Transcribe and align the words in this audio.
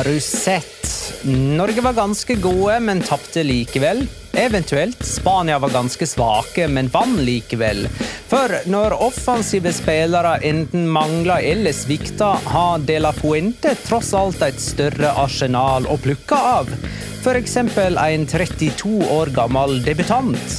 Har 0.00 0.04
du 0.04 0.20
sett? 0.20 1.12
Norge 1.22 1.80
var 1.80 1.92
ganske 1.92 2.34
gode, 2.34 2.80
men 2.80 3.02
tapte 3.04 3.42
likevel. 3.42 4.06
Eventuelt 4.32 5.04
Spania 5.04 5.58
var 5.58 5.68
ganske 5.68 6.06
svake, 6.06 6.68
men 6.68 6.88
vant 6.88 7.20
likevel. 7.20 7.84
For 8.30 8.54
når 8.72 8.94
offensive 8.96 9.74
spillere 9.76 10.38
enten 10.48 10.86
mangler 10.88 11.44
eller 11.44 11.76
svikter, 11.76 12.40
har 12.54 12.78
De 12.78 12.96
La 12.96 13.12
Fuente 13.12 13.74
tross 13.82 14.14
alt 14.16 14.40
et 14.46 14.62
større 14.64 15.12
arsenal 15.20 15.84
å 15.84 15.98
plukke 16.00 16.38
av. 16.54 16.72
F.eks. 17.20 17.58
en 17.58 18.26
32 18.32 18.94
år 19.18 19.34
gammel 19.36 19.82
debutant. 19.84 20.56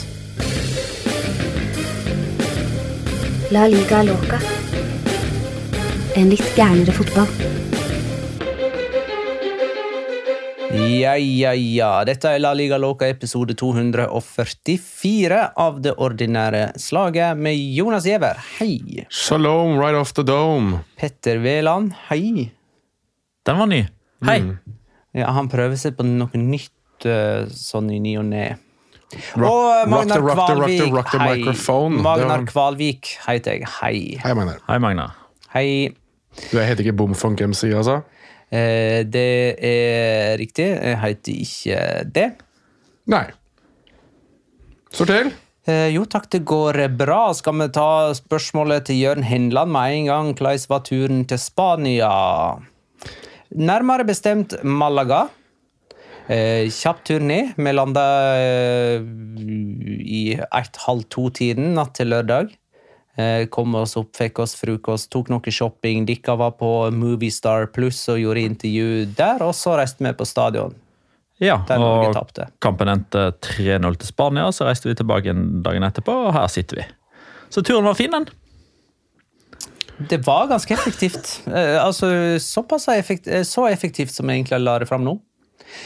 La 3.49 3.65
liga 3.65 4.05
loca. 4.05 4.37
En 6.13 6.29
litt 6.29 6.53
gærnere 6.53 6.93
fotball. 6.93 7.60
Ja, 10.81 11.15
ja, 11.17 11.51
ja. 11.53 11.89
Dette 12.05 12.29
er 12.35 12.39
La 12.41 12.51
Liga 12.57 12.77
Loca 12.81 13.05
episode 13.09 13.53
244 13.57 15.39
av 15.59 15.79
det 15.83 15.93
ordinære 16.01 16.71
slaget 16.81 17.37
med 17.37 17.57
Jonas 17.75 18.05
Giæver. 18.07 18.39
Hei. 18.59 19.05
Shalom 19.09 19.77
right 19.79 19.95
off 19.97 20.13
the 20.17 20.23
dome. 20.27 20.79
Petter 20.99 21.37
Veland. 21.43 21.93
Hei. 22.09 22.49
Den 23.45 23.57
var 23.61 23.69
ny. 23.71 23.81
Hei! 24.25 24.39
Ja, 25.17 25.31
han 25.35 25.49
prøver 25.51 25.75
seg 25.81 25.95
på 25.97 26.05
noe 26.07 26.37
nytt 26.39 27.05
eh, 27.09 27.47
sånn 27.51 27.89
i 27.91 27.97
ny 28.03 28.13
og 28.21 28.27
ne. 28.29 28.45
Og 29.11 29.41
rock 29.41 29.57
the- 29.57 29.89
Magnar 29.91 30.21
rock 30.23 30.37
the- 30.45 30.55
rock 30.93 31.11
the- 31.11 31.17
Kvalvik. 31.17 31.45
Hei. 31.67 31.89
Magnar 32.05 32.45
Kvalvik 32.47 33.03
heter 33.27 33.51
jeg. 33.57 33.67
Hei. 33.81 33.97
Hei, 34.23 34.33
Magnar. 34.37 34.59
Hei, 34.69 34.77
Magnar. 34.79 35.11
Hei. 35.55 35.67
Du 36.51 36.57
heter 36.61 36.83
ikke 36.85 36.95
Bomfunk 36.95 37.41
MC, 37.43 37.73
altså? 37.75 38.01
Eh, 38.51 39.01
det 39.07 39.55
er 39.63 40.35
riktig. 40.41 40.67
Jeg 40.75 40.99
heter 40.99 41.45
ikke 41.45 41.79
det. 42.11 42.27
Nei. 43.11 43.25
Sorter. 44.91 45.31
Eh, 45.69 45.87
jo 45.93 46.03
takk, 46.09 46.27
det 46.33 46.43
går 46.49 46.81
bra. 46.99 47.31
Skal 47.37 47.59
vi 47.61 47.69
ta 47.73 48.11
spørsmålet 48.17 48.89
til 48.89 48.99
Jørn 48.99 49.23
Henland 49.23 49.71
med 49.71 49.97
en 49.97 50.09
gang? 50.09 50.31
Hvordan 50.35 50.65
var 50.69 50.83
turen 50.87 51.23
til 51.29 51.39
Spania? 51.39 52.11
Nærmere 53.51 54.07
bestemt 54.07 54.55
Malaga. 54.63 55.27
Eh, 56.31 56.69
kjapp 56.71 57.03
tur 57.07 57.19
ned. 57.19 57.53
Vi 57.57 57.71
landa 57.73 58.05
eh, 58.39 59.01
i 60.01 60.23
ett-halv 60.39 61.07
to-tiden 61.11 61.73
natt 61.75 61.95
til 61.99 62.11
lørdag. 62.13 62.53
Eh, 63.19 63.45
kom 63.51 63.75
oss 63.75 63.97
opp, 63.99 64.13
fikk 64.15 64.39
oss 64.39 64.53
frokost, 64.55 65.09
tok 65.11 65.31
noe 65.31 65.51
shopping. 65.51 66.05
Dikka 66.07 66.37
var 66.39 66.55
på 66.59 66.69
Moviestar 66.95 67.67
Pluss 67.75 68.05
og 68.11 68.21
gjorde 68.21 68.45
intervju 68.47 69.05
der, 69.17 69.43
og 69.43 69.55
så 69.57 69.75
reiste 69.79 70.05
vi 70.05 70.13
på 70.15 70.27
stadion. 70.27 70.77
Ja, 71.41 71.57
Der 71.67 71.81
og 71.81 72.13
kampen 72.61 72.91
endte 72.91 73.31
3-0 73.41 73.97
til 73.97 74.11
Spania, 74.11 74.45
så 74.53 74.67
reiste 74.67 74.87
vi 74.87 74.95
tilbake 74.99 75.33
en 75.33 75.63
dagen 75.65 75.83
etterpå, 75.83 76.13
og 76.27 76.35
her 76.35 76.45
sitter 76.53 76.83
vi. 76.83 76.85
Så 77.51 77.63
turen 77.65 77.87
var 77.89 77.97
fin, 77.97 78.13
den. 78.13 78.29
Det 80.09 80.21
var 80.25 80.47
ganske 80.47 80.73
effektivt. 80.73 81.41
Eh, 81.49 81.77
altså, 81.81 82.37
såpass 82.39 82.87
effekt, 82.93 83.27
eh, 83.27 83.43
så 83.43 83.67
effektivt 83.67 84.13
som 84.13 84.29
jeg 84.29 84.41
egentlig 84.41 84.61
la 84.61 84.77
det 84.79 84.87
fram 84.89 85.03
nå. 85.05 85.17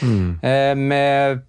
Eh, 0.02 0.74
vi 0.76 1.00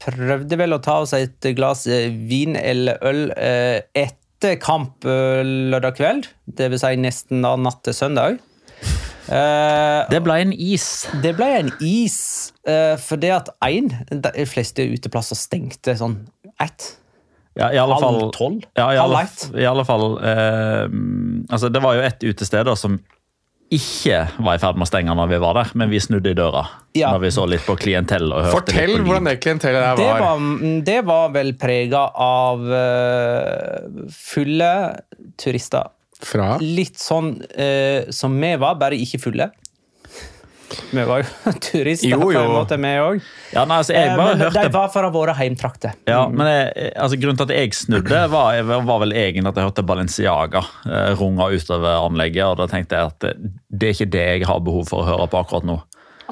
prøvde 0.04 0.60
vel 0.60 0.76
å 0.76 0.82
ta 0.84 1.00
oss 1.04 1.14
et 1.18 1.48
glass 1.58 1.86
vin 1.88 2.56
eller 2.60 3.00
øl 3.08 3.22
eh, 3.34 3.82
etter 4.38 4.60
kamp 4.62 5.06
eh, 5.06 5.42
lørdag 5.74 5.96
kveld. 5.98 6.28
Det 6.46 6.70
vil 6.70 6.80
si 6.82 6.94
nesten 7.02 7.42
da 7.46 7.56
natt 7.58 7.82
til 7.88 7.96
søndag. 7.98 8.38
Eh, 9.28 10.04
Det 10.08 10.22
ble 10.24 10.38
en 10.40 10.54
is. 10.54 11.08
det 11.24 11.34
ble 11.36 11.48
en 11.58 11.72
is, 11.82 12.54
for 13.04 13.18
det 13.20 13.32
at 13.34 13.50
én 13.66 13.90
De 14.08 14.46
fleste 14.48 14.86
uteplasser 14.88 15.36
stengte 15.36 15.98
sånn 15.98 16.28
ett. 16.64 16.94
Ja, 17.58 17.72
i 17.74 17.78
alle 17.82 17.98
Halv 17.98 18.32
tolv? 18.32 18.62
Ja, 18.78 18.92
i 18.94 18.98
alle, 19.02 19.26
i 19.58 19.66
alle 19.66 19.84
fall 19.84 20.20
eh, 20.22 20.86
altså 21.50 21.72
Det 21.74 21.82
var 21.82 21.96
jo 21.98 22.04
ett 22.06 22.22
utested 22.24 22.68
da 22.70 22.76
som 22.78 23.00
ikke 23.74 24.18
var 24.46 24.56
i 24.56 24.62
ferd 24.62 24.78
med 24.80 24.86
å 24.86 24.90
stenge 24.90 25.16
når 25.18 25.28
vi 25.34 25.38
var 25.44 25.58
der, 25.58 25.72
men 25.76 25.90
vi 25.92 26.00
snudde 26.00 26.32
i 26.32 26.38
døra 26.38 26.62
Ja. 26.96 27.10
når 27.12 27.20
vi 27.26 27.32
så 27.36 27.44
litt 27.50 27.66
på 27.68 27.76
klientell. 27.78 28.30
og 28.32 28.46
hørte 28.46 28.54
Fortell 28.72 28.88
litt 28.94 29.02
på 29.02 29.10
hvordan 29.10 29.26
det 29.28 29.36
klientellet 29.44 29.84
der 29.84 29.96
Det 30.00 30.06
var. 30.08 30.20
var, 30.24 30.38
mm, 30.40 30.84
det 30.88 31.00
var 31.06 31.30
vel 31.36 31.54
prega 31.60 32.06
av 32.16 32.64
uh, 32.64 34.08
fulle 34.14 34.72
turister. 35.38 35.90
Fra 36.18 36.56
Litt 36.64 36.98
sånn 36.98 37.36
uh, 37.44 38.08
som 38.10 38.34
vi 38.42 38.56
var, 38.58 38.76
bare 38.82 38.98
ikke 38.98 39.20
fulle. 39.22 39.52
Vi 40.92 41.04
var 41.08 41.22
jo 41.24 41.52
turister 41.68 42.12
Jo, 42.12 42.20
på 42.22 42.32
en 42.36 42.52
måte, 42.52 42.78
vi 42.82 42.94
òg. 43.02 43.28
Ja, 43.54 43.64
nei, 43.70 43.80
altså, 43.82 43.96
jeg 43.96 44.16
bare 44.20 44.34
Men 44.36 44.44
hørte 44.46 44.64
de 44.68 44.74
var 44.76 44.90
fra 44.94 45.12
våre 45.14 45.36
heimtrakter. 45.38 45.96
Ja, 46.10 46.26
men 46.32 46.50
jeg, 46.52 46.92
altså, 46.96 47.20
Grunnen 47.22 47.40
til 47.40 47.48
at 47.48 47.56
jeg 47.56 47.76
snudde, 47.78 48.24
var, 48.34 48.62
var 48.90 49.04
vel 49.06 49.16
egentlig 49.16 49.48
at 49.52 49.62
jeg 49.62 49.70
hørte 49.70 49.86
Balenciaga 49.88 50.64
eh, 50.88 51.12
runge 51.20 51.52
utover 51.56 52.02
anlegget. 52.02 52.46
og 52.46 52.60
Da 52.62 52.70
tenkte 52.72 53.00
jeg 53.00 53.14
at 53.14 53.20
det, 53.24 53.54
det 53.72 53.92
er 53.92 53.96
ikke 53.98 54.12
det 54.18 54.26
jeg 54.28 54.50
har 54.50 54.64
behov 54.66 54.90
for 54.92 55.04
å 55.04 55.10
høre 55.12 55.30
på 55.32 55.42
akkurat 55.44 55.68
nå. 55.68 55.80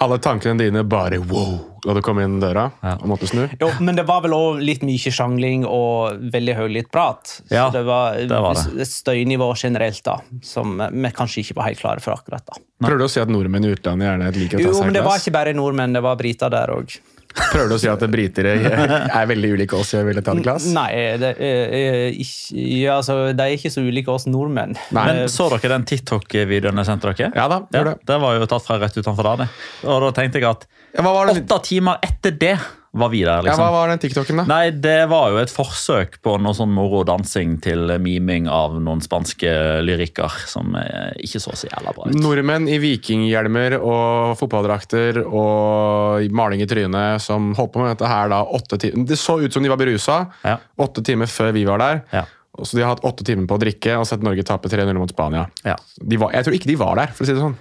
Alle 0.04 0.18
tankene 0.20 0.60
dine 0.60 0.84
bare 0.84 1.18
wow 1.24 1.56
da 1.86 1.94
du 1.94 2.02
kom 2.02 2.18
inn 2.20 2.40
døra 2.42 2.64
Ja. 2.84 2.96
og 2.98 3.06
måtte 3.12 3.28
snu. 3.30 3.44
Jo, 3.62 3.68
men 3.80 3.96
det 3.96 4.08
var 4.10 4.24
vel 4.26 4.34
òg 4.34 4.58
litt 4.66 4.82
mye 4.82 5.12
sjangling 5.14 5.68
og 5.70 6.18
veldig 6.34 6.56
høylytt 6.58 6.90
prat. 6.92 7.36
Ja, 7.54 7.68
så 7.70 7.76
det 7.78 7.84
var, 7.86 8.16
det 8.18 8.40
var 8.42 8.58
det. 8.58 8.82
et 8.82 8.90
støynivå 8.90 9.52
generelt 9.62 10.02
da, 10.04 10.18
som 10.42 10.80
vi 10.82 11.12
kanskje 11.14 11.44
ikke 11.46 11.56
var 11.60 11.70
helt 11.70 11.80
klare 11.84 12.02
for 12.02 12.18
akkurat 12.18 12.42
da. 12.50 12.58
Prøver 12.82 12.98
du 12.98 13.06
å 13.06 13.12
si 13.14 13.22
at 13.22 13.30
nordmenn 13.30 13.70
i 13.70 13.76
utlandet 13.76 14.10
gjerne 14.10 14.32
liker 14.34 14.58
å 14.58 14.62
Jo, 14.66 14.72
ta 14.74 14.80
seg 14.80 14.90
men 14.90 14.98
det 14.98 15.04
var 15.06 15.22
ikke 15.22 15.36
bare 15.38 15.54
nordmenn, 15.54 15.94
det 15.94 16.02
var 16.04 16.18
briter 16.20 16.50
der 16.50 16.74
òg. 16.74 16.98
Prøver 17.36 17.68
du 17.72 17.76
å 17.76 17.80
si 17.82 17.90
at 17.92 18.04
britere 18.12 18.54
er 18.64 19.28
veldig 19.28 19.50
ulike 19.58 19.76
oss 19.78 19.92
i 19.96 20.00
å 20.00 20.06
ville 20.08 20.24
ta 20.24 20.32
et 20.36 20.44
glass? 20.46 20.68
Nei, 20.72 20.88
det 21.20 21.32
er, 21.36 22.06
ikke, 22.16 22.56
ja, 22.80 22.96
altså, 23.00 23.18
de 23.36 23.44
er 23.48 23.58
ikke 23.58 23.72
så 23.74 23.84
ulike 23.84 24.12
oss 24.14 24.28
nordmenn. 24.30 24.78
Nei. 24.96 25.06
Men 25.10 25.32
Så 25.32 25.50
dere 25.52 25.74
den 25.76 25.88
TikTok-videoen 25.90 26.80
jeg 26.82 26.90
sendte 26.90 27.12
dere? 27.12 27.32
Ja 27.36 27.50
da, 27.52 27.60
det. 27.72 27.84
det 28.08 28.20
var 28.24 28.40
jo 28.40 28.48
tatt 28.52 28.66
fra 28.68 28.80
rett 28.82 28.96
utenfor 28.96 29.28
der. 29.34 29.52
Og 29.84 30.08
da 30.08 30.14
tenkte 30.16 30.40
jeg 30.42 30.48
at 30.50 30.68
Ja, 30.96 31.04
hva 31.04 31.12
var 31.18 31.32
det? 31.32 31.42
åtte 31.44 31.60
timer 31.68 32.00
etter 32.06 32.36
det 32.40 32.56
var 32.96 33.10
videre. 33.12 33.42
Liksom. 33.44 33.60
Ja, 33.60 33.68
hva 33.70 33.74
var 33.84 33.90
den 33.92 34.00
TikToken, 34.00 34.38
da? 34.40 34.46
Nei, 34.48 34.70
det 34.72 35.10
var 35.12 35.34
jo 35.34 35.40
et 35.42 35.52
forsøk 35.52 36.18
på 36.24 36.38
noe 36.40 36.56
sånn 36.56 36.72
moro 36.72 37.02
dansing 37.08 37.58
til 37.64 37.92
miming 38.00 38.48
av 38.52 38.78
noen 38.80 39.02
spanske 39.04 39.52
lyrikker 39.84 40.38
som 40.48 40.76
eh, 40.80 41.12
ikke 41.28 41.42
så 41.44 41.52
så 41.60 41.68
jævla 41.68 41.92
bra 41.98 42.08
ut. 42.08 42.16
Nordmenn 42.24 42.70
i 42.72 42.78
vikinghjelmer 42.80 43.76
og 43.82 44.38
fotballdrakter 44.40 45.20
og 45.26 46.24
maling 46.36 46.64
i 46.64 46.70
trynet 46.72 47.22
som 47.24 47.52
holdt 47.60 47.74
på 47.76 47.84
med 47.84 47.92
dette 47.96 48.08
her 48.10 48.32
da 48.32 48.40
åtte 48.48 48.80
timer. 48.80 49.04
Det 49.12 49.20
så 49.20 49.38
ut 49.44 49.52
som 49.54 49.64
de 49.66 49.72
var 49.74 49.82
berusa 49.82 50.22
Ja. 50.48 50.58
åtte 50.80 51.04
timer 51.04 51.28
før 51.32 51.52
vi 51.56 51.66
var 51.68 51.84
der. 51.84 52.02
Ja. 52.16 52.24
Så 52.64 52.78
de 52.78 52.84
har 52.86 52.94
hatt 52.96 53.04
åtte 53.04 53.26
timer 53.28 53.50
på 53.52 53.58
å 53.58 53.60
drikke 53.60 53.98
og 54.00 54.08
sett 54.08 54.24
Norge 54.24 54.44
tape 54.48 54.70
3-0 54.72 54.96
mot 54.96 55.12
Spania. 55.12 55.50
Ja. 55.68 55.76
De 56.00 56.16
var, 56.22 56.32
jeg 56.32 56.46
tror 56.48 56.56
ikke 56.56 56.72
de 56.72 56.78
var 56.80 56.96
der, 57.02 57.12
for 57.12 57.26
å 57.26 57.28
si 57.28 57.36
det 57.36 57.44
sånn. 57.44 57.58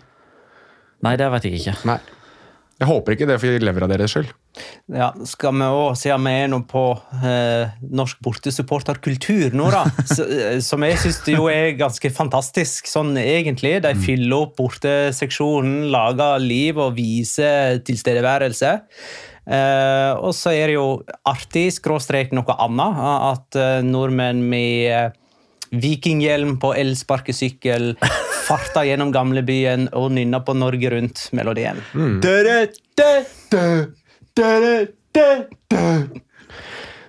Nei, 1.02 1.16
det 1.18 1.26
vet 1.34 1.48
jeg 1.48 1.58
ikke. 1.58 1.74
Nei. 1.90 1.98
Jeg 2.78 2.88
håper 2.90 3.16
ikke 3.16 3.26
det, 3.26 3.40
for 3.42 3.50
de 3.58 3.66
lever 3.66 3.84
av 3.86 3.90
deres 3.90 4.14
skyld. 4.14 4.30
Ja, 4.94 5.10
skal 5.26 5.56
vi 5.56 5.66
også, 5.66 6.04
siden 6.04 6.26
vi 6.28 6.32
er 6.44 6.50
nå 6.52 6.60
på 6.70 6.84
eh, 7.26 7.74
norsk 7.94 8.20
bortesupporterkultur 8.22 9.56
nå, 9.56 9.68
da, 9.74 9.82
så, 10.14 10.26
eh, 10.28 10.58
som 10.64 10.84
jeg 10.86 11.00
syns 11.02 11.20
jo 11.32 11.48
er 11.50 11.72
ganske 11.80 12.12
fantastisk, 12.14 12.88
sånn 12.90 13.16
egentlig. 13.20 13.76
De 13.84 13.94
fyller 14.04 14.36
opp 14.46 14.56
borteseksjonen, 14.60 15.88
lager 15.94 16.42
liv 16.42 16.78
og 16.78 16.94
viser 16.98 17.80
tilstedeværelse. 17.86 18.74
Eh, 19.44 20.12
og 20.24 20.32
så 20.36 20.54
er 20.56 20.70
det 20.70 20.78
jo 20.78 20.88
artig, 21.28 21.66
skråstrek 21.76 22.32
noe 22.36 22.56
annet, 22.64 23.02
at 23.34 23.58
eh, 23.60 23.80
nordmenn 23.84 24.40
med 24.48 24.88
eh, 24.88 25.10
vikinghjelm 25.74 26.56
på 26.62 26.72
elsparkesykkel 26.78 27.92
farta 28.46 28.84
gjennom 28.86 29.12
gamlebyen 29.14 29.90
og 29.96 30.12
nynna 30.16 30.40
på 30.44 30.56
Norge 30.56 30.94
Rundt-melodien. 30.94 31.82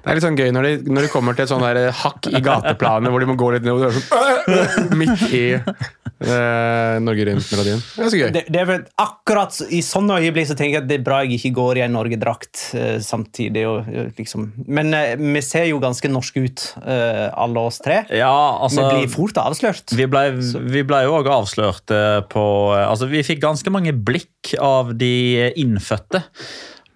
Det 0.06 0.12
er 0.12 0.18
litt 0.20 0.26
sånn 0.26 0.38
gøy 0.38 0.52
når 0.54 0.66
de, 0.68 0.74
når 0.94 1.08
de 1.08 1.10
kommer 1.10 1.34
til 1.34 1.48
et 1.48 1.50
sånn 1.50 1.64
der 1.66 1.90
hakk 2.04 2.28
i 2.30 2.42
gateplanet 2.46 3.10
hvor 3.10 3.24
de 3.24 3.30
må 3.32 3.38
gå 3.40 3.48
litt 3.56 3.66
ned 3.66 3.74
og 3.74 3.96
sånn, 3.96 4.92
midt 5.00 5.24
i 5.34 5.46
eh, 5.56 7.00
Norge 7.02 7.26
Rundt-melodien. 7.26 7.82
Det 7.82 8.04
er 8.06 8.12
så 8.14 8.20
gøy. 8.20 8.28
Det, 8.36 8.44
det 8.54 8.62
er 8.62 8.68
vel 8.70 8.84
akkurat 9.02 9.58
i 9.74 9.80
sånne 9.86 10.20
øyeblikk 10.22 10.52
så 10.52 10.58
tenker 10.60 10.78
jeg 10.78 10.84
at 10.84 10.90
det 10.92 11.00
er 11.00 11.08
bra 11.08 11.24
jeg 11.24 11.40
ikke 11.40 11.52
går 11.58 11.80
i 11.80 11.84
en 11.88 11.96
Norgedrakt 11.98 12.62
eh, 12.78 13.00
samtidig. 13.04 13.66
Og, 13.72 13.90
eh, 13.90 14.12
liksom. 14.20 14.46
Men 14.70 14.94
eh, 14.94 15.16
vi 15.18 15.42
ser 15.46 15.66
jo 15.72 15.82
ganske 15.84 16.12
norske 16.12 16.46
ut, 16.46 16.68
eh, 16.86 17.26
alle 17.34 17.66
oss 17.66 17.82
tre. 17.82 18.04
Ja, 18.14 18.36
altså... 18.62 18.86
vi 18.86 19.02
blir 19.02 19.12
fort 19.16 19.42
avslørt. 19.42 19.96
Vi 19.98 20.06
ble, 20.12 20.28
vi 20.70 20.86
ble 20.86 21.02
jo 21.08 21.18
òg 21.24 21.32
avslørt 21.40 21.96
eh, 21.96 22.22
på 22.30 22.46
eh, 22.78 22.86
Altså, 22.86 23.10
vi 23.10 23.26
fikk 23.26 23.42
ganske 23.44 23.74
mange 23.74 23.96
blikk 23.98 24.54
av 24.62 24.94
de 25.02 25.50
innfødte 25.58 26.22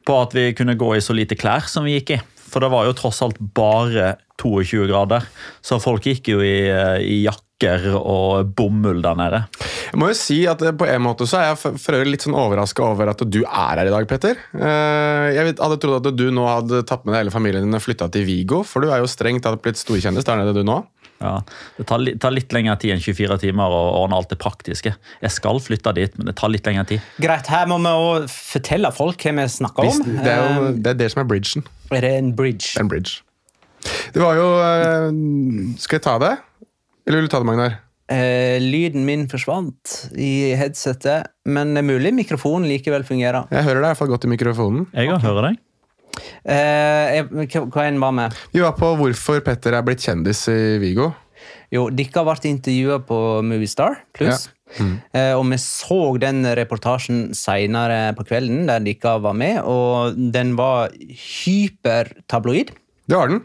på 0.10 0.18
at 0.24 0.34
vi 0.34 0.50
kunne 0.58 0.78
gå 0.80 0.96
i 0.98 1.04
så 1.06 1.14
lite 1.14 1.38
klær 1.40 1.70
som 1.70 1.86
vi 1.86 2.00
gikk 2.00 2.16
i. 2.18 2.20
For 2.50 2.66
det 2.66 2.72
var 2.74 2.88
jo 2.88 2.96
tross 2.98 3.22
alt 3.22 3.38
bare 3.54 4.16
22 4.42 4.88
grader, 4.90 5.28
så 5.62 5.78
folk 5.84 6.08
gikk 6.10 6.32
jo 6.32 6.40
i, 6.42 6.56
i 7.06 7.20
jakker 7.28 7.90
og 8.00 8.54
bomull 8.58 9.04
der 9.04 9.18
nede. 9.20 9.42
Jeg 9.92 10.00
må 10.00 10.08
jo 10.10 10.16
si 10.18 10.38
at 10.48 10.62
eh, 10.64 10.74
På 10.80 10.88
en 10.88 11.02
måte 11.04 11.26
så 11.30 11.40
er 11.42 11.48
jeg 11.50 11.60
for 11.82 11.98
øvrig 11.98 12.14
litt 12.16 12.24
sånn 12.26 12.38
overraska 12.40 12.86
over 12.88 13.12
at 13.12 13.22
du 13.28 13.42
er 13.44 13.82
her 13.82 13.90
i 13.90 13.94
dag, 13.94 14.08
Petter. 14.10 14.40
Eh, 14.56 15.28
Jeg 15.36 15.58
hadde 15.60 15.80
trodd 15.84 16.08
at 16.10 16.18
du 16.18 16.30
nå 16.34 16.46
hadde 16.48 16.82
tatt 16.90 17.04
med 17.06 17.14
deg 17.14 17.26
hele 17.26 17.36
familien 17.36 17.68
din 17.68 17.78
og 17.78 17.84
flytta 17.84 18.08
til 18.14 18.26
Vigo, 18.30 18.64
for 18.66 18.82
du 18.86 18.90
er 18.94 19.04
jo 19.04 19.12
strengt 19.12 19.44
tatt 19.46 19.62
blitt 19.66 19.82
storkjendis 19.82 20.26
der 20.26 20.40
nede, 20.42 20.56
du 20.58 20.64
nå. 20.66 20.80
Ja, 21.20 21.34
det 21.76 21.86
tar, 21.90 22.04
tar 22.24 22.32
litt 22.32 22.54
lengre 22.56 22.78
tid 22.80 22.94
enn 22.96 23.04
24 23.04 23.40
timer 23.42 23.74
å 23.76 23.82
ordne 24.04 24.20
alt 24.20 24.32
det 24.32 24.40
praktiske. 24.40 24.94
Jeg 25.20 25.36
skal 25.36 25.60
flytte 25.64 25.92
dit, 25.98 26.14
men 26.20 26.30
det 26.32 26.38
tar 26.40 26.52
litt 26.54 26.68
lengre 26.68 26.86
tid. 26.94 27.10
Greit, 27.20 27.50
her 27.52 27.68
må 27.68 27.80
vi 27.84 27.92
òg 27.92 28.30
fortelle 28.32 28.92
folk 28.96 29.26
hva 29.28 29.36
vi 29.42 29.48
snakker 29.52 29.92
om. 29.92 30.06
det 30.24 30.32
er 30.32 30.40
jo 30.46 30.60
Eh, 30.60 30.72
det, 30.78 30.94
er 30.94 31.00
det 31.04 31.12
som 31.14 31.24
er 31.24 31.30
bridgen. 31.30 31.66
er 31.92 32.06
det 32.06 32.14
en 32.18 32.32
bridge? 32.36 32.74
Det 32.74 32.80
er 32.80 32.86
en 32.86 32.92
bridge. 32.92 33.22
Det 34.14 34.22
var 34.22 34.36
jo 34.36 34.48
eh, 34.60 35.78
Skal 35.80 36.00
jeg 36.00 36.04
ta 36.04 36.18
det? 36.20 36.34
Eller 37.08 37.22
vil 37.22 37.30
du 37.30 37.32
ta 37.32 37.40
det, 37.40 37.48
Magnar? 37.48 37.78
Eh, 38.10 38.58
lyden 38.62 39.06
min 39.06 39.28
forsvant 39.30 40.10
i 40.18 40.56
headsetet, 40.58 41.30
men 41.46 41.76
det 41.76 41.84
er 41.84 41.88
mulig 41.92 42.14
mikrofonen 42.18 42.66
likevel 42.70 43.06
fungerer. 43.06 43.46
Jeg 43.54 43.68
hører 43.68 43.84
deg 43.84 43.86
i 43.86 43.92
hvert 43.92 44.02
fall 44.02 44.10
godt 44.10 44.26
i 44.26 44.32
mikrofonen. 44.32 44.88
Jeg 44.96 45.12
okay. 45.12 45.28
hører 45.28 45.50
deg. 45.50 45.60
Eh, 46.44 47.24
hva 47.26 47.88
enn 47.88 48.00
var 48.02 48.14
med? 48.16 48.38
Vi 48.54 48.64
var 48.64 48.78
på 48.78 48.94
hvorfor 49.00 49.42
Petter 49.46 49.78
er 49.78 49.86
blitt 49.86 50.06
kjendis 50.06 50.46
i 50.52 50.78
Vigo. 50.82 51.12
Jo, 51.74 51.88
dere 51.94 52.24
ble 52.26 52.50
intervjua 52.50 52.98
på 53.06 53.20
Movistar 53.46 54.02
Pluss. 54.18 54.48
Eh, 54.78 55.34
og 55.34 55.44
vi 55.50 55.58
så 55.62 56.00
den 56.22 56.44
reportasjen 56.58 57.30
seinere 57.38 58.14
på 58.18 58.26
kvelden, 58.30 58.68
der 58.70 58.84
dere 58.86 59.16
var 59.22 59.38
med. 59.38 59.62
Og 59.66 60.18
den 60.34 60.56
var 60.58 60.94
hypertabloid. 61.10 62.74
Det 63.10 63.18
var 63.18 63.32
den. 63.34 63.44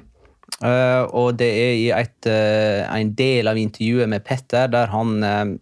Eh, 0.64 1.02
og 1.12 1.36
det 1.40 1.50
er 1.50 1.74
i 1.76 1.88
et, 1.92 2.26
eh, 2.30 2.84
en 2.88 3.14
del 3.16 3.48
av 3.50 3.60
intervjuet 3.60 4.08
med 4.08 4.24
Petter 4.24 4.68
der 4.72 4.86
han 4.92 5.60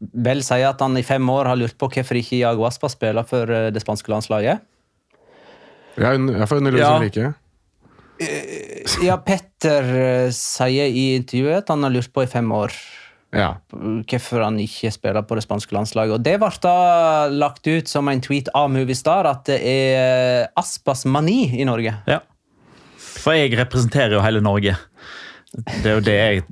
eh, 0.00 0.04
eh, 0.04 0.22
vel 0.26 0.42
sier 0.42 0.68
at 0.68 0.80
han 0.80 0.96
i 0.96 1.02
fem 1.02 1.30
år 1.30 1.46
har 1.46 1.56
lurt 1.56 1.76
på 1.78 1.88
hvorfor 1.88 2.16
ikke 2.20 2.36
Iago 2.40 2.66
Aspa 2.66 2.88
spiller 2.88 3.24
for 3.24 3.50
eh, 3.50 3.70
det 3.70 3.80
spanske 3.82 4.10
landslaget. 4.12 4.60
Ja, 5.96 6.12
jeg 6.12 6.48
får 6.48 6.56
under 6.60 6.72
Luis 6.72 6.84
som 6.84 7.02
Enrique. 7.02 7.34
Ja, 9.04 9.16
Petter 9.20 9.88
eh, 9.96 10.30
sier 10.32 10.88
i 10.88 11.16
intervjuet 11.16 11.64
at 11.64 11.68
han 11.72 11.82
har 11.84 11.92
lurt 11.92 12.12
på 12.12 12.22
i 12.24 12.30
fem 12.30 12.52
år 12.52 12.72
Ja. 13.36 13.56
hvorfor 13.72 14.44
han 14.44 14.58
ikke 14.60 14.90
spiller 14.92 15.22
på 15.22 15.34
det 15.36 15.42
spanske 15.44 15.74
landslaget. 15.74 16.14
Og 16.14 16.22
Det 16.22 16.38
ble 16.40 16.50
da 16.62 17.28
lagt 17.28 17.66
ut 17.66 17.88
som 17.88 18.08
en 18.08 18.20
tweet 18.20 18.48
av 18.54 18.70
Movistar 18.70 19.26
at 19.28 19.44
det 19.44 19.60
er 19.60 20.48
Aspas 20.56 21.04
mani 21.04 21.60
i 21.60 21.64
Norge. 21.64 21.92
Ja. 22.06 22.20
For 22.96 23.32
jeg 23.34 23.56
representerer 23.58 24.12
jo 24.16 24.20
hele 24.24 24.40
Norge. 24.40 24.76
Det 25.56 25.88
er 25.88 25.94
jo 25.96 26.04
det 26.04 26.16
jeg 26.16 26.42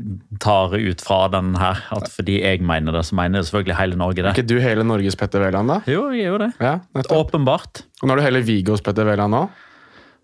tar 0.41 0.73
ut 0.73 1.03
fra 1.05 1.19
den 1.33 1.53
her. 1.61 1.83
At 1.93 2.09
fordi 2.13 2.39
jeg 2.41 2.63
mener 2.65 2.97
det, 2.97 3.05
så 3.05 3.19
mener 3.19 3.43
det 3.43 3.51
selvfølgelig 3.51 3.77
hele 3.77 4.01
Norge 4.01 4.23
det. 4.23 4.31
Er 4.31 4.39
ikke 4.39 4.49
du 4.49 4.57
hele 4.65 4.87
Norges 4.87 5.19
Petter 5.21 5.45
Wæland, 5.45 5.69
da? 5.69 5.79
Jo, 5.91 6.07
jeg 6.15 6.25
er 6.25 6.33
jo 6.33 6.41
det. 6.41 6.51
Ja. 6.63 6.79
Åpenbart. 7.13 7.85
Og 8.01 8.09
nå 8.09 8.15
er 8.15 8.23
du 8.23 8.27
hele 8.31 8.45
Vigos 8.47 8.85
Petter 8.85 9.09
Wæland 9.09 9.37
nå? 9.37 9.45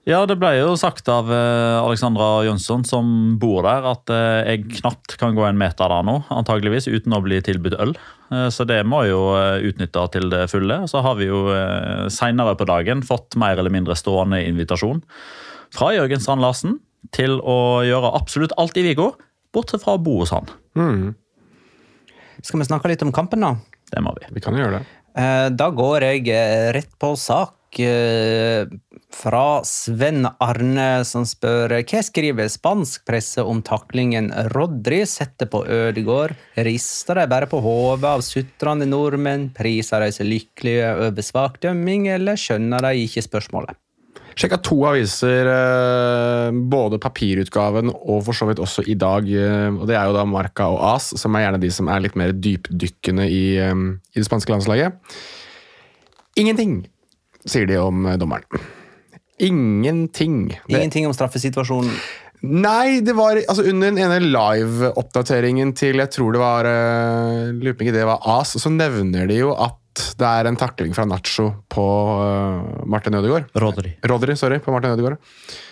Ja, 0.09 0.23
det 0.25 0.39
ble 0.41 0.55
jo 0.57 0.73
sagt 0.81 1.11
av 1.13 1.29
eh, 1.29 1.77
Alexandra 1.77 2.41
Jønsson, 2.47 2.87
som 2.89 3.11
bor 3.41 3.61
der, 3.67 3.85
at 3.91 4.11
eh, 4.11 4.49
jeg 4.49 4.79
knapt 4.79 5.19
kan 5.21 5.37
gå 5.37 5.45
en 5.45 5.61
meter 5.61 5.93
der 5.93 6.07
nå, 6.09 6.23
antageligvis, 6.33 6.89
uten 6.89 7.13
å 7.13 7.21
bli 7.21 7.43
tilbudt 7.45 7.77
øl. 7.85 7.93
Eh, 8.33 8.49
så 8.49 8.65
det 8.65 8.81
må 8.89 9.03
jeg 9.05 9.13
jo 9.13 9.21
utnytte 9.69 10.07
til 10.17 10.33
det 10.33 10.47
fulle. 10.53 10.81
Så 10.89 11.05
har 11.05 11.21
vi 11.21 11.29
jo 11.29 11.45
seinere 12.09 12.57
på 12.57 12.69
dagen 12.71 13.05
fått 13.05 13.37
mer 13.41 13.61
eller 13.61 13.75
mindre 13.75 13.99
stående 13.99 14.41
invitasjon 14.49 15.05
fra 15.71 15.93
Jørgen 15.95 16.25
Strand 16.25 16.43
Larsen 16.43 16.81
til 17.17 17.39
å 17.41 17.59
gjøre 17.87 18.13
absolutt 18.19 18.55
alt 18.61 18.77
i 18.81 18.85
Vigo, 18.87 19.13
bortsett 19.55 19.83
fra 19.85 19.97
å 19.97 20.03
bo 20.03 20.21
hos 20.23 20.35
han. 20.35 20.47
Mm, 20.79 21.15
Skal 22.43 22.63
vi 22.63 22.69
snakke 22.69 22.89
litt 22.89 23.03
om 23.05 23.13
kampen, 23.13 23.43
da? 23.45 23.57
Det 23.91 24.01
må 24.05 24.15
vi. 24.17 24.29
vi 24.37 24.41
kan 24.45 24.55
jo 24.57 24.63
gjøre 24.65 24.79
det. 24.79 24.87
Eh, 25.19 25.49
Da 25.51 25.71
går 25.75 26.07
jeg 26.07 26.29
eh, 26.31 26.71
rett 26.73 26.93
på 27.03 27.11
sak 27.19 27.81
eh, 27.83 28.65
fra 29.11 29.61
Sven 29.67 30.25
Arne, 30.41 31.03
som 31.05 31.27
spør 31.27 31.75
hva 31.83 32.03
skriver 32.07 32.49
spansk 32.49 33.03
presse 33.05 33.43
om 33.43 33.61
taklingen 33.67 34.31
Rodri 34.55 35.03
setter 35.11 35.51
på 35.51 35.65
Ødegård? 35.67 36.37
Rister 36.63 37.19
de 37.19 37.27
bare 37.29 37.51
på 37.51 37.61
hodet 37.61 38.07
av 38.09 38.23
sutrende 38.25 38.87
nordmenn? 38.87 39.51
Priser 39.57 40.07
de 40.07 40.15
seg 40.15 40.31
lykkelige 40.31 40.95
over 41.11 41.27
svak 41.27 41.59
dømming, 41.61 42.07
eller 42.15 42.39
skjønner 42.39 42.87
de 42.87 43.05
ikke 43.05 43.27
spørsmålet? 43.27 43.77
Sjekka 44.39 44.61
to 44.63 44.79
aviser, 44.89 45.49
eh, 45.51 46.51
både 46.73 47.01
papirutgaven 47.03 47.91
og 47.91 48.23
for 48.29 48.37
så 48.37 48.49
vidt 48.49 48.63
også 48.63 48.85
i 48.87 48.95
dag. 48.95 49.27
eh, 49.27 49.69
og 49.75 49.87
Det 49.87 49.97
er 49.97 50.07
jo 50.07 50.17
da 50.17 50.25
Marca 50.25 50.69
og 50.71 50.81
AS, 50.95 51.13
som 51.21 51.35
er 51.35 51.47
gjerne 51.47 51.61
de 51.61 51.71
som 51.71 51.89
er 51.89 52.01
litt 52.01 52.17
mer 52.17 52.33
dypdykkende 52.33 53.27
i, 53.29 53.57
eh, 53.59 53.75
i 54.15 54.19
det 54.21 54.27
spanske 54.27 54.53
landslaget. 54.53 54.93
Ingenting 56.37 56.87
sier 57.47 57.67
de 57.67 57.77
om 57.77 58.05
dommeren. 58.19 58.45
Ingenting. 59.41 60.49
Det, 60.49 60.77
Ingenting 60.77 61.07
om 61.07 61.15
straffesituasjonen. 61.17 61.91
Nei, 62.41 63.01
det 63.05 63.13
var 63.17 63.37
altså 63.37 63.67
under 63.69 63.91
den 63.91 63.99
ene 64.01 64.21
live-oppdateringen 64.25 65.75
til 65.77 66.01
jeg 66.01 66.09
tror 66.15 66.33
det 66.33 66.41
var 66.41 66.65
uh, 66.65 67.53
det 67.53 68.07
var 68.09 68.23
AS, 68.25 68.57
så 68.57 68.73
nevner 68.73 69.29
de 69.29 69.43
jo 69.43 69.53
at 69.53 69.80
Det 69.91 70.27
er 70.27 70.49
en 70.49 70.59
takling 70.59 70.95
fra 70.97 71.07
Nacho 71.09 71.49
på 71.73 71.87
uh, 72.21 72.85
Martin 72.91 73.17
Ødegaard. 73.19 73.51
Rodri. 73.59 73.97
Rodri, 74.07 74.37
sorry, 74.39 74.61
på 74.63 74.75
Martin 74.75 74.95
Ødegaard. 74.95 75.19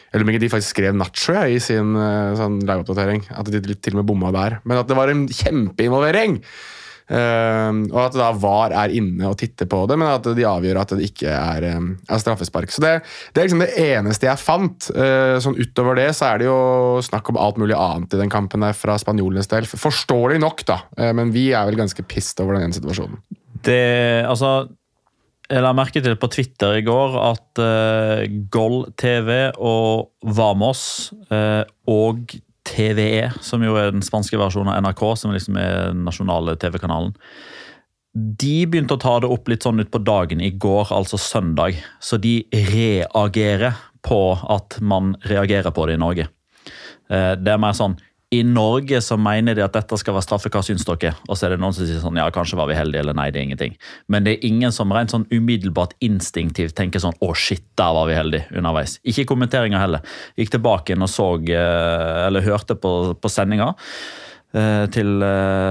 Eller 0.08 0.24
om 0.24 0.32
ikke 0.32 0.42
de 0.46 0.50
faktisk 0.52 0.74
skrev 0.76 0.96
Nacho 0.96 1.36
ja, 1.36 1.44
i 1.46 1.60
sin 1.62 1.94
uh, 1.96 2.34
sånn 2.38 2.58
liveoppdatering. 2.64 3.28
At 3.36 3.50
de 3.52 3.62
til 3.76 3.96
og 3.96 4.02
med 4.02 4.08
bomma 4.08 4.32
der. 4.34 4.58
Men 4.64 4.80
at 4.80 4.90
det 4.90 4.98
var 4.98 5.12
en 5.12 5.28
kjempeinvolvering! 5.28 6.42
Uh, 7.08 7.88
og 7.88 8.02
at 8.02 8.16
da 8.20 8.26
VAR 8.36 8.74
er 8.82 8.92
inne 8.98 9.30
og 9.30 9.38
titter 9.40 9.64
på 9.70 9.78
det, 9.88 9.96
men 9.96 10.10
at 10.10 10.26
de 10.36 10.44
avgjør 10.44 10.80
at 10.82 10.90
det 10.92 11.06
ikke 11.08 11.32
er, 11.32 11.64
er 11.64 12.20
straffespark. 12.20 12.72
Så 12.74 12.84
det, 12.84 12.90
det, 13.32 13.40
er 13.40 13.48
liksom 13.48 13.64
det 13.64 13.70
eneste 13.80 14.28
jeg 14.28 14.42
fant. 14.42 14.90
Uh, 14.92 15.38
sånn 15.40 15.56
Utover 15.56 15.96
det 15.96 16.10
så 16.18 16.34
er 16.34 16.42
det 16.42 16.50
jo 16.50 16.58
snakk 17.06 17.32
om 17.32 17.40
alt 17.40 17.60
mulig 17.60 17.78
annet 17.78 18.12
i 18.12 18.20
den 18.20 18.32
kampen 18.32 18.66
der 18.66 18.76
fra 18.76 18.98
spanjolenes 19.00 19.48
del. 19.48 19.68
Forståelig 19.68 20.42
nok, 20.44 20.66
da, 20.68 20.82
uh, 21.00 21.12
men 21.16 21.32
vi 21.32 21.48
er 21.56 21.70
vel 21.70 21.80
ganske 21.80 22.04
pissed 22.04 22.44
over 22.44 22.58
den 22.58 22.68
ene 22.68 22.76
situasjonen. 22.76 23.22
Det, 23.68 23.80
altså 24.24 24.52
jeg 25.48 25.64
la 25.64 25.70
merke 25.72 26.00
til 26.04 26.16
på 26.20 26.28
Twitter 26.28 26.76
i 26.76 26.84
går 26.84 27.14
at 27.22 27.60
uh, 27.62 28.24
Goll 28.52 28.82
TV 29.00 29.48
og 29.56 30.10
Vamos 30.36 30.82
uh, 31.32 31.64
og 31.88 32.34
TVE, 32.68 33.30
som 33.40 33.64
jo 33.64 33.78
er 33.80 33.94
den 33.94 34.04
spanske 34.04 34.36
versjonen 34.36 34.74
av 34.74 34.82
NRK, 34.84 35.04
som 35.16 35.32
liksom 35.32 35.56
er 35.56 35.94
den 35.94 36.02
nasjonale 36.04 36.52
TV-kanalen, 36.60 37.14
de 38.12 38.66
begynte 38.68 38.98
å 38.98 39.00
ta 39.00 39.14
det 39.22 39.30
opp 39.30 39.48
litt 39.48 39.64
sånn 39.64 39.80
ut 39.80 39.92
på 39.92 40.02
dagen 40.02 40.42
i 40.44 40.50
går, 40.50 40.90
altså 40.92 41.20
søndag. 41.20 41.78
Så 42.02 42.18
de 42.20 42.42
reagerer 42.52 43.78
på 44.04 44.20
at 44.52 44.76
man 44.84 45.14
reagerer 45.28 45.72
på 45.72 45.86
det 45.88 45.96
i 45.96 46.02
Norge. 46.02 46.28
Uh, 47.08 47.32
det 47.40 47.54
er 47.54 47.62
mer 47.62 47.76
sånn 47.78 47.96
i 48.28 48.42
Norge 48.44 49.00
så 49.00 49.16
mener 49.16 49.56
de 49.56 49.62
at 49.64 49.72
dette 49.72 49.96
skal 49.96 50.12
være 50.12 50.26
straffe, 50.26 50.50
hva 50.52 50.60
syns 50.64 50.84
dere? 50.84 51.14
Og 51.30 51.38
så 51.38 51.46
er 51.46 51.54
det 51.54 51.62
noen 51.62 51.72
som 51.72 51.86
sier 51.88 52.02
sånn, 52.02 52.18
ja, 52.20 52.26
kanskje 52.32 52.58
var 52.60 52.68
vi 52.68 52.76
heldige, 52.76 53.00
eller 53.00 53.16
nei, 53.16 53.30
det 53.32 53.40
er 53.40 53.46
ingenting. 53.48 53.76
Men 54.12 54.26
det 54.26 54.34
er 54.34 54.46
ingen 54.50 54.74
som 54.74 54.92
rent 54.92 55.14
sånn 55.14 55.24
umiddelbart 55.32 55.94
instinktivt 56.04 56.76
tenker 56.76 57.00
sånn, 57.00 57.16
å 57.24 57.32
shit, 57.32 57.64
der 57.80 57.96
var 57.96 58.10
vi 58.10 58.18
heldige 58.18 58.50
underveis. 58.52 58.98
Ikke 59.08 59.24
i 59.24 59.30
kommenteringa 59.30 59.80
heller. 59.80 60.04
Gikk 60.36 60.52
tilbake 60.58 60.92
inn 60.92 61.06
og 61.06 61.12
så, 61.12 61.30
eller 61.40 62.44
hørte 62.44 62.76
på, 62.76 62.92
på 63.16 63.32
sendinga. 63.32 63.72
Til, 64.48 65.10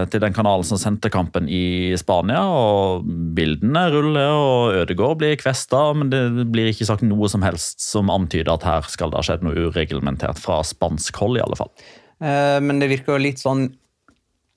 til, 0.06 0.22
den 0.22 0.36
kanalen 0.38 0.66
som 0.70 0.78
sendte 0.78 1.10
kampen 1.10 1.48
i 1.50 1.98
Spania. 1.98 2.44
og 2.46 3.06
Bildene 3.38 3.88
ruller, 3.94 4.34
og 4.34 4.82
Ødegaard 4.84 5.22
blir 5.22 5.38
kvesta, 5.42 5.80
men 5.98 6.14
det 6.14 6.46
blir 6.54 6.70
ikke 6.70 6.90
sagt 6.90 7.06
noe 7.06 7.30
som 7.30 7.46
helst 7.46 7.82
som 7.86 8.14
antyder 8.14 8.54
at 8.54 8.66
her 8.70 8.90
skal 8.94 9.14
det 9.14 9.22
ha 9.22 9.26
skjedd 9.30 9.46
noe 9.46 9.70
ureglementert 9.70 10.42
fra 10.42 10.64
spansk 10.66 11.22
hold. 11.22 11.38
i 11.42 11.46
alle 11.46 11.58
fall. 11.58 11.74
Eh, 12.24 12.60
men 12.64 12.82
det 12.82 12.90
virker 12.92 13.16
jo 13.16 13.22
litt 13.28 13.42
sånn 13.42 13.70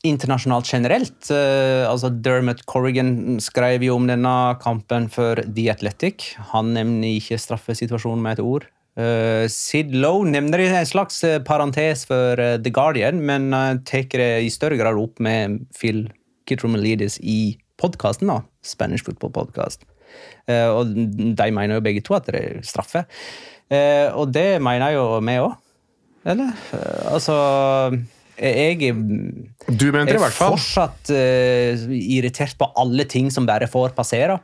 internasjonalt 0.07 0.69
generelt. 0.71 1.29
Eh, 1.33 1.85
altså 1.85 2.09
Dermot 2.25 2.65
Corrigan 2.71 3.41
skrev 3.45 3.85
jo 3.85 3.99
om 3.99 4.09
denne 4.09 4.35
kampen 4.63 5.11
for 5.13 5.43
The 5.45 5.69
Athletic. 5.75 6.35
Han 6.55 6.73
nevner 6.77 7.19
ikke 7.19 7.41
straffesituasjonen 7.41 8.25
med 8.25 8.39
et 8.39 8.45
ord. 8.45 8.69
Uh, 9.01 9.47
Sid 9.49 9.95
Lowe 9.95 10.27
nevner 10.29 10.61
en 10.67 10.85
slags 10.85 11.23
parentes 11.47 12.03
for 12.09 12.37
The 12.37 12.73
Guardian, 12.75 13.21
men 13.25 13.47
tar 13.87 14.09
det 14.11 14.27
i 14.43 14.51
større 14.53 14.77
grad 14.77 14.99
opp 14.99 15.23
med 15.23 15.61
Phil 15.79 16.03
Kitromelidis 16.51 17.21
i 17.23 17.55
podkasten, 17.81 18.33
Spanish 18.67 19.07
Football 19.07 19.33
Podcast. 19.33 19.87
og 20.51 20.91
de 20.91 21.49
mener 21.55 21.79
jo 21.79 21.85
begge 21.87 22.03
to 22.05 22.19
at 22.19 22.27
det 22.27 22.43
er 22.43 22.61
straffe. 22.67 23.07
og 23.71 24.35
det 24.35 24.61
mener 24.61 24.99
jo 24.99 25.07
vi 25.23 25.39
òg. 25.39 25.55
Eller? 26.29 26.57
Altså 27.09 27.37
jeg 28.41 28.95
du 29.69 29.91
mente 29.93 30.09
det 30.09 30.17
i 30.17 30.21
hvert 30.23 30.33
fall. 30.33 30.55
er 30.55 30.57
fortsatt 30.57 31.11
uh, 31.13 31.83
irritert 31.93 32.57
på 32.57 32.71
alle 32.81 33.05
ting 33.05 33.29
som 33.33 33.45
bare 33.49 33.69
får 33.69 33.93
passere. 33.97 34.39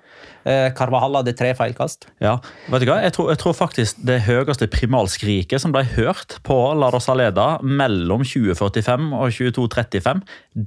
Uh, 0.44 0.68
Carvahall 0.76 1.16
hadde 1.16 1.32
tre 1.38 1.54
feilkast. 1.56 2.04
Ja, 2.20 2.36
vet 2.68 2.84
du 2.84 2.90
hva? 2.90 2.98
Jeg 3.06 3.14
tror, 3.16 3.30
jeg 3.32 3.40
tror 3.40 3.56
faktisk 3.56 4.02
det 4.06 4.20
høyeste 4.28 4.68
primalskriket 4.68 5.64
som 5.64 5.72
ble 5.74 5.86
hørt 5.96 6.36
på 6.46 6.58
La 6.76 6.92
Rosaleda 6.92 7.56
mellom 7.64 8.26
2045 8.26 9.08
og 9.16 9.32
2235, 9.32 10.22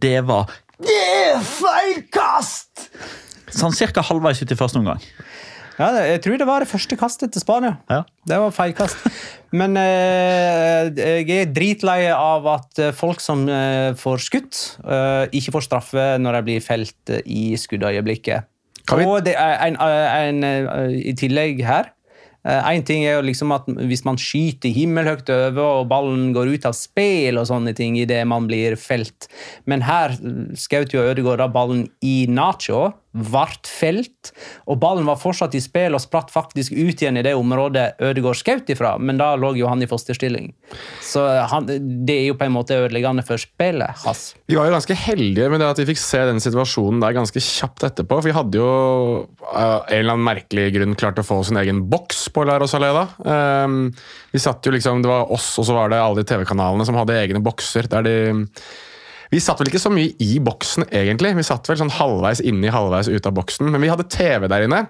det 0.05 0.19
var 0.25 0.49
Det 0.81 0.99
er 1.29 1.41
feilkast! 1.45 2.89
Sånn 3.53 3.73
cirka 3.73 4.01
halvveis 4.05 4.41
ut 4.41 4.51
i 4.53 4.57
første 4.57 4.81
omgang. 4.81 5.01
Ja, 5.79 5.93
jeg 6.03 6.19
tror 6.25 6.35
det 6.35 6.47
var 6.47 6.59
det 6.59 6.67
første 6.67 6.97
kastet 6.99 7.31
til 7.31 7.43
Spania. 7.43 7.77
Ja. 7.87 8.01
Det 8.27 8.39
var 8.41 8.51
feilkast. 8.51 8.99
Men 9.55 9.77
eh, 9.79 10.89
jeg 10.99 11.29
er 11.37 11.53
dritlei 11.55 12.01
av 12.11 12.47
at 12.51 12.81
folk 12.97 13.23
som 13.23 13.45
eh, 13.47 13.95
får 13.97 14.25
skutt, 14.25 14.59
eh, 14.83 15.31
ikke 15.39 15.55
får 15.55 15.65
straffe 15.69 16.09
når 16.19 16.39
de 16.39 16.43
blir 16.49 16.65
felt 16.65 17.13
i 17.23 17.53
skuddøyeblikket. 17.57 18.49
Vi... 18.89 19.05
Og 19.05 19.23
det 19.23 19.37
er 19.39 19.55
en, 19.69 19.79
en, 19.79 20.43
en, 20.43 20.99
i 20.99 21.13
tillegg 21.17 21.63
her 21.63 21.91
Én 22.47 22.85
ting 22.87 23.03
er 23.03 23.17
jo 23.17 23.25
liksom 23.27 23.51
at 23.51 23.65
hvis 23.67 24.05
man 24.07 24.17
skyter 24.17 24.71
himmelhøyt 24.71 25.27
over 25.33 25.81
og 25.81 25.89
ballen 25.91 26.29
går 26.33 26.53
ut 26.55 26.67
av 26.69 26.73
spill 26.77 27.37
og 27.37 27.49
sånne 27.49 27.73
ting 27.75 27.97
idet 27.99 28.21
man 28.31 28.47
blir 28.47 28.77
felt, 28.79 29.27
men 29.67 29.83
her 29.83 30.15
skjøt 30.57 30.95
jo 30.95 31.03
Ødegaard 31.03 31.51
ballen 31.53 31.83
i 31.99 32.23
Nacho 32.31 32.93
ble 33.09 33.45
felt, 33.65 34.31
og 34.69 34.77
ballen 34.81 35.07
var 35.09 35.17
fortsatt 35.17 35.55
i 35.57 35.61
spill 35.63 35.97
og 35.97 36.03
spratt 36.03 36.29
faktisk 36.29 36.75
ut 36.75 37.01
igjen 37.01 37.17
i 37.17 37.23
det 37.25 37.33
området 37.37 37.97
Ødegaard 38.05 38.37
skjøt 38.37 38.69
ifra, 38.69 38.93
men 39.01 39.17
da 39.17 39.31
lå 39.39 39.55
jo 39.57 39.69
han 39.69 39.81
i 39.81 39.87
fosterstilling. 39.89 40.51
Så 41.01 41.23
han, 41.49 41.65
det 42.05 42.15
er 42.15 42.27
jo 42.27 42.37
på 42.37 42.45
en 42.45 42.53
måte 42.53 42.77
ødeleggende 42.77 43.25
for 43.25 43.41
spillet 43.41 44.03
hans. 44.03 44.35
Vi 44.45 44.57
var 44.59 44.69
jo 44.69 44.75
ganske 44.77 44.97
heldige 45.07 45.49
med 45.49 45.63
det 45.63 45.71
at 45.71 45.81
vi 45.81 45.87
fikk 45.89 46.01
se 46.01 46.21
den 46.29 46.43
situasjonen 46.43 47.01
der 47.01 47.15
ganske 47.17 47.41
kjapt 47.43 47.87
etterpå. 47.89 48.19
For 48.19 48.29
vi 48.29 48.35
hadde 48.35 48.61
jo 48.61 48.69
av 49.49 49.89
en 49.89 49.95
eller 49.97 50.13
annen 50.13 50.27
merkelig 50.27 50.67
grunn 50.77 50.97
klart 50.99 51.21
å 51.21 51.25
få 51.25 51.41
sin 51.47 51.59
egen 51.61 51.81
boks 51.89 52.27
på 52.35 52.45
La 52.45 52.59
Rosaleda. 52.61 53.07
Um, 53.25 53.89
vi 54.33 54.41
satt 54.41 54.65
jo 54.65 54.75
liksom, 54.75 55.01
Det 55.01 55.09
var 55.09 55.33
oss, 55.33 55.51
og 55.57 55.65
så 55.65 55.77
var 55.77 55.89
det 55.89 56.01
alle 56.01 56.21
de 56.21 56.29
TV-kanalene 56.29 56.85
som 56.85 56.97
hadde 56.99 57.17
egne 57.17 57.41
bokser. 57.41 57.89
der 57.89 58.05
de 58.05 58.17
vi 59.29 59.41
satt 59.43 59.59
vel 59.61 59.69
ikke 59.69 59.81
så 59.81 59.91
mye 59.93 60.15
i 60.25 60.39
boksen, 60.41 60.87
egentlig. 60.89 61.35
Vi 61.37 61.45
satt 61.45 61.67
vel 61.69 61.77
sånn 61.77 61.93
halvveis 61.93 62.41
inni, 62.41 62.71
halvveis 62.73 63.11
ut 63.11 63.27
av 63.29 63.35
boksen. 63.37 63.69
Men 63.69 63.83
vi 63.83 63.91
hadde 63.91 64.07
TV 64.09 64.47
der 64.49 64.65
inne. 64.65 64.87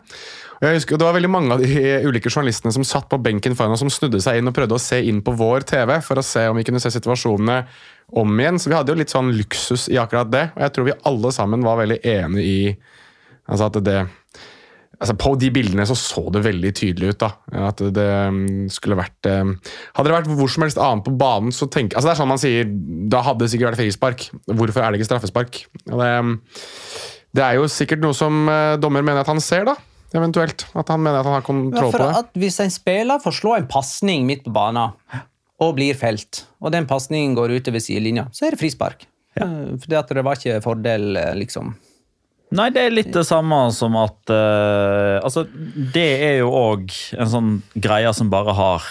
Og 0.59 0.67
jeg 0.67 0.79
husker 0.79 0.99
Det 0.99 1.07
var 1.07 1.15
veldig 1.15 1.31
mange 1.31 1.55
av 1.55 1.63
de 1.63 1.83
ulike 2.07 2.31
journalistene 2.31 2.71
som 2.75 2.85
satt 2.87 3.09
på 3.11 3.19
benken 3.23 3.55
foran 3.55 3.75
oss, 3.75 3.83
som 3.83 3.91
snudde 3.91 4.21
seg 4.23 4.39
inn 4.39 4.51
og 4.51 4.55
prøvde 4.55 4.75
å 4.75 4.83
se 4.83 5.01
inn 5.07 5.19
på 5.23 5.35
vår 5.39 5.67
TV 5.67 5.95
for 6.05 6.19
å 6.19 6.25
se 6.25 6.45
om 6.51 6.59
vi 6.59 6.65
kunne 6.67 6.81
se 6.83 6.91
situasjonene 6.95 7.61
om 8.19 8.39
igjen. 8.39 8.59
Så 8.59 8.71
vi 8.71 8.77
hadde 8.79 8.95
jo 8.95 8.99
litt 8.99 9.11
sånn 9.11 9.33
luksus 9.35 9.89
i 9.91 9.99
akkurat 9.99 10.31
det. 10.31 10.45
Og 10.55 10.63
jeg 10.65 10.75
tror 10.75 10.87
vi 10.87 10.97
alle 11.11 11.33
sammen 11.35 11.67
var 11.67 11.83
veldig 11.83 11.99
enige 12.07 12.47
i 12.47 12.59
altså 13.49 13.67
at 13.67 13.79
det 13.83 13.99
altså 14.99 15.15
På 15.19 15.33
de 15.39 15.49
bildene 15.53 15.85
så 15.87 15.95
så 15.97 16.25
det 16.33 16.43
veldig 16.45 16.71
tydelig 16.75 17.13
ut. 17.13 17.19
da, 17.23 17.31
At 17.69 17.81
det 17.95 18.07
mm, 18.35 18.67
skulle 18.73 18.99
vært 18.99 19.29
eh, 19.29 19.53
Hadde 19.97 20.09
det 20.09 20.15
vært 20.17 20.31
hvor 20.39 20.51
som 20.51 20.65
helst 20.65 20.81
annet 20.81 21.05
på 21.07 21.15
banen, 21.19 21.53
så 21.55 21.69
tenk, 21.71 21.95
altså 21.95 22.09
det 22.09 22.15
er 22.15 22.21
sånn 22.21 22.33
man 22.33 22.41
sier 22.41 22.73
Da 23.13 23.23
hadde 23.25 23.45
det 23.45 23.53
sikkert 23.53 23.71
vært 23.71 23.83
frispark. 23.83 24.27
Hvorfor 24.49 24.83
er 24.83 24.91
det 24.91 24.99
ikke 24.99 25.09
straffespark? 25.11 25.61
Det, 25.85 26.09
mm, 26.25 26.35
det, 27.37 27.45
er 27.45 27.59
jo 27.59 27.69
sikkert 27.71 28.03
noe 28.03 28.17
som 28.17 28.43
eh, 28.51 28.75
dommer 28.81 29.05
mener 29.05 29.23
at 29.23 29.31
han 29.31 29.41
ser, 29.43 29.67
da. 29.69 29.77
Eventuelt. 30.15 30.65
At 30.73 30.89
han 30.89 31.03
mener 31.03 31.21
at 31.21 31.27
han 31.29 31.37
har 31.37 31.45
kontroll 31.45 31.91
ja, 31.91 31.93
på 31.93 32.01
det. 32.01 32.13
At 32.23 32.39
hvis 32.41 32.57
en 32.63 32.73
spiller 32.73 33.21
får 33.21 33.35
slå 33.39 33.57
en 33.59 33.67
pasning 33.69 34.25
midt 34.29 34.41
på 34.47 34.53
banen 34.55 34.97
og 35.59 35.75
blir 35.75 35.97
felt, 35.99 36.45
og 36.63 36.71
den 36.73 36.87
pasningen 36.89 37.35
går 37.37 37.51
utover 37.59 37.83
sidelinja, 37.83 38.29
så 38.33 38.47
er 38.47 38.55
det 38.55 38.61
frispark. 38.61 39.05
Ja. 39.37 39.45
Eh, 39.45 39.77
fordi 39.77 39.99
at 39.99 40.17
det 40.17 40.25
var 40.25 40.39
ikke 40.39 40.63
fordel, 40.65 41.13
liksom. 41.37 41.75
Nei, 42.55 42.71
det 42.73 42.81
er 42.81 42.95
litt 42.95 43.11
det 43.13 43.25
samme 43.27 43.57
som 43.75 43.93
at 43.99 44.31
uh, 44.33 45.21
Altså, 45.21 45.45
det 45.93 46.09
er 46.25 46.35
jo 46.39 46.49
òg 46.49 46.89
en 47.19 47.29
sånn 47.29 47.51
greie 47.77 48.09
som 48.17 48.31
bare 48.33 48.55
har 48.57 48.87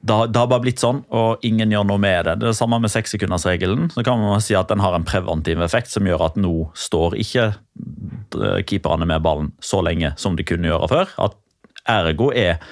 det 0.00 0.14
har 0.16 0.46
bare 0.48 0.62
blitt 0.64 0.80
sånn, 0.80 1.02
og 1.12 1.42
ingen 1.44 1.72
gjør 1.74 1.84
noe 1.84 2.00
med 2.00 2.24
det. 2.24 2.38
Det 2.40 2.46
er 2.46 2.54
det 2.54 2.56
samme 2.56 2.78
med 2.80 2.92
sekssekundersregelen. 2.92 3.90
Så 3.92 4.04
kan 4.06 4.22
man 4.22 4.40
si 4.40 4.54
at 4.56 4.70
den 4.72 4.80
har 4.80 4.94
en 4.96 5.04
preventiv 5.04 5.60
effekt 5.60 5.92
som 5.92 6.08
gjør 6.08 6.24
at 6.30 6.38
nå 6.40 6.70
står 6.78 7.18
ikke 7.20 7.44
eh, 7.50 8.62
keeperne 8.64 9.04
med 9.10 9.20
ballen 9.26 9.50
så 9.60 9.82
lenge 9.84 10.14
som 10.16 10.38
de 10.38 10.46
kunne 10.48 10.70
gjøre 10.70 10.88
før. 10.88 11.12
At 11.26 11.36
ergo 11.90 12.30
er 12.32 12.62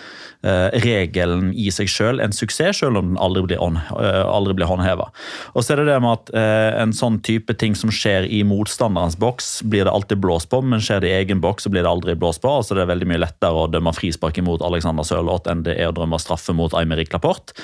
regelen 0.43 1.51
i 1.59 1.67
seg 1.75 1.89
selv 1.91 2.23
en 2.23 2.35
suksess, 2.35 2.79
selv 2.79 3.01
om 3.01 3.11
den 3.11 3.19
aldri 3.19 3.43
blir, 3.43 3.59
on, 3.63 3.77
eh, 3.77 4.21
aldri 4.23 4.55
blir 4.55 4.71
håndheva. 4.71 5.09
Og 5.55 5.65
så 5.65 5.75
er 5.75 5.83
det 5.83 5.89
det 5.91 5.99
med 6.05 6.15
at 6.15 6.31
eh, 6.39 6.79
en 6.83 6.95
sånn 6.95 7.19
type 7.27 7.57
ting 7.59 7.75
som 7.79 7.91
skjer 7.91 8.29
i 8.31 8.45
motstanderens 8.47 9.19
boks, 9.19 9.51
blir 9.67 9.89
det 9.89 9.95
alltid 9.95 10.23
blåst 10.23 10.51
på, 10.53 10.63
men 10.63 10.83
skjer 10.85 11.03
det 11.03 11.11
i 11.11 11.19
egen 11.19 11.43
boks, 11.43 11.67
så 11.67 11.75
blir 11.75 11.83
det 11.83 11.91
aldri 11.91 12.15
blåst 12.19 12.43
på. 12.45 12.53
altså 12.61 12.79
Det 12.79 12.85
er 12.85 12.93
veldig 12.93 13.11
mye 13.11 13.23
lettere 13.25 13.65
å 13.65 13.71
dømme 13.71 13.95
frispark 13.97 14.39
imot 14.39 14.63
Alexander 14.63 15.07
Sørloth 15.07 15.51
enn 15.51 15.67
det 15.67 15.75
er 15.79 15.91
å 15.91 15.97
drømme 15.97 16.21
straffe 16.23 16.55
mot 16.55 16.75
Aymeric 16.79 17.13
Laporte. 17.15 17.57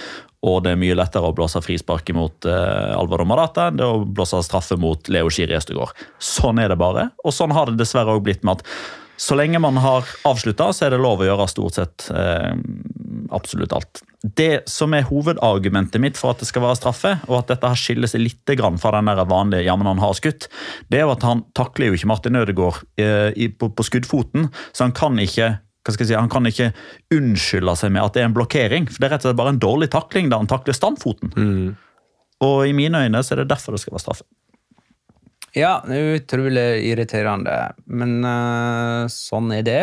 Og 0.44 0.60
det 0.64 0.74
er 0.74 0.80
mye 0.80 0.96
lettere 0.98 1.30
å 1.30 1.36
blåse 1.36 1.62
frispark 1.64 2.10
mot 2.12 2.44
uh, 2.44 2.92
Alvaro 2.98 3.24
Marata 3.24 3.70
enn 3.70 3.78
det 3.78 3.86
å 3.86 4.02
blåse 4.04 4.42
straffe 4.44 4.76
mot 4.76 5.08
Leo 5.08 5.30
Schiri 5.32 5.56
Østegård. 5.56 5.94
Sånn 6.20 6.60
er 6.60 6.68
det 6.68 6.76
bare. 6.80 7.08
Og 7.24 7.32
sånn 7.32 7.54
har 7.56 7.70
det 7.70 7.78
dessverre 7.80 8.12
òg 8.12 8.26
blitt 8.26 8.44
med 8.44 8.60
at 8.60 8.68
Så 9.16 9.36
lenge 9.38 9.60
man 9.62 9.76
har 9.78 10.08
avslutta, 10.26 10.72
så 10.74 10.86
er 10.86 10.94
det 10.94 11.02
lov 11.02 11.22
å 11.22 11.28
gjøre 11.28 11.46
stort 11.50 11.78
sett 11.78 12.08
eh, 12.10 12.54
absolutt 13.34 13.74
alt. 13.76 14.02
Det 14.24 14.64
som 14.70 14.94
er 14.96 15.06
hovedargumentet 15.06 16.02
mitt 16.02 16.18
for 16.18 16.32
at 16.32 16.42
det 16.42 16.48
skal 16.48 16.64
være 16.64 16.78
straffe, 16.80 17.12
og 17.28 17.38
at 17.42 17.52
dette 17.52 17.70
her 17.70 17.78
skiller 17.78 18.10
seg 18.10 18.24
litt 18.24 18.54
grann 18.58 18.80
fra 18.80 18.94
den 18.96 19.10
der 19.10 19.22
vanlige 19.30 19.66
ja, 19.68 19.76
men 19.78 19.90
han 19.92 20.02
har 20.02 20.16
skutt, 20.18 20.48
det 20.90 21.00
er 21.00 21.06
jo 21.06 21.14
at 21.14 21.26
han 21.26 21.44
takler 21.56 21.92
jo 21.92 21.98
ikke 21.98 22.10
Martin 22.10 22.40
Ødegaard 22.40 22.82
eh, 23.00 23.46
på, 23.54 23.70
på 23.70 23.86
skuddfoten, 23.86 24.50
så 24.72 24.88
han 24.88 24.96
kan 24.96 25.20
ikke 25.22 25.54
si, 25.92 26.14
Han 26.16 26.32
kan 26.32 26.48
ikke 26.48 26.72
unnskylde 27.12 27.74
seg 27.76 27.92
med 27.92 28.02
at 28.06 28.14
det 28.16 28.22
er 28.22 28.30
en 28.30 28.36
blokkering. 28.36 28.86
for 28.88 28.98
Det 28.98 29.08
er 29.08 29.12
rett 29.14 29.26
og 29.26 29.30
slett 29.30 29.42
bare 29.42 29.52
en 29.52 29.60
dårlig 29.60 29.90
takling 29.92 30.30
da 30.32 30.38
han 30.40 30.48
takler 30.48 30.74
standfoten. 30.74 31.34
Og 32.40 32.56
i 32.66 32.72
mine 32.72 33.04
øyne 33.04 33.20
så 33.22 33.34
er 33.34 33.42
det 33.42 33.52
derfor 33.52 33.76
det 33.76 33.82
skal 33.84 33.94
være 33.94 34.04
straffe. 34.06 34.24
Ja, 35.54 35.78
utrolig 35.86 36.82
irriterende, 36.88 37.74
men 37.86 38.24
uh, 38.26 39.06
sånn 39.12 39.52
er 39.54 39.66
det. 39.66 39.82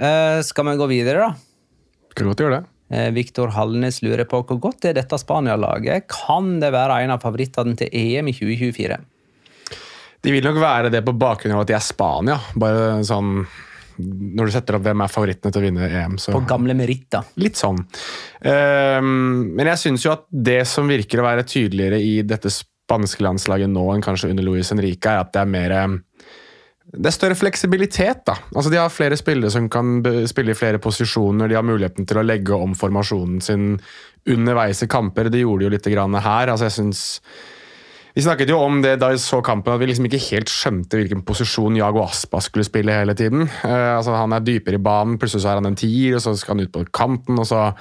Uh, 0.00 0.40
skal 0.40 0.70
vi 0.70 0.78
gå 0.80 0.86
videre, 0.88 1.26
da? 1.26 2.06
Kan 2.16 2.30
godt 2.30 2.40
gjøre 2.40 2.62
det. 2.62 2.70
Uh, 2.94 3.10
Viktor 3.12 3.52
Hallnes 3.52 4.00
lurer 4.00 4.24
på 4.28 4.40
hvor 4.48 4.62
godt 4.70 4.88
er 4.88 4.96
dette 4.96 5.18
Spania-laget. 5.20 6.08
Kan 6.08 6.56
det 6.64 6.72
være 6.72 7.02
en 7.04 7.12
av 7.12 7.20
favorittene 7.26 7.76
til 7.76 7.92
EM 7.92 8.32
i 8.32 8.36
2024? 8.40 8.98
De 10.24 10.32
vil 10.32 10.48
nok 10.48 10.56
være 10.62 10.90
det 10.92 11.04
på 11.04 11.12
bakgrunn 11.20 11.52
av 11.58 11.66
at 11.66 11.70
de 11.74 11.76
er 11.76 11.84
Spania. 11.84 12.40
Bare 12.56 13.02
sånn 13.04 13.42
Når 14.00 14.48
du 14.48 14.52
setter 14.54 14.78
opp 14.78 14.86
hvem 14.88 15.02
er 15.04 15.12
favorittene 15.12 15.52
til 15.52 15.60
å 15.60 15.64
vinne 15.68 15.88
EM, 15.92 16.16
så 16.18 16.32
På 16.32 16.46
gamle 16.48 16.74
meritter. 16.74 17.28
Litt 17.38 17.60
sånn. 17.60 17.84
Ehm, 18.40 19.52
men 19.54 19.68
jeg 19.70 19.82
syns 19.84 20.06
jo 20.08 20.14
at 20.16 20.24
det 20.32 20.62
som 20.66 20.88
virker 20.88 21.20
å 21.20 21.28
være 21.28 21.44
tydeligere 21.46 22.00
i 22.00 22.22
dette 22.26 22.50
spanske 22.84 23.24
landslaget 23.24 23.72
nå 23.72 23.84
enn 23.94 24.04
kanskje 24.04 24.30
under 24.32 24.46
Luis 24.46 24.70
Henrique, 24.72 25.10
er 25.10 25.24
at 25.24 25.32
det 25.34 25.42
er 25.42 25.50
mer 25.50 25.74
eh, 25.74 25.96
det 26.94 27.08
er 27.08 27.14
større 27.16 27.36
fleksibilitet. 27.38 28.22
da. 28.26 28.36
Altså 28.54 28.70
De 28.70 28.78
har 28.78 28.92
flere 28.92 29.16
spillere 29.16 29.50
som 29.50 29.70
kan 29.72 30.02
spille 30.28 30.52
i 30.52 30.58
flere 30.58 30.78
posisjoner. 30.78 31.48
De 31.48 31.56
har 31.56 31.64
muligheten 31.66 32.06
til 32.06 32.20
å 32.20 32.26
legge 32.26 32.54
om 32.54 32.74
formasjonen 32.76 33.40
sin 33.42 33.78
underveis 34.30 34.84
i 34.84 34.88
kamper. 34.90 35.30
Det 35.32 35.40
gjorde 35.42 35.64
de 35.64 35.68
jo 35.68 35.74
litt 35.74 35.92
grann 35.96 36.14
her. 36.14 36.52
Altså 36.52 36.68
jeg 36.68 36.78
synes... 36.78 37.04
Vi 38.14 38.22
snakket 38.22 38.52
jo 38.52 38.60
om 38.62 38.76
det 38.78 38.92
da 39.02 39.08
vi 39.10 39.16
så 39.18 39.40
kampen, 39.42 39.72
at 39.74 39.80
vi 39.82 39.88
liksom 39.88 40.04
ikke 40.06 40.20
helt 40.28 40.50
skjønte 40.52 41.00
hvilken 41.00 41.24
posisjon 41.26 41.74
Jago 41.74 42.04
Aspa 42.04 42.38
skulle 42.44 42.62
spille 42.62 42.94
hele 42.94 43.16
tiden. 43.18 43.48
Uh, 43.64 43.96
altså 43.96 44.14
Han 44.14 44.36
er 44.36 44.44
dypere 44.44 44.78
i 44.78 44.84
banen, 44.84 45.16
plutselig 45.18 45.42
så 45.42 45.50
er 45.50 45.58
han 45.58 45.66
en 45.66 45.78
tier, 45.80 46.14
og 46.14 46.22
så 46.22 46.36
skal 46.38 46.54
han 46.54 46.68
ut 46.68 46.76
på 46.76 46.84
kanten. 46.94 47.40
og 47.42 47.48
så... 47.50 47.72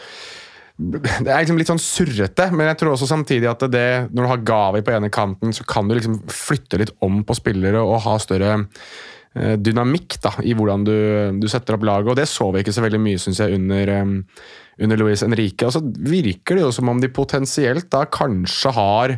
Det 0.74 1.30
er 1.30 1.44
liksom 1.44 1.60
litt 1.60 1.70
sånn 1.70 1.82
surrete, 1.82 2.48
men 2.50 2.72
jeg 2.72 2.80
tror 2.82 2.96
også 2.96 3.06
samtidig 3.10 3.46
at 3.52 3.66
det, 3.70 4.10
når 4.10 4.26
du 4.26 4.30
har 4.32 4.46
Gavi 4.48 4.82
på 4.86 4.96
ene 4.96 5.12
kanten, 5.14 5.54
så 5.54 5.66
kan 5.70 5.90
du 5.90 5.94
liksom 5.94 6.18
flytte 6.34 6.80
litt 6.82 6.94
om 7.06 7.22
på 7.28 7.36
spillere 7.38 7.84
og 7.84 8.02
ha 8.08 8.16
større 8.22 8.56
eh, 8.58 9.54
dynamikk 9.62 10.18
da, 10.24 10.34
i 10.42 10.56
hvordan 10.58 10.88
du, 10.88 10.98
du 11.38 11.48
setter 11.52 11.78
opp 11.78 11.86
laget. 11.86 12.10
og 12.10 12.18
Det 12.18 12.26
så 12.32 12.50
vi 12.50 12.66
ikke 12.66 12.74
så 12.74 12.86
veldig 12.88 13.04
mye 13.06 13.22
synes 13.22 13.44
jeg, 13.44 13.60
under, 13.60 13.94
eh, 13.94 14.50
under 14.82 15.04
Luis 15.04 15.22
Henrique. 15.26 15.70
Og 15.70 15.78
så 15.78 15.84
virker 16.10 16.58
det 16.58 16.66
jo 16.66 16.74
som 16.74 16.90
om 16.90 17.04
de 17.04 17.14
potensielt 17.14 17.92
da 17.94 18.08
kanskje 18.10 18.74
har 18.74 19.18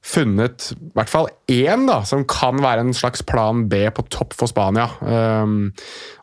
funnet 0.00 0.70
i 0.72 0.92
hvert 0.96 1.10
fall 1.12 1.28
én 1.52 1.84
da, 1.88 2.00
som 2.08 2.24
kan 2.28 2.60
være 2.62 2.86
en 2.86 2.94
slags 2.96 3.22
plan 3.26 3.66
B 3.68 3.82
på 3.92 4.04
topp 4.12 4.32
for 4.36 4.48
Spania. 4.48 4.86
Um, 5.00 5.72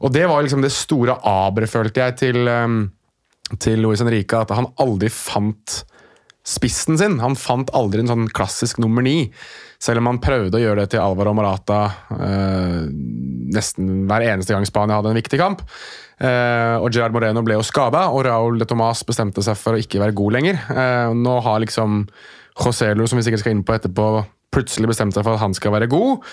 og 0.02 0.14
det 0.16 0.26
var 0.30 0.42
liksom 0.42 0.64
det 0.66 0.74
store 0.74 1.20
aberet, 1.22 1.70
følte 1.70 2.02
jeg, 2.02 2.18
til, 2.24 2.50
um, 2.50 2.80
til 3.62 3.84
Luis 3.84 4.04
Henrique. 4.04 4.44
At 4.44 4.54
han 4.56 4.70
aldri 4.82 5.12
fant 5.14 5.82
spissen 6.48 6.98
sin. 7.00 7.20
Han 7.20 7.36
fant 7.40 7.72
aldri 7.76 8.04
en 8.04 8.12
sånn 8.12 8.28
klassisk 8.36 8.80
nummer 8.84 9.04
ni. 9.06 9.30
Selv 9.84 10.02
om 10.02 10.10
han 10.10 10.22
prøvde 10.24 10.58
å 10.58 10.64
gjøre 10.64 10.86
det 10.86 10.94
til 10.94 11.04
Alvaro 11.04 11.36
Morata 11.38 11.82
eh, 12.16 12.88
nesten 13.54 14.08
hver 14.10 14.26
eneste 14.26 14.56
gang 14.56 14.66
Spania 14.68 14.98
hadde 14.98 15.12
en 15.14 15.20
viktig 15.20 15.40
kamp. 15.42 15.64
Eh, 16.18 16.76
og 16.80 16.90
Gerard 16.94 17.14
Moreno 17.14 17.44
ble 17.46 17.60
jo 17.60 17.66
skada, 17.66 18.08
og 18.10 18.24
Raúl 18.26 18.58
de 18.62 18.68
Tomàs 18.70 19.04
bestemte 19.08 19.44
seg 19.46 19.60
for 19.60 19.76
å 19.76 19.82
ikke 19.82 20.02
være 20.02 20.16
god 20.18 20.38
lenger. 20.38 20.64
Eh, 20.72 21.12
nå 21.18 21.36
har 21.46 21.62
liksom 21.64 22.06
Joselu, 22.58 23.06
som 23.06 23.20
vi 23.20 23.28
sikkert 23.28 23.44
skal 23.44 23.54
inn 23.54 23.66
på 23.68 23.76
etterpå, 23.76 24.08
plutselig 24.56 24.90
bestemt 24.90 25.14
seg 25.14 25.28
for 25.28 25.38
at 25.38 25.44
han 25.44 25.54
skal 25.58 25.76
være 25.76 25.92
god. 25.92 26.26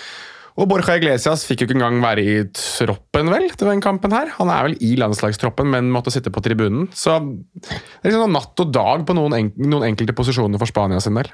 Og 0.55 0.69
Borja 0.71 0.95
Iglesias 0.95 1.43
fikk 1.43 1.61
jo 1.61 1.67
ikke 1.67 1.75
engang 1.75 1.97
være 1.99 2.23
i 2.23 2.35
troppen, 2.55 3.27
vel, 3.33 3.49
til 3.51 3.67
den 3.67 3.81
kampen 3.83 4.13
her. 4.15 4.29
Han 4.37 4.51
er 4.53 4.69
vel 4.69 4.77
i 4.79 4.93
landslagstroppen, 4.99 5.67
men 5.73 5.89
måtte 5.91 6.13
sitte 6.15 6.31
på 6.31 6.43
tribunen. 6.43 6.87
Så 6.95 7.17
det 7.19 8.05
er 8.05 8.13
liksom 8.13 8.35
natt 8.37 8.63
og 8.63 8.71
dag 8.71 9.03
på 9.07 9.17
noen, 9.17 9.35
enk 9.35 9.57
noen 9.59 9.89
enkelte 9.89 10.15
posisjoner 10.15 10.61
for 10.61 10.71
Spania 10.71 11.01
sin 11.03 11.19
del. 11.19 11.27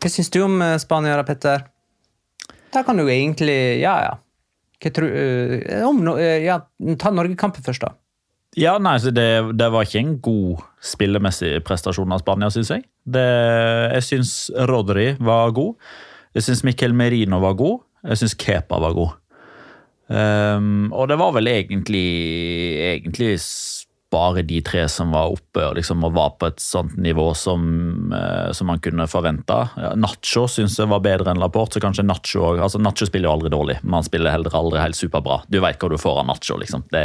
Hva 0.00 0.10
syns 0.12 0.30
du 0.32 0.38
om 0.44 0.60
eh, 0.62 0.78
Spania, 0.80 1.16
da, 1.18 1.24
Petter? 1.26 1.64
Da 2.70 2.84
kan 2.86 3.00
du 3.00 3.08
egentlig 3.10 3.80
Ja, 3.82 3.96
ja. 4.06 4.12
Hva 4.80 4.92
tror 4.94 5.10
eh, 5.10 5.82
om 5.84 5.98
no, 6.06 6.14
eh, 6.22 6.44
ja, 6.46 6.60
Ta 7.02 7.10
Norgekampen 7.12 7.66
først, 7.66 7.82
da. 7.82 7.96
Ja, 8.58 8.76
nei, 8.82 8.96
så 9.02 9.12
det, 9.14 9.26
det 9.58 9.68
var 9.70 9.86
ikke 9.86 10.00
en 10.00 10.14
god 10.22 10.62
spillemessig 10.82 11.52
prestasjon 11.66 12.14
av 12.14 12.22
Spania, 12.22 12.48
syns 12.50 12.70
jeg. 12.72 12.86
Det, 13.06 13.26
jeg 13.96 14.06
syns 14.06 14.32
Rodri 14.70 15.12
var 15.22 15.52
god. 15.54 15.76
Jeg 16.36 16.46
syns 16.46 16.62
Mikkel 16.66 16.94
Merino 16.94 17.40
var 17.42 17.56
god. 17.58 17.82
Jeg 18.06 18.22
syns 18.22 18.36
Kepa 18.38 18.78
var 18.82 18.94
god. 18.96 19.16
Um, 20.10 20.90
og 20.90 21.06
det 21.10 21.20
var 21.20 21.34
vel 21.36 21.46
egentlig, 21.50 22.06
egentlig 22.82 23.36
bare 24.10 24.42
de 24.42 24.58
tre 24.66 24.88
som 24.90 25.12
var 25.14 25.30
oppe 25.30 25.68
liksom 25.76 26.02
og 26.02 26.16
var 26.16 26.32
på 26.40 26.48
et 26.50 26.62
sånt 26.62 26.96
nivå 26.98 27.28
som, 27.38 27.62
uh, 28.10 28.50
som 28.56 28.66
man 28.72 28.82
kunne 28.82 29.06
forvente. 29.10 29.58
Ja, 29.78 29.92
Nacho 29.98 30.48
syns 30.50 30.78
jeg 30.80 30.90
var 30.90 31.04
bedre 31.04 31.30
enn 31.30 31.42
Laporte, 31.42 31.78
så 31.78 31.84
kanskje 31.84 32.06
Nacho 32.06 32.56
altså 32.56 32.82
Nacho 32.82 33.06
spiller 33.06 33.30
jo 33.30 33.36
aldri 33.36 33.54
dårlig, 33.54 33.78
men 33.84 34.00
han 34.00 34.06
spiller 34.06 34.34
heller 34.34 34.56
aldri 34.62 34.82
helt 34.82 34.98
superbra. 34.98 35.42
Du 35.46 35.60
veit 35.62 35.78
hva 35.78 35.92
du 35.92 35.98
får 36.00 36.22
av 36.24 36.30
Nacho, 36.32 36.58
liksom. 36.58 36.86
Det, 36.90 37.04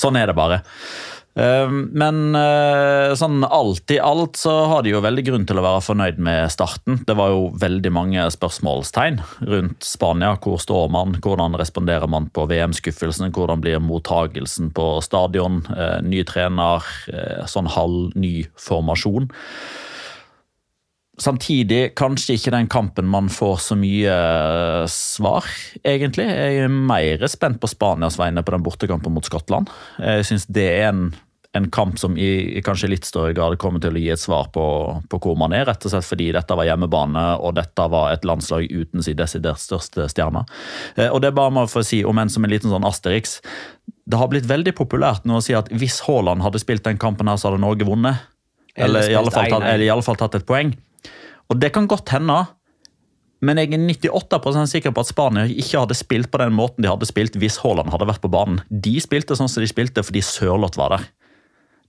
sånn 0.00 0.16
er 0.20 0.32
det 0.32 0.38
bare. 0.38 0.62
Um, 1.32 1.86
Men 1.96 2.34
uh, 2.36 3.14
sånn 3.16 3.40
alt 3.46 3.92
i 3.94 3.96
alt 4.02 4.36
så 4.36 4.52
har 4.68 4.84
de 4.84 4.92
jo 4.92 5.00
veldig 5.04 5.24
grunn 5.24 5.46
til 5.48 5.60
å 5.60 5.64
være 5.64 5.84
fornøyd 5.86 6.18
med 6.20 6.52
starten. 6.52 7.00
Det 7.08 7.16
var 7.16 7.32
jo 7.32 7.46
veldig 7.62 7.92
mange 7.94 8.26
spørsmålstegn 8.34 9.20
rundt 9.48 9.86
Spania. 9.86 10.34
Hvor 10.42 10.60
står 10.60 10.90
man? 10.92 11.16
Hvordan 11.24 11.56
responderer 11.60 12.10
man 12.10 12.28
på 12.36 12.44
VM-skuffelsen? 12.50 13.32
Hvordan 13.32 13.64
blir 13.64 13.80
mottagelsen 13.80 14.72
på 14.76 14.88
stadion? 15.04 15.62
Uh, 15.72 16.02
ny 16.04 16.20
trener, 16.28 16.84
uh, 17.08 17.48
sånn 17.48 17.70
halv 17.72 18.12
ny 18.18 18.42
formasjon. 18.60 19.32
Samtidig 21.20 21.90
kanskje 21.98 22.38
ikke 22.38 22.54
den 22.54 22.68
kampen 22.72 23.04
man 23.12 23.26
får 23.28 23.58
så 23.66 23.76
mye 23.76 24.12
eh, 24.12 24.86
svar, 24.88 25.44
egentlig. 25.84 26.24
Jeg 26.24 26.62
er 26.64 26.72
mer 26.72 27.26
spent 27.28 27.60
på 27.60 27.68
Spanias 27.68 28.16
vegne 28.18 28.40
på 28.42 28.54
den 28.54 28.64
bortekampen 28.64 29.12
mot 29.12 29.26
Skottland. 29.28 29.68
Jeg 30.00 30.24
syns 30.24 30.46
det 30.48 30.64
er 30.70 30.86
en, 30.88 31.02
en 31.52 31.66
kamp 31.68 31.98
som 32.00 32.16
i, 32.16 32.56
i 32.56 32.62
kanskje 32.64 32.88
litt 32.94 33.04
større 33.04 33.34
grad 33.36 33.58
kommer 33.60 33.82
til 33.84 33.92
å 33.92 34.00
gi 34.00 34.08
et 34.14 34.22
svar 34.22 34.48
på, 34.54 34.64
på 35.12 35.20
hvor 35.20 35.36
man 35.36 35.52
er, 35.52 35.66
rett 35.68 35.84
og 35.84 35.92
slett 35.92 36.08
fordi 36.08 36.30
dette 36.32 36.56
var 36.56 36.64
hjemmebane, 36.70 37.24
og 37.44 37.58
dette 37.60 37.84
var 37.92 38.14
et 38.14 38.24
landslag 38.24 38.72
uten 38.72 39.04
sin 39.04 39.18
desidert 39.20 39.60
største 39.60 40.08
stjerne. 40.08 40.46
Eh, 40.96 41.10
Og 41.12 41.20
det 41.20 41.28
er 41.28 41.36
bare 41.36 41.52
med 41.52 41.68
å 41.68 41.84
si, 41.84 42.00
om 42.08 42.18
enn 42.24 42.32
som 42.32 42.48
en 42.48 42.54
liten 42.54 42.72
sånn 42.72 42.88
Asterix, 42.88 43.42
det 44.08 44.16
har 44.18 44.30
blitt 44.32 44.48
veldig 44.48 44.72
populært 44.80 45.28
nå 45.28 45.36
å 45.38 45.44
si 45.44 45.52
at 45.54 45.68
hvis 45.76 46.00
Haaland 46.08 46.40
hadde 46.42 46.58
spilt 46.64 46.88
den 46.88 46.96
kampen 46.98 47.28
her, 47.28 47.36
så 47.36 47.50
hadde 47.50 47.60
Norge 47.62 47.84
vunnet. 47.84 48.24
Eller 48.72 49.04
Eller, 49.04 49.12
i 49.12 49.20
alle 49.20 49.30
fall 49.30 49.52
tatt, 49.52 49.68
eller 49.68 49.84
i 49.84 49.92
alle 49.92 50.02
fall 50.08 50.16
tatt 50.16 50.40
et 50.40 50.48
poeng. 50.48 50.72
Og 51.50 51.58
det 51.60 51.72
kan 51.74 51.88
godt 51.90 52.12
hende, 52.14 52.36
men 53.42 53.58
jeg 53.58 53.72
er 53.74 54.14
98 54.14 54.70
sikker 54.70 54.94
på 54.94 55.02
at 55.02 55.10
Spania 55.10 55.48
ikke 55.50 55.80
hadde 55.82 55.98
spilt 55.98 56.30
på 56.30 56.38
den 56.38 56.54
måten 56.54 56.84
de 56.84 56.90
hadde 56.90 57.08
spilt 57.08 57.34
hvis 57.40 57.58
Haaland 57.64 57.90
hadde 57.90 58.06
vært 58.06 58.22
på 58.22 58.30
banen. 58.30 58.60
De 58.70 58.94
spilte 59.02 59.34
sånn 59.38 59.50
som 59.50 59.64
de 59.64 59.70
spilte 59.70 60.04
fordi 60.06 60.22
Sørloth 60.22 60.78
var 60.78 60.94
der. 60.94 61.08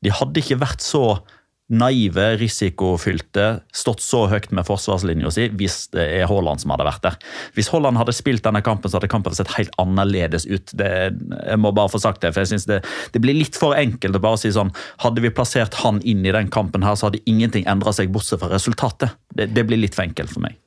De 0.04 0.12
hadde 0.12 0.42
ikke 0.42 0.60
vært 0.64 0.84
så 0.84 1.22
naive, 1.72 2.26
risikofylte, 2.42 3.46
stått 3.74 4.04
så 4.04 4.26
høyt 4.32 4.50
med 4.56 4.68
forsvarslinja 4.68 5.32
si 5.32 5.46
hvis 5.56 5.78
det 5.96 6.04
er 6.20 6.28
Haaland 6.28 6.62
som 6.62 6.74
hadde 6.74 6.88
vært 6.88 7.06
der. 7.06 7.18
Hvis 7.56 7.72
Haaland 7.72 8.00
hadde 8.02 8.16
spilt 8.16 8.44
denne 8.46 8.62
kampen, 8.66 8.92
så 8.92 9.00
hadde 9.00 9.12
kampen 9.12 9.36
sett 9.38 9.54
helt 9.56 9.74
annerledes 9.82 10.46
ut. 10.50 10.74
Det, 10.76 10.90
jeg 11.16 11.62
må 11.64 11.72
bare 11.76 11.92
få 11.94 12.02
sagt 12.04 12.22
det, 12.24 12.34
for 12.36 12.44
jeg 12.44 12.54
synes 12.54 12.68
det, 12.70 12.82
det 13.16 13.24
blir 13.24 13.38
litt 13.38 13.58
for 13.60 13.78
enkelt 13.80 14.20
å 14.20 14.24
bare 14.24 14.42
si 14.42 14.52
sånn 14.54 14.74
Hadde 15.04 15.24
vi 15.24 15.32
plassert 15.34 15.76
han 15.82 16.02
inn 16.08 16.26
i 16.26 16.34
den 16.36 16.50
kampen, 16.54 16.84
her, 16.86 16.98
så 17.00 17.08
hadde 17.08 17.24
ingenting 17.30 17.66
endra 17.70 17.94
seg, 17.96 18.12
bortsett 18.14 18.42
fra 18.44 18.52
resultatet. 18.52 19.16
Det, 19.34 19.50
det 19.56 19.66
blir 19.68 19.80
litt 19.80 19.96
for 19.96 20.06
enkelt 20.06 20.32
for 20.34 20.44
meg. 20.46 20.60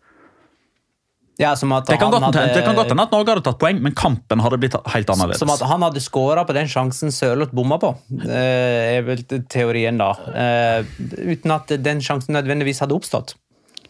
Ja, 1.39 1.51
som 1.57 1.73
at 1.77 1.85
Det 1.87 1.99
kan, 2.01 2.09
han 2.13 2.23
godt, 2.23 2.35
hadde- 2.35 2.55
det 2.55 2.65
kan 2.65 2.75
godt 2.79 2.89
hende 2.89 3.03
at 3.05 3.11
Norge 3.13 3.29
hadde 3.35 3.43
tatt 3.45 3.59
poeng, 3.61 3.81
men 3.85 3.93
kampen 3.93 4.41
hadde 4.41 4.57
blitt 4.59 4.73
helt 4.95 5.11
annerledes. 5.13 5.39
Som 5.43 5.51
at 5.53 5.61
han 5.69 5.83
hadde 5.85 6.01
skåra 6.01 6.47
på 6.49 6.55
den 6.57 6.67
sjansen 6.67 7.13
Sørloth 7.13 7.53
bomma 7.53 7.77
på, 7.79 7.91
eh, 8.25 8.97
er 8.97 9.03
vel 9.05 9.19
teorien 9.53 9.99
da. 10.01 10.13
Eh, 10.33 10.85
uten 11.35 11.51
at 11.53 11.67
den 11.83 12.01
sjansen 12.01 12.33
nødvendigvis 12.39 12.81
hadde 12.81 12.97
oppstått. 12.97 13.35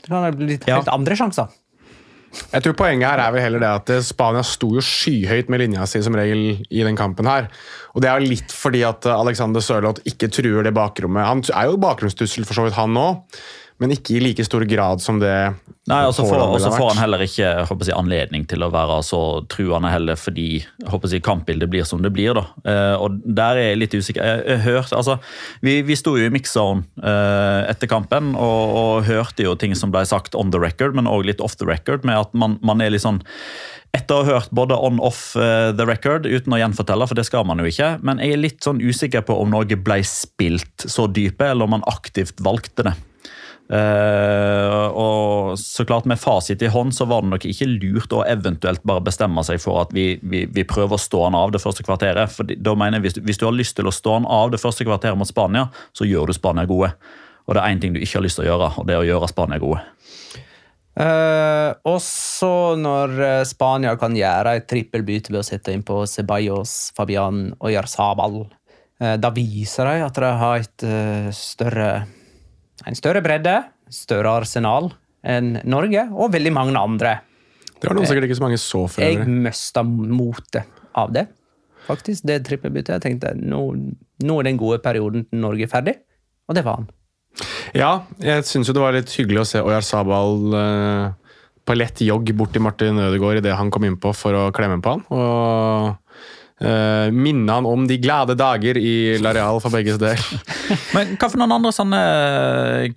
Det 0.02 0.08
kan 0.10 0.24
ha 0.24 0.30
blitt 0.32 0.66
Ja. 0.66 0.76
helt 0.80 0.88
andre 0.88 1.14
sjanser. 1.14 1.48
Jeg 2.52 2.62
tror 2.64 2.74
Poenget 2.76 3.08
her 3.08 3.18
er 3.20 3.32
vel 3.32 3.40
heller 3.40 3.60
det 3.60 3.68
at 3.68 3.90
eh, 3.90 4.00
Spania 4.02 4.42
sto 4.42 4.68
jo 4.74 4.80
skyhøyt 4.82 5.48
med 5.48 5.60
linja 5.60 5.86
si 5.86 6.02
som 6.02 6.12
regel 6.18 6.66
i 6.68 6.82
den 6.82 6.96
kampen. 6.96 7.24
her. 7.26 7.48
Og 7.94 8.02
Det 8.02 8.10
er 8.10 8.20
jo 8.20 8.26
litt 8.28 8.50
fordi 8.52 8.82
at 8.86 9.06
Alexander 9.06 9.60
Sørloth 9.60 10.02
ikke 10.04 10.28
truer 10.28 10.64
det 10.64 10.74
bakrommet. 10.74 11.24
Han 11.24 11.42
er 11.54 11.70
jo 11.70 11.76
bakgrunnstussel 11.78 12.44
for 12.44 12.54
så 12.54 12.64
vidt, 12.66 12.74
han 12.74 12.92
òg. 12.94 13.22
Men 13.82 13.92
ikke 13.92 14.16
i 14.16 14.20
like 14.24 14.44
stor 14.46 14.64
grad 14.68 15.02
som 15.04 15.20
det 15.20 15.34
Nei, 15.86 16.00
og 16.08 16.16
så 16.16 16.24
får, 16.26 16.40
og 16.42 16.56
så 16.58 16.72
får 16.74 16.88
han 16.88 16.98
heller 16.98 17.22
ikke 17.22 17.44
jeg 17.46 17.94
anledning 17.94 18.42
til 18.50 18.64
å 18.66 18.70
være 18.74 18.96
så 19.06 19.20
truende 19.52 19.92
heller, 19.92 20.18
fordi 20.18 20.64
jeg 20.64 21.22
kampbildet 21.22 21.70
blir 21.70 21.86
som 21.86 22.02
det 22.02 22.10
blir. 22.10 22.34
Eh, 22.66 22.94
og 22.98 23.20
Der 23.22 23.60
er 23.60 23.68
jeg 23.68 23.78
litt 23.78 23.94
usikker. 23.94 24.18
Jeg, 24.26 24.42
jeg 24.50 24.64
hørte, 24.64 24.98
altså, 24.98 25.18
vi, 25.62 25.76
vi 25.86 25.94
sto 25.94 26.16
jo 26.18 26.26
i 26.26 26.32
mix-zone 26.34 26.82
eh, 26.98 27.70
etter 27.70 27.86
kampen 27.86 28.34
og, 28.34 28.74
og 28.80 29.06
hørte 29.06 29.46
jo 29.46 29.54
ting 29.54 29.78
som 29.78 29.94
ble 29.94 30.02
sagt 30.10 30.34
on 30.34 30.50
the 30.50 30.58
record, 30.58 30.98
men 30.98 31.06
òg 31.06 31.28
litt 31.30 31.44
off 31.44 31.54
the 31.60 31.70
record, 31.70 32.02
med 32.02 32.18
at 32.18 32.34
man, 32.34 32.58
man 32.66 32.82
er 32.82 32.90
litt 32.90 33.06
sånn 33.06 33.22
etter 33.96 34.18
å 34.18 34.24
ha 34.24 34.36
hørt 34.36 34.50
både 34.56 34.76
on-off 34.76 35.36
eh, 35.38 35.70
the 35.76 35.86
record, 35.86 36.26
uten 36.26 36.52
å 36.52 36.60
gjenfortelle, 36.60 37.06
for 37.06 37.18
det 37.18 37.28
skal 37.28 37.46
man 37.48 37.62
jo 37.62 37.70
ikke, 37.70 37.94
men 38.02 38.18
jeg 38.20 38.34
er 38.34 38.42
litt 38.42 38.66
sånn 38.66 38.82
usikker 38.82 39.22
på 39.26 39.38
om 39.38 39.54
noe 39.54 39.78
ble 39.86 40.02
spilt 40.06 40.90
så 40.90 41.06
dype, 41.06 41.46
eller 41.46 41.68
om 41.68 41.78
man 41.78 41.86
aktivt 41.94 42.42
valgte 42.44 42.90
det. 42.90 42.96
Eh, 43.66 44.86
og 44.94 45.56
så 45.58 45.82
klart 45.82 46.04
Med 46.06 46.20
fasit 46.22 46.60
i 46.62 46.68
hånd 46.70 46.92
så 46.94 47.02
var 47.10 47.24
det 47.24 47.32
nok 47.32 47.46
ikke 47.50 47.66
lurt 47.66 48.12
å 48.14 48.20
eventuelt 48.22 48.84
bare 48.86 49.02
bestemme 49.02 49.42
seg 49.42 49.58
for 49.58 49.80
at 49.82 49.90
vi, 49.96 50.20
vi, 50.22 50.44
vi 50.46 50.62
prøver 50.62 50.94
å 50.94 51.02
stå 51.02 51.24
han 51.24 51.38
av 51.38 51.50
det 51.54 51.62
første 51.62 51.86
kvarteret. 51.86 52.30
For 52.32 52.46
da 52.46 52.76
mener 52.78 53.00
jeg 53.00 53.08
hvis 53.08 53.20
hvis 53.26 53.42
du 53.42 53.48
har 53.48 53.56
lyst 53.56 53.76
til 53.78 53.90
å 53.90 53.94
stå 53.94 54.20
han 54.20 54.28
av 54.30 54.54
det 54.54 54.62
første 54.62 54.86
kvarteret 54.86 55.18
mot 55.18 55.28
Spania, 55.28 55.66
så 55.96 56.06
gjør 56.06 56.30
du 56.30 56.38
Spania 56.38 56.66
gode. 56.68 56.92
Og 57.46 57.54
det 57.54 57.62
er 57.62 57.74
én 57.74 57.82
ting 57.82 57.94
du 57.94 58.00
ikke 58.00 58.18
har 58.18 58.26
lyst 58.26 58.40
til 58.40 58.46
å 58.46 58.50
gjøre, 58.52 58.72
og 58.78 58.86
det 58.86 58.94
er 58.94 59.02
å 59.02 59.06
gjøre 59.06 59.30
Spania 59.30 59.62
gode. 59.62 59.82
Eh, 60.96 61.70
også 61.84 62.50
når 62.80 63.18
eh, 63.20 63.42
Spania 63.44 63.92
kan 64.00 64.14
gjøre 64.16 64.54
et 64.56 64.68
trippelbytte 64.70 65.34
ved 65.34 65.42
å 65.42 65.44
sette 65.44 65.74
inn 65.74 65.84
på 65.84 66.00
Ceballos, 66.08 66.94
Fabian 66.96 67.50
og 67.58 67.68
Jarzabal, 67.74 68.38
uh, 69.02 69.16
da 69.20 69.30
viser 69.36 69.90
de 69.90 70.06
at 70.06 70.20
de 70.22 70.30
har 70.40 70.62
et 70.62 70.86
uh, 70.88 71.28
større, 71.36 71.90
en 72.84 72.98
større 72.98 73.22
bredde, 73.24 73.54
større 73.92 74.34
arsenal 74.42 74.90
enn 75.26 75.56
Norge, 75.66 76.06
og 76.12 76.34
veldig 76.34 76.52
mange 76.54 76.76
andre. 76.78 77.16
Det 77.76 77.88
var 77.88 77.96
noen 77.98 78.08
sikkert 78.08 78.28
ikke 78.28 78.38
så 78.38 78.44
mange 78.46 78.60
så 78.60 78.82
for 78.88 79.04
Jeg 79.04 79.24
mista 79.26 79.82
motet 79.86 80.68
av 80.96 81.12
det, 81.14 81.26
faktisk. 81.88 82.24
Det 82.28 82.40
trippelbyttet. 82.46 82.96
Jeg 82.96 83.04
tenkte 83.04 83.34
nå, 83.36 83.62
nå 84.24 84.38
er 84.40 84.48
den 84.48 84.60
gode 84.60 84.80
perioden 84.84 85.26
til 85.28 85.42
Norge 85.42 85.68
ferdig, 85.70 85.96
og 86.48 86.58
det 86.58 86.64
var 86.66 86.80
han. 86.82 86.90
Ja, 87.76 87.90
jeg 88.22 88.46
syns 88.48 88.70
jo 88.70 88.74
det 88.76 88.82
var 88.82 88.94
litt 88.96 89.12
hyggelig 89.12 89.42
å 89.42 89.48
se 89.48 89.60
Oyar 89.60 89.84
Sabal 89.84 90.54
eh, 90.56 91.34
på 91.66 91.76
lett 91.76 92.00
jogg 92.04 92.30
bort 92.38 92.54
til 92.54 92.64
Martin 92.64 93.00
Ødegaard 93.02 93.42
idet 93.42 93.56
han 93.58 93.72
kom 93.74 93.84
innpå 93.88 94.12
for 94.16 94.36
å 94.38 94.44
klemme 94.56 94.78
på 94.84 94.94
han. 94.94 95.02
Og 95.12 96.22
eh, 96.60 97.08
minne 97.12 97.52
han 97.52 97.66
om 97.68 97.86
de 97.88 97.98
glade 98.00 98.36
dager 98.38 98.78
i 98.78 99.16
Lareal 99.22 99.60
for 99.62 99.74
begges 99.74 99.98
del. 100.00 100.20
Men 100.96 101.16
hva 101.16 101.28
for 101.28 101.40
noen 101.40 101.56
andre 101.58 101.72
sånne 101.74 102.00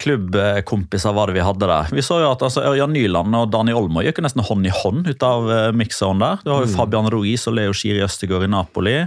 klubbkompiser 0.02 1.16
var 1.16 1.30
det 1.30 1.40
vi 1.40 1.46
hadde 1.46 1.70
der? 1.70 1.92
Vi 1.96 2.06
så 2.06 2.22
jo 2.24 2.32
at 2.32 2.46
altså, 2.46 2.64
Ørjan 2.72 2.94
Nyland 2.96 3.36
og 3.36 3.52
Dani 3.54 3.76
Olmo 3.76 4.04
gikk 4.06 4.22
jo 4.22 4.26
nesten 4.28 4.46
hånd 4.46 4.70
i 4.70 4.74
hånd 4.74 5.10
ut 5.10 5.28
av 5.28 5.50
uh, 5.50 5.60
mikseren 5.76 6.24
der. 6.24 6.42
Du 6.46 6.54
har 6.54 6.66
jo 6.66 6.74
Fabian 6.74 7.12
Ruiz 7.12 7.48
og 7.50 7.58
Leo 7.60 7.76
Schiri 7.76 8.04
Østegård 8.06 8.48
i 8.48 8.52
Napoli. 8.52 8.98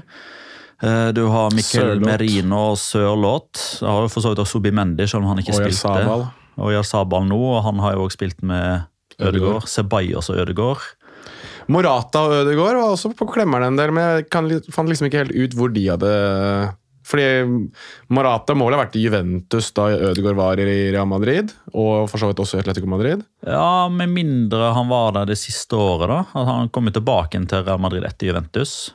Uh, 0.83 1.11
Du 1.15 1.25
har 1.31 1.53
Mikkel 1.55 1.93
Sørlåt. 1.95 2.07
Merino 2.07 2.63
og 2.73 2.79
Sørloth. 2.83 3.81
Du 3.81 3.89
har 3.89 4.07
jo 4.07 4.13
for 4.13 4.25
så 4.25 4.33
vidt 4.33 4.43
også 4.45 4.59
Subi 4.59 4.73
Mendy, 4.75 5.07
selv 5.07 5.23
om 5.23 5.33
han 5.33 5.43
ikke 5.43 5.57
spilte. 5.57 5.81
Sabal. 5.85 6.27
Og 6.61 6.81
Sabal 6.85 7.29
nå, 7.29 7.39
og 7.57 7.63
han 7.65 7.79
har 7.81 7.97
jo 7.97 8.09
også 8.09 8.19
spilt 8.19 8.43
med 8.45 8.89
Ødegård, 9.23 9.69
Ceballos 9.71 10.29
og 10.33 10.41
Ødegaard. 10.43 10.83
Morata 11.73 12.27
og 12.27 12.37
Ødegaard 12.43 12.79
var 12.79 12.93
også 12.93 13.13
på 13.17 13.27
klemmeren 13.33 13.71
en 13.71 13.81
del, 13.81 13.93
men 13.95 14.05
jeg 14.05 14.29
kan, 14.33 14.49
fant 14.75 14.91
liksom 14.91 15.09
ikke 15.09 15.25
helt 15.25 15.37
ut 15.37 15.57
hvor 15.57 15.73
de 15.73 15.85
hadde 15.89 16.13
Fordi 17.09 17.27
Morata 18.13 18.55
må 18.59 18.69
vel 18.69 18.77
ha 18.77 18.83
vært 18.85 18.99
i 18.99 19.05
Juventus 19.07 19.71
da 19.77 19.89
Ødegaard 20.11 20.39
var 20.39 20.63
i 20.63 20.67
Real 20.95 21.09
Madrid, 21.11 21.53
og 21.73 22.09
for 22.11 22.23
så 22.23 22.31
vidt 22.31 22.43
også 22.45 22.59
i 22.59 22.63
Atletico 22.63 22.91
Madrid. 22.91 23.25
Ja, 23.47 23.89
med 23.91 24.13
mindre 24.13 24.73
han 24.77 24.91
var 24.93 25.17
der 25.17 25.33
det 25.33 25.39
siste 25.41 25.79
året, 25.79 26.09
da. 26.13 26.21
At 26.39 26.51
han 26.51 26.71
kom 26.75 26.91
tilbake 26.93 27.41
til 27.51 27.67
Real 27.67 27.83
Madrid 27.83 28.07
etter 28.07 28.31
Juventus. 28.31 28.93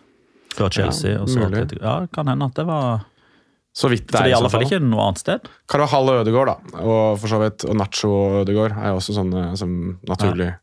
Fra 0.58 0.70
Chelsea. 0.74 1.18
Ja, 1.18 1.22
og 1.22 1.30
så. 1.30 1.44
Atletico. 1.46 1.84
Ja, 1.84 2.00
kan 2.14 2.32
hende 2.32 2.48
at 2.50 2.58
det 2.58 2.66
var 2.66 3.06
Så 3.78 3.92
vidt 3.92 4.08
det 4.08 4.16
For 4.16 4.24
er 4.24 4.26
det 4.26 4.32
er 4.32 4.34
i 4.34 4.38
alle 4.40 4.50
fall 4.50 4.64
ikke 4.66 4.80
noe 4.82 5.04
annet 5.10 5.22
sted. 5.22 5.52
Carvajal 5.70 6.14
og 6.14 6.22
Ødegaard, 6.24 6.50
da. 6.50 6.80
Og 6.82 7.20
for 7.22 7.30
så 7.30 7.42
vidt 7.44 7.68
og 7.68 7.78
Nacho 7.78 8.10
og 8.10 8.40
Ødegaard 8.46 8.74
er 8.74 8.94
jo 8.94 9.02
også 9.02 9.18
sånne 9.20 9.52
som 9.60 9.76
naturlig 10.10 10.54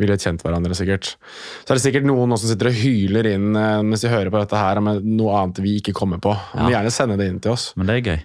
ville 0.00 0.16
kjent 0.20 0.42
hverandre, 0.44 0.76
sikkert. 0.76 1.14
Så 1.62 1.72
er 1.72 1.78
det 1.78 1.84
sikkert 1.84 2.08
noen 2.08 2.34
som 2.36 2.48
sitter 2.50 2.70
og 2.70 2.78
hyler 2.80 3.30
inn 3.34 3.50
eh, 3.54 3.80
mens 3.86 4.04
de 4.04 4.12
hører 4.12 4.32
på 4.32 4.42
dette 4.42 4.58
her 4.60 4.80
med 4.84 5.06
noe 5.06 5.36
annet 5.42 5.62
vi 5.64 5.76
ikke 5.80 5.94
kommer 5.96 6.22
på. 6.22 6.34
Ja. 6.56 6.68
gjerne 6.76 6.94
sende 6.94 7.18
det 7.20 7.30
inn 7.30 7.40
til 7.42 7.54
oss. 7.54 7.70
Men 7.78 7.90
det 7.90 7.98
er 8.00 8.06
gøy. 8.12 8.20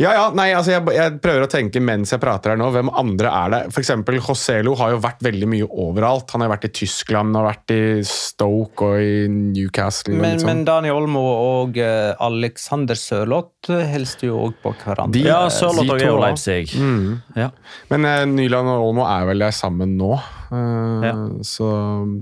Ja, 0.00 0.12
ja, 0.16 0.22
nei, 0.34 0.48
altså 0.56 0.72
jeg, 0.72 0.84
jeg 0.96 1.16
prøver 1.20 1.44
å 1.44 1.50
tenke 1.52 1.80
mens 1.84 2.10
jeg 2.14 2.20
prater 2.22 2.54
her 2.54 2.58
nå, 2.60 2.70
hvem 2.72 2.88
andre 2.96 3.28
er 3.28 3.52
det? 3.52 3.60
For 3.74 3.82
eksempel 3.82 4.16
Joselo 4.20 4.74
har 4.80 4.94
jo 4.94 5.00
vært 5.04 5.20
veldig 5.26 5.48
mye 5.52 5.66
overalt. 5.68 6.30
Han 6.34 6.44
har 6.44 6.52
vært 6.54 6.68
i 6.68 6.72
Tyskland, 6.80 7.36
og 7.36 7.44
vært 7.48 7.74
i 7.74 7.80
Stoke 8.08 8.88
og 8.94 9.02
i 9.04 9.26
Newcastle. 9.30 10.14
Men, 10.16 10.38
og 10.38 10.44
sånn. 10.44 10.48
men 10.50 10.62
Dani 10.68 10.92
Olmo 10.94 11.24
og 11.34 11.78
eh, 11.80 12.12
Alexander 12.24 12.98
Sørloth 12.98 13.70
hilste 13.92 14.30
jo 14.30 14.38
òg 14.48 14.56
på 14.64 14.72
hverandre. 14.84 15.12
De- 15.18 15.26
Ja, 15.28 15.42
Sørloth 15.52 15.90
og 15.92 16.00
er 16.00 16.06
jo. 16.08 16.16
Leipzig. 16.22 16.72
Mm. 16.80 17.20
Ja. 17.36 17.50
Men 17.92 18.08
uh, 18.08 18.24
Nyland 18.30 18.68
og 18.72 18.88
Olmo 18.90 19.04
er 19.08 19.28
vel 19.30 19.44
der 19.44 19.54
sammen 19.56 19.96
nå. 20.00 20.14
uh, 20.16 21.04
Ja. 21.04 21.14
Så 21.46 21.68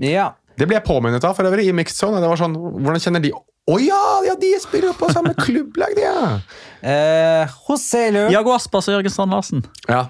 Ja. 0.03 0.31
Det 0.59 0.67
ble 0.67 0.75
jeg 0.75 0.83
påminnet 0.83 1.23
av 1.23 1.37
for 1.37 1.47
øvrig 1.47 1.69
i 1.69 1.71
Mixed 1.71 1.95
Zone. 1.95 2.19
Det 2.19 2.27
var 2.27 2.35
sånn, 2.35 2.57
Hvordan 2.59 2.99
kjenner 2.99 3.21
de 3.23 3.29
Å 3.31 3.75
ja, 3.79 3.99
ja, 4.25 4.33
de 4.35 4.49
spiller 4.59 4.89
jo 4.89 4.95
på 4.99 5.07
samme 5.13 5.31
klubblag, 5.45 5.93
de! 5.95 6.01
Ja. 6.03 6.39
Eh, 6.81 7.47
Joselu 7.67 8.29
Jago 8.31 8.53
Aspas 8.55 8.87
og 8.87 8.95
Jørgen 8.99 9.11
Strand 9.11 9.31
Larsen. 9.35 9.63
ja. 9.89 10.05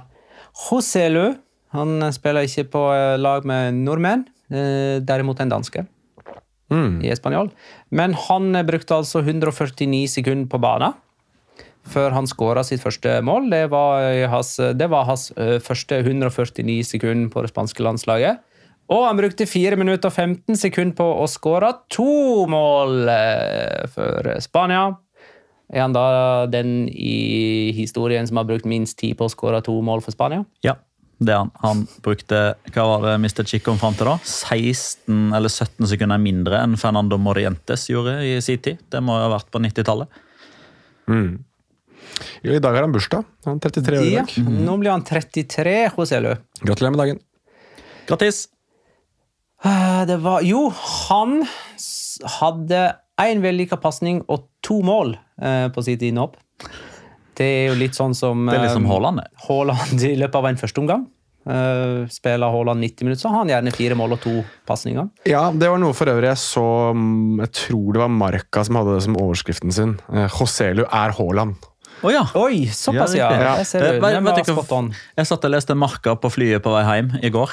Joselu 0.69 1.36
han 1.73 2.01
spiller 2.15 2.47
ikke 2.47 2.65
på 2.73 2.82
eh, 2.95 3.15
lag 3.21 3.45
med 3.45 3.77
nordmenn, 3.86 4.23
eh, 4.51 4.99
derimot 5.05 5.39
en 5.41 5.49
danske 5.58 5.86
Mm. 6.69 6.99
i 7.01 7.10
Espanol. 7.10 7.47
Men 7.89 8.13
han 8.13 8.55
eh, 8.55 8.62
brukte 8.63 8.93
altså 8.93 9.23
149 9.25 10.03
sekunder 10.08 10.45
på 10.51 10.60
banen 10.62 10.93
før 11.89 12.12
han 12.13 12.27
skåra 12.29 12.62
sitt 12.63 12.84
første 12.84 13.15
mål. 13.25 13.47
Det 13.49 13.63
var 13.71 14.03
eh, 14.12 14.27
hans, 14.29 14.51
det 14.77 14.89
var 14.91 15.08
hans 15.10 15.32
første 15.65 15.97
149 16.03 16.84
sekunder 16.86 17.32
på 17.34 17.41
det 17.41 17.49
spanske 17.49 17.82
landslaget. 17.82 18.38
Og 18.89 19.08
han 19.08 19.17
brukte 19.17 19.47
4 19.49 19.77
minutter 19.82 20.10
og 20.10 20.13
15 20.13 20.58
sekunder 20.62 20.95
på 20.97 21.08
å 21.23 21.25
skåre 21.29 21.71
to 21.93 22.45
mål 22.49 23.10
for 23.93 24.29
Spania. 24.41 24.91
Er 25.69 25.84
han 25.86 25.93
da 25.93 26.45
den 26.49 26.88
i 26.89 27.71
historien 27.77 28.25
som 28.27 28.38
har 28.41 28.47
brukt 28.49 28.65
minst 28.65 28.97
tid 28.97 29.17
på 29.19 29.27
å 29.27 29.34
skåre 29.34 29.60
to 29.65 29.75
mål 29.86 30.01
for 30.01 30.12
Spania? 30.15 30.43
Ja, 30.65 30.73
det 31.21 31.34
er 31.36 31.43
han. 31.43 31.51
Han 31.62 31.84
brukte 32.01 32.39
hva 32.73 32.86
var 32.89 33.05
det 33.05 33.13
Mr. 33.19 33.43
Chico 33.45 33.75
fram 33.77 33.93
til 33.99 34.08
da? 34.10 34.15
16 34.23 35.34
eller 35.38 35.49
17 35.51 35.86
sekunder 35.91 36.17
mindre 36.23 36.63
enn 36.63 36.73
Fernando 36.79 37.19
Morientes 37.21 37.86
gjorde 37.91 38.17
i 38.25 38.39
sin 38.41 38.58
tid. 38.65 38.79
Det 38.89 39.01
må 39.03 39.19
jo 39.19 39.27
ha 39.27 39.34
vært 39.38 39.51
på 39.53 39.62
90-tallet. 39.62 40.10
Jo, 41.10 42.53
I 42.55 42.60
dag 42.62 42.73
har 42.75 42.86
han 42.86 42.93
bursdag. 42.93 43.25
Han 43.45 43.60
er 43.60 43.69
33 43.69 43.97
år 43.99 44.05
i 44.08 44.13
Ja, 44.15 44.23
dag. 44.25 44.53
nå 44.65 44.77
blir 44.82 44.91
han 44.91 45.03
33, 45.05 45.75
Joselu. 45.97 46.34
Gratulerer 46.65 46.95
med 46.95 46.99
dagen. 47.03 47.19
Grattis! 48.10 48.47
Eh, 49.63 50.05
Det 50.08 50.17
var 50.23 50.41
Jo, 50.41 50.69
han 51.10 51.43
hadde 52.39 52.95
én 53.25 53.43
vellykka 53.43 53.79
pasning 53.82 54.23
og 54.27 54.47
to 54.65 54.79
mål 54.86 55.15
eh, 55.41 55.67
på 55.73 55.84
sitt 55.86 56.03
innhopp. 56.05 56.38
Det 57.39 57.47
er 57.47 57.69
jo 57.69 57.77
litt 57.79 57.95
sånn 57.95 58.15
som 58.17 58.49
Det 58.49 58.58
er 58.58 58.67
litt 58.67 58.75
som 58.75 58.86
eh, 58.86 58.91
Haaland. 58.91 59.23
det. 59.23 59.29
Haaland 59.47 60.03
i 60.10 60.17
løpet 60.19 60.41
av 60.41 60.49
en 60.49 60.60
første 60.60 60.84
omgang. 60.84 61.08
Eh, 61.49 62.03
spiller 62.12 62.51
Haaland 62.51 62.84
90 62.84 63.08
minutter, 63.08 63.21
så 63.23 63.32
har 63.32 63.43
han 63.43 63.53
gjerne 63.53 63.73
fire 63.75 63.97
mål 63.99 64.17
og 64.17 64.21
to 64.25 64.36
pasninger. 64.67 65.08
Ja, 65.29 65.47
det 65.55 65.71
var 65.71 65.82
noe 65.82 65.95
for 65.97 66.12
øvrig 66.12 66.29
jeg 66.29 66.41
så 66.41 66.67
mm, 66.93 67.39
Jeg 67.45 67.53
tror 67.63 67.95
det 67.95 68.03
var 68.03 68.13
Marka 68.13 68.65
som 68.67 68.79
hadde 68.82 68.97
det 68.97 69.08
som 69.08 69.17
overskriften 69.19 69.75
sin. 69.75 69.97
Joselu 70.27 70.86
er 70.86 71.15
Haaland. 71.17 71.69
Oh, 71.99 72.12
ja. 72.13 72.23
Oi, 72.39 72.67
såpass, 72.71 73.15
ja! 73.17 73.27
ja. 73.34 73.55
Jeg, 73.60 74.45
spot 74.47 74.71
on. 74.71 74.93
Jeg 75.19 75.27
satt 75.27 75.43
og 75.43 75.51
leste 75.51 75.75
Marka 75.75 76.15
på 76.15 76.32
flyet 76.32 76.63
på 76.63 76.71
vei 76.71 76.86
hjem 76.88 77.12
i 77.19 77.32
går. 77.34 77.51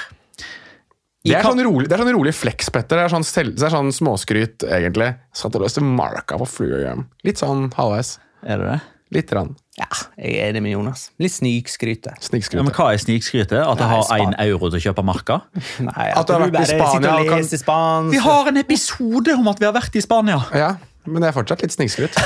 Det 1.26 1.38
er, 1.38 1.46
sånn 1.46 1.62
rolig, 1.66 1.88
det 1.90 1.96
er 1.96 2.02
sånn 2.04 2.14
rolig 2.16 2.34
flex, 2.36 2.70
Petter. 2.72 3.00
Det 3.00 3.06
er 3.06 3.14
sånn, 3.14 3.26
selv, 3.26 3.54
det 3.58 3.68
er 3.68 3.74
sånn 3.74 3.92
småskryt, 3.94 4.66
egentlig. 4.78 5.12
Satt 5.36 5.56
og 5.58 5.64
løste 5.66 5.84
marka 5.84 6.38
på 6.40 6.48
flyet. 6.48 7.06
Litt 7.26 7.42
sånn 7.42 7.68
halvveis. 7.76 8.16
Er 8.46 8.62
det 8.62 8.74
det? 8.74 8.80
Litt 9.14 9.30
rann. 9.36 9.52
Ja, 9.78 9.86
jeg 10.18 10.38
er 10.40 10.50
enig 10.50 10.62
med 10.64 10.72
Jonas. 10.72 11.10
Litt 11.22 11.34
snikskryte. 11.34 12.16
Ja, 12.16 12.62
men 12.64 12.72
Hva 12.74 12.88
er 12.94 12.98
snikskryte? 12.98 13.60
At 13.60 13.82
jeg 13.82 13.90
har 13.92 14.08
én 14.16 14.32
euro 14.46 14.70
til 14.72 14.80
å 14.80 14.82
kjøpe 14.88 15.04
Marka? 15.06 15.36
Nei, 15.90 16.08
At 16.10 16.26
du 16.26 16.34
har 16.34 16.46
vært 16.48 16.64
i 16.64 16.78
Spania 16.80 17.14
kan-. 17.28 18.10
Vi 18.10 18.22
har 18.24 18.50
en 18.50 18.58
episode 18.62 19.36
om 19.36 19.52
at 19.52 19.62
vi 19.62 19.68
har 19.68 19.76
vært 19.76 19.98
i 20.00 20.02
Spania! 20.02 20.40
Ja, 20.56 20.72
men 21.06 21.22
det 21.22 21.28
er 21.30 21.34
fortsatt 21.36 21.62
litt 21.64 21.74
snikskryt. 21.74 22.16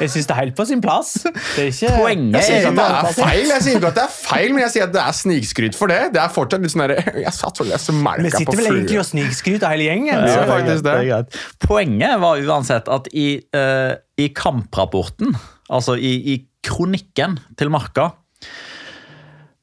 Jeg 0.00 0.12
syns 0.12 0.28
det 0.28 0.34
er 0.34 0.40
helt 0.40 0.56
på 0.58 0.66
sin 0.68 0.82
plass. 0.84 1.12
Det 1.24 1.64
er 1.64 1.70
ikke 1.70 1.92
Poenget 1.98 2.38
Jeg 2.38 2.46
sier 2.46 2.56
er 2.56 2.60
ikke 2.60 2.70
at 2.70 2.78
det 2.80 3.10
er 3.10 3.16
feil, 3.18 3.50
jeg 3.50 3.64
sier 3.66 3.78
ikke 3.80 3.90
at 3.92 3.98
det 3.98 4.04
er 4.04 4.14
feil, 4.14 4.54
men 4.54 4.62
jeg 4.64 4.74
sier 4.74 4.86
at 4.86 4.94
det 4.94 5.02
er 5.02 5.16
snikskryt 5.20 5.78
for 5.78 5.92
det. 5.92 6.00
Det 6.14 6.22
er 6.22 6.34
fortsatt 6.34 6.64
litt 6.64 6.74
sånn 6.74 6.84
der, 6.86 6.94
Jeg 7.26 7.34
satt 7.36 7.62
og 7.64 7.70
leste 7.70 7.94
Vi 7.94 8.04
Marca 8.06 8.26
på 8.26 8.42
sitter 8.42 8.60
vel 8.60 8.70
egentlig 8.72 9.00
og 9.02 9.08
snikskryter 9.10 9.74
hele 9.74 9.88
gjengen. 9.90 10.26
Ja, 10.30 10.38
er 10.44 10.52
faktisk 10.54 10.86
det. 10.86 10.96
er. 11.18 11.42
Poenget 11.66 12.22
var 12.24 12.46
uansett 12.46 12.90
at 12.92 13.10
i, 13.12 13.28
uh, 13.56 13.92
i 14.20 14.30
kamprapporten, 14.36 15.36
altså 15.70 15.98
i, 15.98 16.14
i 16.34 16.40
kronikken 16.66 17.38
til 17.58 17.72
Marka, 17.72 18.10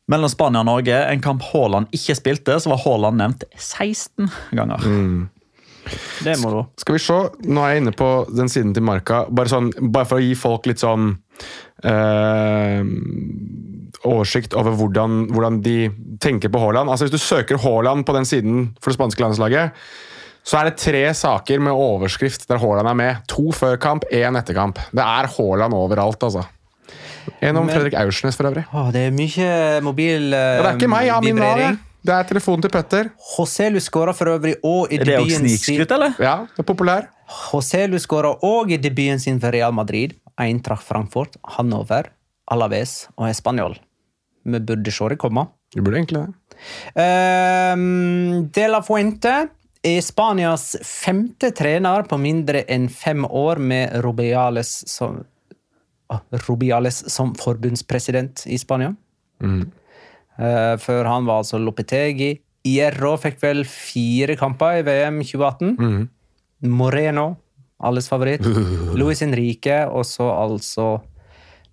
Mellom 0.08 0.32
Spania 0.32 0.62
og 0.64 0.70
Norge, 0.70 0.96
en 1.12 1.24
kamp 1.24 1.42
Haaland 1.50 1.90
ikke 1.96 2.16
spilte, 2.16 2.56
så 2.64 2.72
var 2.72 2.80
Haaland 2.86 3.20
nevnt 3.20 3.44
16 3.60 4.30
ganger. 4.56 4.86
Det 6.24 6.36
må 6.42 6.52
du. 6.54 6.60
Skal 6.82 6.98
vi 6.98 7.02
se, 7.04 7.18
nå 7.48 7.64
er 7.64 7.74
jeg 7.76 7.84
inne 7.84 7.94
på 7.98 8.10
den 8.34 8.50
siden 8.52 8.74
til 8.76 8.84
Marka. 8.88 9.26
Bare, 9.30 9.52
sånn, 9.52 9.72
bare 9.94 10.08
for 10.10 10.20
å 10.20 10.24
gi 10.26 10.34
folk 10.38 10.66
litt 10.70 10.82
sånn 10.84 11.14
øh, 11.86 12.82
oversikt 14.08 14.56
over 14.58 14.76
hvordan, 14.78 15.24
hvordan 15.34 15.62
de 15.66 15.78
tenker 16.24 16.52
på 16.54 16.62
Haaland. 16.62 16.90
Altså 16.92 17.08
Hvis 17.08 17.18
du 17.18 17.22
søker 17.24 17.60
Haaland 17.64 18.06
på 18.08 18.16
den 18.18 18.28
siden 18.28 18.60
for 18.82 18.92
det 18.92 18.98
spanske 19.00 19.24
landslaget, 19.26 19.88
så 20.48 20.62
er 20.62 20.70
det 20.70 20.78
tre 20.80 21.02
saker 21.18 21.60
med 21.60 21.76
overskrift 21.76 22.46
der 22.48 22.62
Haaland 22.62 22.88
er 22.88 22.96
med. 22.96 23.24
To 23.34 23.50
før 23.56 23.76
kamp, 23.84 24.06
én 24.16 24.38
etter 24.40 24.56
kamp. 24.56 24.80
Det 24.96 25.04
er 25.04 25.28
Haaland 25.34 25.76
overalt, 25.76 26.24
altså. 26.24 26.46
En 27.44 27.58
om 27.60 27.66
Men- 27.68 27.76
Fredrik 27.76 27.98
Aursnes, 28.00 28.38
for 28.40 28.48
øvrig. 28.48 28.64
Å, 28.72 28.86
det 28.96 29.10
er 29.10 29.12
mye 29.12 29.82
mobil 29.84 30.32
Ja, 30.32 30.62
det 30.62 30.70
er 30.72 30.78
ikke 30.78 30.90
meg, 30.90 31.06
jeg 31.10 31.14
har 31.14 31.26
min 31.26 31.36
navn. 31.36 31.80
Det 32.08 32.14
er 32.16 32.28
telefonen 32.30 32.62
til 32.64 32.72
Petter. 32.72 33.10
Joselu 33.20 33.82
skåra 33.84 34.14
for 34.16 34.32
øvrig 34.32 34.54
òg 34.64 34.94
i 34.96 34.98
debuten 35.02 35.50
sin 35.60 35.82
eller? 35.84 36.14
Ja, 36.24 36.46
det 36.56 36.62
er 36.64 36.68
populær. 36.70 37.10
Joselu 37.52 37.98
skåra 38.00 38.30
òg 38.48 38.72
i 38.72 38.78
debuten 38.80 39.20
sin 39.20 39.42
for 39.44 39.52
Real 39.52 39.74
Madrid, 39.76 40.14
Eintracht 40.40 40.86
Frankfurt, 40.88 41.36
Hannover, 41.58 42.08
Alaves 42.48 43.10
og 43.18 43.28
Español. 43.28 43.76
Vi 44.48 44.60
burde 44.64 44.92
se 44.92 45.10
det 45.12 45.18
komme. 45.20 45.50
Det 45.76 45.84
burde 45.84 46.00
egentlig 46.00 46.22
det. 46.22 46.34
Um, 46.96 48.48
De 48.56 48.68
La 48.72 48.80
Fuente 48.80 49.34
er 49.84 50.00
Spanias 50.02 50.78
femte 50.88 51.50
trener 51.52 52.08
på 52.08 52.22
mindre 52.24 52.62
enn 52.72 52.88
fem 52.88 53.26
år 53.28 53.60
med 53.60 54.00
Rubiales 54.06 54.72
som, 54.88 55.20
ah, 56.08 56.24
Rubiales 56.48 57.04
som 57.12 57.36
forbundspresident 57.36 58.46
i 58.48 58.58
Spania. 58.64 58.96
Eh, 59.44 59.68
før 60.38 61.08
han 61.10 61.26
var 61.26 61.42
altså 61.42 61.58
Lopetegi. 61.58 62.36
Hierro 62.68 63.16
fikk 63.22 63.40
vel 63.42 63.64
fire 63.70 64.36
kamper 64.40 64.82
i 64.82 64.86
VM 64.86 65.22
2018. 65.24 66.08
Moreno, 66.68 67.28
alles 67.80 68.10
favoritt. 68.10 68.46
Luis 69.00 69.22
Henrique, 69.24 69.84
og 69.88 70.06
så 70.08 70.30
altså 70.34 70.98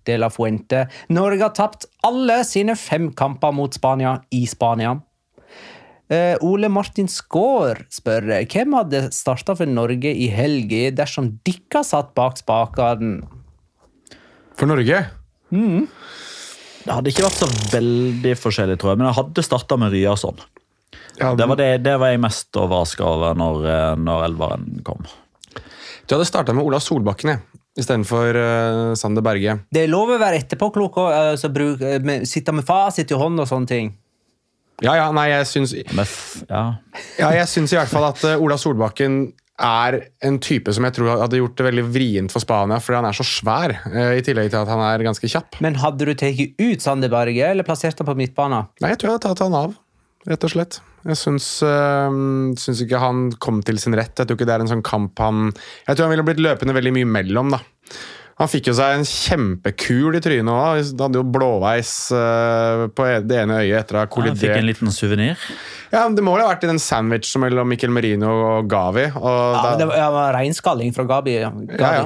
De 0.05 0.17
La 0.19 0.29
Fuente. 0.29 0.85
Norge 1.09 1.41
har 1.41 1.55
tapt 1.57 1.87
alle 2.05 2.41
sine 2.47 2.77
fem 2.79 3.11
kamper 3.17 3.53
mot 3.55 3.73
Spania 3.73 4.19
i 4.35 4.45
Spania. 4.49 4.95
Uh, 6.05 6.37
Ole 6.45 6.69
Martin 6.69 7.07
Skaar 7.09 7.79
spør 7.89 8.27
hvem 8.45 8.75
hadde 8.77 9.07
starta 9.15 9.55
for 9.57 9.65
Norge 9.65 10.11
i 10.13 10.27
helga 10.29 10.91
dersom 10.93 11.31
dere 11.47 11.81
satt 11.81 12.11
bak 12.17 12.37
spakene? 12.37 13.25
For 14.55 14.69
Norge? 14.69 14.99
Det 16.85 16.93
hadde 16.93 17.09
ikke 17.11 17.25
vært 17.25 17.39
så 17.41 17.47
veldig 17.73 18.35
forskjellig, 18.37 18.77
tror 18.81 18.91
jeg, 18.93 18.99
men 19.01 19.07
jeg 19.09 19.17
hadde 19.17 19.43
starta 19.45 19.77
med 19.81 19.93
Ryerson. 19.95 20.37
Ja, 21.17 21.31
Det 21.35 21.47
var, 21.47 21.57
det, 21.57 21.69
det 21.85 21.95
var 21.99 22.11
jeg 22.11 22.21
mest 22.21 22.57
overraska 22.59 23.05
over 23.07 23.37
når, 23.39 23.61
eh, 23.71 23.91
når 24.03 24.25
elveren 24.27 24.65
kom. 24.85 25.05
Du 26.05 26.13
hadde 26.15 26.27
starta 26.29 26.53
med 26.53 26.61
Ola 26.67 26.77
Solbakken 26.83 27.31
jeg, 27.31 27.39
istedenfor 27.81 28.37
uh, 28.37 28.93
Sander 28.99 29.23
Berge. 29.25 29.55
Det 29.73 29.85
er 29.85 29.89
lov 29.91 30.11
å 30.13 30.19
være 30.21 30.37
etterpåklok 30.43 30.99
og 31.01 31.09
altså, 31.15 31.49
bruk- 31.55 31.81
eh, 31.81 31.97
med- 32.05 32.27
sitte 32.29 32.53
med 32.55 32.67
fasit 32.67 33.09
i 33.11 33.17
hånd 33.19 33.41
og 33.41 33.47
sånne 33.49 33.71
ting. 33.71 33.89
Ja, 34.83 34.93
ja, 34.99 35.07
nei, 35.15 35.29
jeg 35.31 35.47
syns, 35.47 35.71
ja. 35.73 36.61
ja, 37.17 37.29
jeg 37.39 37.47
syns 37.47 37.71
i 37.73 37.77
hvert 37.79 37.89
fall 37.91 38.09
at 38.11 38.21
uh, 38.27 38.35
Ola 38.43 38.57
Solbakken 38.59 39.31
er 39.61 39.97
en 40.25 40.37
type 40.43 40.73
som 40.75 40.83
jeg 40.87 40.97
tror 40.97 41.21
hadde 41.21 41.39
gjort 41.39 41.55
det 41.59 41.67
veldig 41.69 41.85
vrient 41.87 42.33
for 42.33 42.43
Spania, 42.43 42.81
fordi 42.83 42.99
han 42.99 43.07
er 43.07 43.15
så 43.15 43.25
svær, 43.27 43.75
eh, 43.87 44.17
i 44.19 44.25
tillegg 44.25 44.49
til 44.51 44.59
at 44.59 44.71
han 44.71 44.83
er 44.83 45.05
ganske 45.05 45.29
kjapp. 45.31 45.61
Men 45.63 45.79
hadde 45.79 46.07
du 46.07 46.13
tatt 46.13 46.59
ut 46.59 46.83
Sander 46.83 47.11
Berge 47.11 47.51
eller 47.53 47.67
plassert 47.67 47.99
ham 47.99 48.09
på 48.09 48.17
midtbanen? 48.19 48.67
Nei, 48.83 48.91
jeg 48.91 48.99
tror 48.99 49.13
jeg 49.13 49.19
hadde 49.19 49.27
tatt 49.29 49.45
han 49.45 49.57
av, 49.61 49.77
rett 50.27 50.43
og 50.43 50.53
slett. 50.55 50.81
Jeg 51.05 51.21
syns, 51.21 51.47
øh, 51.63 52.19
syns 52.57 52.81
ikke 52.81 52.99
han 52.99 53.29
kom 53.39 53.61
til 53.61 53.77
sin 53.79 53.95
rett. 53.95 54.17
Jeg 54.17 54.27
tror 54.27 54.39
ikke 54.39 54.49
det 54.49 54.55
er 54.55 54.65
en 54.65 54.71
sånn 54.73 54.85
kamp 54.85 55.19
han 55.21 55.51
Jeg 55.53 55.95
tror 55.95 56.07
han 56.07 56.15
ville 56.15 56.25
blitt 56.25 56.41
løpende 56.41 56.73
veldig 56.73 56.95
mye 56.97 57.11
mellom, 57.21 57.53
da. 57.53 57.61
Han 58.35 58.49
fikk 58.51 58.67
jo 58.67 58.73
seg 58.75 58.97
en 58.97 59.05
kjempekul 59.07 60.17
i 60.17 60.19
trynet 60.23 60.51
òg. 60.51 60.81
Han 60.81 61.03
hadde 61.05 61.21
jo 61.21 61.27
blåveis 61.37 61.91
øh, 62.11 62.81
på 62.91 63.05
det 63.23 63.37
ene 63.45 63.61
øyet 63.61 63.77
etter 63.85 64.01
å 64.01 64.03
ha 64.03 64.25
Jeg 64.27 64.35
fikk 64.41 64.57
en 64.57 64.67
liten 64.67 64.91
suvenir. 64.91 65.39
Ja, 65.93 66.03
det 66.11 66.25
må 66.25 66.33
vel 66.35 66.43
ha 66.43 66.49
vært 66.51 66.65
i 66.67 66.71
den 66.73 66.81
sandwichen 66.83 67.45
mellom 67.45 67.71
Mikkel 67.71 67.93
Merino 67.95 68.33
og 68.57 68.67
Gavi. 68.71 69.07
Og 69.15 69.31
Ja, 69.31 69.61
da, 69.61 69.69
men 69.69 69.79
det 69.79 69.87
var, 69.93 70.01
ja, 70.01 70.11
var 70.11 70.35
reinskalling 70.35 70.91
fra 70.97 71.07
Gabi. 71.07 71.39
ja, 71.39 71.53
ja. 71.79 72.05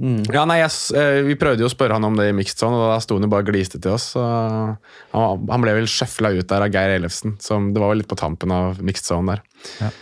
Ja, 0.00 0.46
nei, 0.48 0.62
yes, 0.62 0.90
eh, 0.96 1.20
Vi 1.26 1.34
prøvde 1.36 1.60
jo 1.60 1.68
å 1.68 1.72
spørre 1.72 1.98
han 1.98 2.04
om 2.08 2.14
det 2.16 2.30
i 2.30 2.36
mixed 2.36 2.60
zone, 2.62 2.78
og 2.78 2.88
da 2.88 3.00
sto 3.04 3.18
han 3.18 3.26
jo 3.26 3.32
bare 3.32 3.44
og 3.44 3.50
gliste 3.52 3.80
til 3.84 3.92
oss. 3.92 4.14
Så 4.14 4.22
han, 4.24 5.48
han 5.50 5.64
ble 5.64 5.74
vel 5.76 5.88
sjøfla 5.92 6.32
ut 6.38 6.48
der 6.48 6.64
av 6.64 6.72
Geir 6.72 6.94
Ellefsen, 6.96 7.36
som 7.44 7.72
det 7.74 7.82
var 7.82 7.92
vel 7.92 8.00
litt 8.00 8.08
på 8.08 8.16
tampen 8.20 8.52
av 8.54 8.80
mixed 8.84 9.04
zone 9.10 9.36
der. 9.36 9.92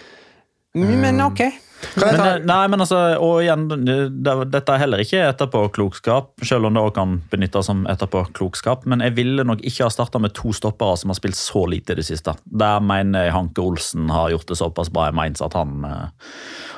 Men 0.78 1.18
ok. 1.24 1.42
Jeg 1.78 2.16
Men, 2.18 2.46
nei, 2.46 2.62
men 2.70 2.82
altså, 2.82 2.98
og 3.22 3.42
igjen, 3.42 3.66
det, 3.68 4.34
dette 4.50 4.74
er 4.74 4.82
heller 4.82 5.02
ikke 5.02 5.20
etterpåklokskap, 5.28 6.32
selv 6.46 6.68
om 6.68 6.74
det 6.74 6.82
også 6.82 6.96
kan 6.96 7.14
benyttes 7.30 7.68
som 7.70 7.84
etterpåklokskap. 7.90 8.86
Men 8.90 9.02
jeg 9.04 9.14
ville 9.18 9.46
nok 9.46 9.62
ikke 9.66 9.86
ha 9.86 9.92
starta 9.92 10.20
med 10.22 10.34
to 10.38 10.52
stoppere 10.56 10.98
som 10.98 11.12
har 11.12 11.18
spilt 11.18 11.38
så 11.38 11.64
lite 11.70 11.94
i 11.94 12.00
det 12.00 12.06
siste. 12.08 12.34
Der 12.44 12.82
mener 12.84 13.28
jeg 13.28 13.36
Hanke 13.36 13.62
Olsen 13.62 14.10
har 14.14 14.32
gjort 14.34 14.50
det 14.50 14.58
såpass 14.60 14.90
bra 14.94 15.08
i 15.10 15.14
Mainz 15.16 15.42
at 15.44 15.54
han, 15.58 15.84
eh, 15.86 16.32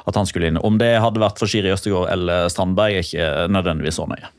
at 0.04 0.20
han 0.20 0.28
skulle 0.28 0.50
inn. 0.50 0.60
Om 0.60 0.80
det 0.80 0.92
hadde 1.00 1.22
vært 1.22 1.40
for 1.40 1.50
Shiri 1.50 1.72
Østegård 1.72 2.10
eller 2.12 2.50
Strandberg, 2.52 3.00
er 3.00 3.08
ikke 3.08 3.48
nødvendigvis 3.52 4.00
så 4.00 4.08
nøye. 4.10 4.32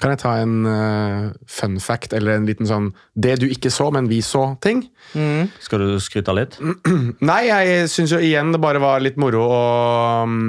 Kan 0.00 0.14
jeg 0.14 0.20
ta 0.22 0.32
en 0.40 0.54
uh, 0.66 1.30
fun 1.50 1.78
fact, 1.82 2.14
eller 2.16 2.38
en 2.38 2.48
liten 2.48 2.68
sånn 2.68 2.90
Det 3.14 3.36
du 3.42 3.46
ikke 3.50 3.72
så, 3.72 3.90
men 3.94 4.08
vi 4.10 4.20
så-ting? 4.24 4.82
Skal 5.62 5.84
du 5.84 5.98
skryte 6.02 6.34
litt? 6.36 6.56
Nei, 7.30 7.42
jeg 7.48 7.90
syns 7.92 8.14
jo 8.14 8.20
igjen 8.22 8.54
det 8.54 8.62
bare 8.62 8.82
var 8.82 9.02
litt 9.04 9.20
moro 9.20 9.44
og 9.46 10.24
um, 10.28 10.40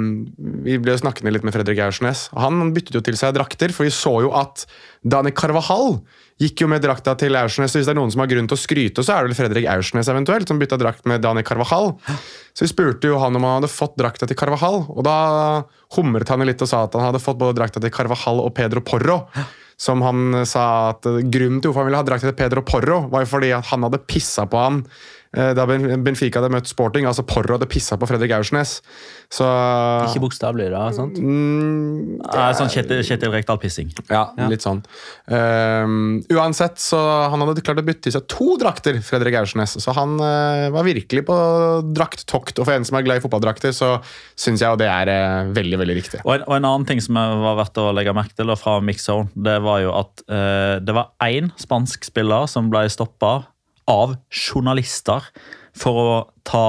Vi 0.64 0.78
ble 0.82 0.96
jo 0.96 1.02
snakkende 1.02 1.34
litt 1.34 1.46
med 1.46 1.54
Fredrik 1.54 1.82
Aursnes. 1.84 2.28
Han 2.36 2.72
byttet 2.74 2.96
jo 2.96 3.04
til 3.04 3.18
seg 3.18 3.36
drakter, 3.36 3.74
for 3.74 3.88
vi 3.88 3.94
så 3.94 4.18
jo 4.24 4.32
at 4.38 4.66
Dani 5.02 5.32
Carvahall 5.34 6.00
gikk 6.42 6.64
jo 6.64 6.68
med 6.70 6.82
drakta 6.82 7.14
til 7.18 7.36
Aursnes. 7.38 7.74
Hvis 7.76 7.86
det 7.86 7.94
er 7.94 7.98
noen 8.00 8.12
som 8.12 8.22
har 8.24 8.30
grunn 8.30 8.48
til 8.50 8.58
å 8.58 8.60
skryte, 8.60 9.04
så 9.04 9.14
er 9.14 9.22
det 9.22 9.32
vel 9.32 9.38
Fredrik 9.38 9.68
Aursnes 9.70 10.10
eventuelt, 10.10 10.50
som 10.50 10.60
bytta 10.60 10.78
drakt 10.80 11.06
med 11.10 11.22
Dani 11.24 11.44
Carvajal. 11.46 11.92
Så 12.52 12.66
vi 12.66 12.72
spurte 12.72 13.10
jo 13.10 13.20
han 13.22 13.38
om 13.38 13.46
han 13.46 13.60
hadde 13.60 13.72
fått 13.72 13.96
drakta 14.00 14.28
til 14.28 14.38
Carvajal, 14.38 14.84
og 14.90 15.02
da 15.06 15.16
humret 15.96 16.32
han 16.32 16.44
litt 16.48 16.62
og 16.64 16.70
sa 16.70 16.84
at 16.86 16.98
han 16.98 17.10
hadde 17.10 17.22
fått 17.22 17.40
både 17.40 17.58
drakta 17.60 17.82
til 17.82 17.94
Carvajal 17.94 18.42
og 18.42 18.54
Pedro 18.58 18.84
Porro. 18.84 19.22
Som 19.80 20.02
han 20.04 20.44
sa 20.46 20.92
at 20.92 21.06
Grunnen 21.06 21.58
til 21.62 21.70
hvorfor 21.70 21.82
han 21.82 21.88
ville 21.88 22.02
ha 22.02 22.06
drakta 22.06 22.28
til 22.28 22.38
Pedro 22.38 22.62
Porro, 22.66 23.04
var 23.10 23.24
jo 23.24 23.32
fordi 23.32 23.50
at 23.56 23.66
han 23.72 23.88
hadde 23.88 24.04
pissa 24.06 24.46
på 24.46 24.60
han 24.60 24.84
da 25.32 25.64
Benfica 25.66 26.40
hadde 26.42 26.52
møtt 26.52 26.68
Sporting. 26.68 27.06
Altså 27.08 27.24
Porro 27.26 27.56
hadde 27.56 27.68
pissa 27.70 27.96
på 28.00 28.08
Fredrik 28.10 28.34
Aursnes. 28.36 28.78
Så 29.32 29.46
Ikke 30.04 30.20
bokstavelig, 30.26 30.66
da. 30.74 30.82
sant? 30.92 31.16
mm, 31.16 32.18
ja, 32.26 32.50
sånn 32.56 32.68
Kjetil, 32.72 33.00
Kjetil 33.06 33.32
Rekdal-pissing. 33.32 33.92
ja, 34.12 34.26
litt 34.50 34.64
sånn. 34.64 34.82
Um, 35.24 36.20
uansett, 36.28 36.76
så 36.82 37.00
han 37.32 37.40
hadde 37.40 37.64
klart 37.64 37.80
å 37.80 37.86
bytte 37.86 38.10
i 38.10 38.12
seg 38.12 38.26
to 38.28 38.58
drakter, 38.60 38.98
Fredrik 39.04 39.38
Aursnes. 39.40 39.78
Så 39.80 39.94
han 39.96 40.18
uh, 40.20 40.68
var 40.74 40.84
virkelig 40.84 41.24
på 41.28 41.38
drakttokt. 41.96 42.60
Og 42.60 42.68
for 42.68 42.76
en 42.76 42.84
som 42.84 42.98
er 43.00 43.06
glad 43.06 43.22
i 43.22 43.24
fotballdrakter, 43.24 43.72
så 43.76 43.94
syns 44.36 44.60
jeg 44.60 44.68
jo 44.68 44.80
det 44.82 44.90
er 44.92 45.08
uh, 45.08 45.52
veldig, 45.56 45.80
veldig 45.80 45.96
riktig. 45.96 46.20
Og 46.26 46.36
en, 46.36 46.44
og 46.48 46.58
en 46.58 46.68
annen 46.68 46.88
ting 46.88 47.00
som 47.00 47.16
var 47.16 47.56
verdt 47.62 47.80
å 47.80 47.88
legge 47.96 48.12
merke 48.16 48.36
til 48.36 48.52
da, 48.52 48.58
fra 48.60 48.76
Mixzone, 48.84 49.32
det 49.48 49.56
var 49.64 49.80
jo 49.86 49.96
at 49.96 50.26
uh, 50.28 50.76
det 50.84 50.96
var 50.96 51.14
én 51.24 51.48
spansk 51.60 52.04
spiller 52.10 52.44
som 52.50 52.68
ble 52.72 52.84
stoppa 52.92 53.38
av 53.90 54.16
journalister 54.30 55.28
for 55.76 56.00
å 56.02 56.16
ta 56.46 56.66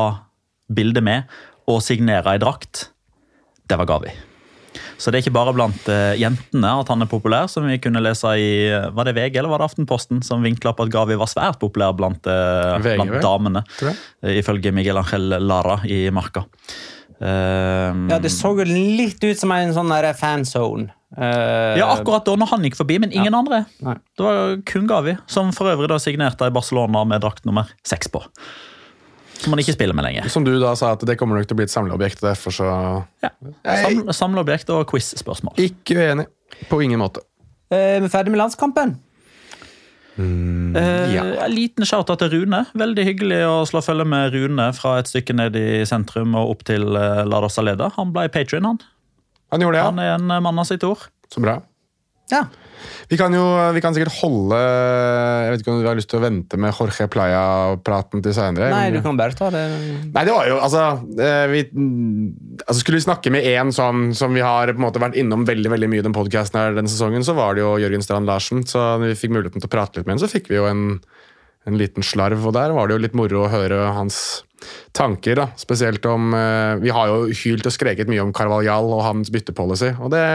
bilde 0.74 1.04
med 1.04 1.30
og 1.70 1.82
signere 1.84 2.36
ei 2.36 2.42
drakt. 2.42 2.90
Det 3.68 3.78
var 3.80 3.90
Gavi. 3.90 4.14
Så 4.98 5.12
det 5.12 5.20
er 5.20 5.26
ikke 5.26 5.36
bare 5.36 5.54
blant 5.56 5.88
eh, 5.92 6.16
jentene 6.20 6.70
at 6.80 6.90
han 6.90 7.04
er 7.04 7.10
populær, 7.12 7.50
som 7.52 7.66
vi 7.68 7.78
kunne 7.82 8.02
lese 8.04 8.32
i 8.40 8.50
var 8.96 9.08
det 9.08 9.16
VG 9.18 9.38
eller 9.40 9.52
var 9.52 9.62
det 9.62 9.68
Aftenposten, 9.70 10.24
som 10.26 10.44
vinkla 10.46 10.74
på 10.76 10.88
at 10.88 10.94
Gavi 10.94 11.18
var 11.20 11.30
svært 11.30 11.60
populær 11.62 11.96
blant, 11.98 12.26
eh, 12.30 12.74
VG, 12.80 12.96
blant 12.98 13.20
damene. 13.24 13.64
Eh, 13.84 14.40
Ifølge 14.40 14.74
Miguel 14.76 15.02
Ángel 15.02 15.38
Lara 15.44 15.80
i 15.86 16.06
Marka. 16.14 16.46
Um, 17.24 18.10
Ja, 18.10 18.18
Det 18.20 18.32
så 18.34 18.52
jo 18.58 18.66
litt 18.68 19.24
ut 19.24 19.40
som 19.40 19.52
en 19.56 19.74
sånn 19.76 19.92
der 19.94 20.10
fanzone. 20.18 20.90
Eh, 21.18 21.78
Ja, 21.78 21.92
akkurat 21.94 22.26
da 22.26 22.36
når 22.36 22.50
han 22.50 22.64
gikk 22.66 22.76
forbi, 22.80 23.00
men 23.00 23.12
ingen 23.14 23.34
andre. 23.38 23.66
Nei. 23.86 23.96
Det 24.18 24.24
var 24.26 24.56
kun 24.66 24.88
Gavi, 24.90 25.18
som 25.30 25.52
for 25.54 25.70
øvrig 25.70 25.88
da 25.92 26.00
signerte 26.02 26.48
i 26.50 26.54
Barcelona 26.54 27.04
med 27.06 27.22
drakt 27.22 27.46
nummer 27.46 27.70
seks 27.86 28.08
på. 28.10 28.24
Som 29.44 29.52
han 29.54 29.60
ikke 29.60 29.74
spiller 29.76 29.94
med 29.94 30.06
lenger. 30.08 30.30
Som 30.32 30.46
du 30.48 30.54
da 30.60 30.74
sa, 30.80 30.94
at 30.96 31.02
det 31.06 31.18
kommer 31.20 31.36
nok 31.38 31.46
til 31.50 31.54
å 31.58 31.60
bli 31.60 31.66
et 31.68 31.74
samleobjekt. 31.74 32.22
Derfor 32.24 32.52
så 32.56 32.68
Ja. 33.22 33.30
Sam, 33.84 34.08
samleobjekt 34.14 34.70
og 34.72 34.88
quiz-spørsmål. 34.90 35.54
ikke 35.60 35.98
uenig. 36.00 36.26
På 36.70 36.82
ingen 36.82 37.00
måte. 37.00 37.20
eh, 37.70 38.00
Vi 38.00 38.06
er 38.06 38.10
ferdig 38.10 38.32
med 38.32 38.40
landskampen. 38.40 38.98
Mm, 40.16 40.76
ja. 41.12 41.24
En 41.46 41.52
liten 41.52 41.86
shout-out 41.90 42.20
til 42.22 42.30
Rune. 42.30 42.66
Veldig 42.78 43.04
hyggelig 43.08 43.40
å 43.50 43.64
slå 43.66 43.82
følge 43.82 44.06
med 44.06 44.34
Rune 44.36 44.68
fra 44.78 45.00
et 45.02 45.10
stykke 45.10 45.34
ned 45.34 45.56
i 45.58 45.84
sentrum 45.90 46.36
og 46.38 46.52
opp 46.54 46.64
til 46.70 46.86
uh, 46.96 47.24
Lados 47.26 47.58
Aleda. 47.58 47.90
Han 47.98 48.14
ble 48.14 48.28
patrion, 48.30 48.68
han. 48.70 48.80
Han 49.54 49.64
gjorde 49.64 49.78
det, 49.78 49.86
ja. 49.86 49.92
Han 49.92 50.02
er 50.02 50.16
en 50.18 50.34
eh, 50.34 50.44
mann 50.44 50.60
av 50.62 50.68
sitt 50.70 50.84
ord. 50.88 51.06
Så 51.32 51.44
bra. 51.44 51.60
Ja. 52.32 52.48
Vi 53.12 53.18
kan 53.20 53.34
jo 53.36 53.44
vi 53.76 53.82
kan 53.84 53.94
sikkert 53.96 54.16
holde 54.22 54.58
Jeg 54.58 55.52
vet 55.54 55.62
ikke 55.64 55.72
om 55.74 55.82
du 55.82 55.88
har 55.88 55.98
lyst 55.98 56.10
til 56.12 56.20
å 56.20 56.24
vente 56.24 56.58
med 56.60 56.74
Jorge 56.76 57.08
Playa-praten 57.12 58.24
til 58.24 58.36
seinere? 58.36 58.72
Nei, 58.74 58.90
du 58.96 59.00
kan 59.06 59.20
bare 59.20 59.36
ta 59.38 59.50
det. 59.54 59.64
Nei, 60.10 60.24
det 60.28 60.36
var 60.36 60.50
jo 60.50 60.58
altså, 60.64 60.86
eh, 61.16 61.46
vi, 61.52 61.64
altså 62.66 62.80
Skulle 62.80 63.00
vi 63.00 63.06
snakke 63.06 63.34
med 63.34 63.48
én 63.54 63.74
sånn 63.76 64.12
som 64.18 64.36
vi 64.36 64.44
har 64.44 64.72
på 64.72 64.82
en 64.82 64.88
måte 64.88 65.04
vært 65.04 65.20
innom 65.20 65.46
veldig 65.48 65.74
veldig 65.76 65.92
mye 65.92 66.04
i 66.04 66.08
den 66.08 66.16
podkasten 66.16 66.80
denne 66.80 66.92
sesongen, 66.92 67.26
så 67.28 67.36
var 67.38 67.56
det 67.56 67.64
jo 67.64 67.76
Jørgen 67.82 68.04
Strand 68.06 68.30
Larsen. 68.30 68.64
Så 68.68 68.82
når 68.82 69.14
vi 69.14 69.20
fikk 69.24 69.36
muligheten 69.36 69.64
til 69.64 69.70
å 69.70 69.76
prate 69.76 70.00
litt 70.00 70.08
med 70.10 70.18
ham, 70.18 70.24
så 70.24 70.32
fikk 70.32 70.52
vi 70.52 70.60
jo 70.60 70.68
en, 70.70 70.86
en 71.70 71.80
liten 71.80 72.06
slarv. 72.06 72.44
Og 72.48 72.56
der 72.56 72.74
var 72.76 72.88
det 72.88 72.98
jo 72.98 73.04
litt 73.06 73.18
moro 73.18 73.46
å 73.46 73.52
høre 73.52 73.88
hans 73.96 74.44
tanker. 74.96 75.40
da, 75.40 75.48
Spesielt 75.60 76.06
om 76.10 76.34
eh, 76.38 76.76
Vi 76.84 76.94
har 76.96 77.10
jo 77.12 77.26
hylt 77.44 77.68
og 77.68 77.76
skreket 77.76 78.12
mye 78.12 78.24
om 78.24 78.34
Carvalhal 78.36 78.92
og 78.96 79.04
hans 79.06 79.34
byttepolicy. 79.34 79.96
og 80.00 80.14
det 80.16 80.28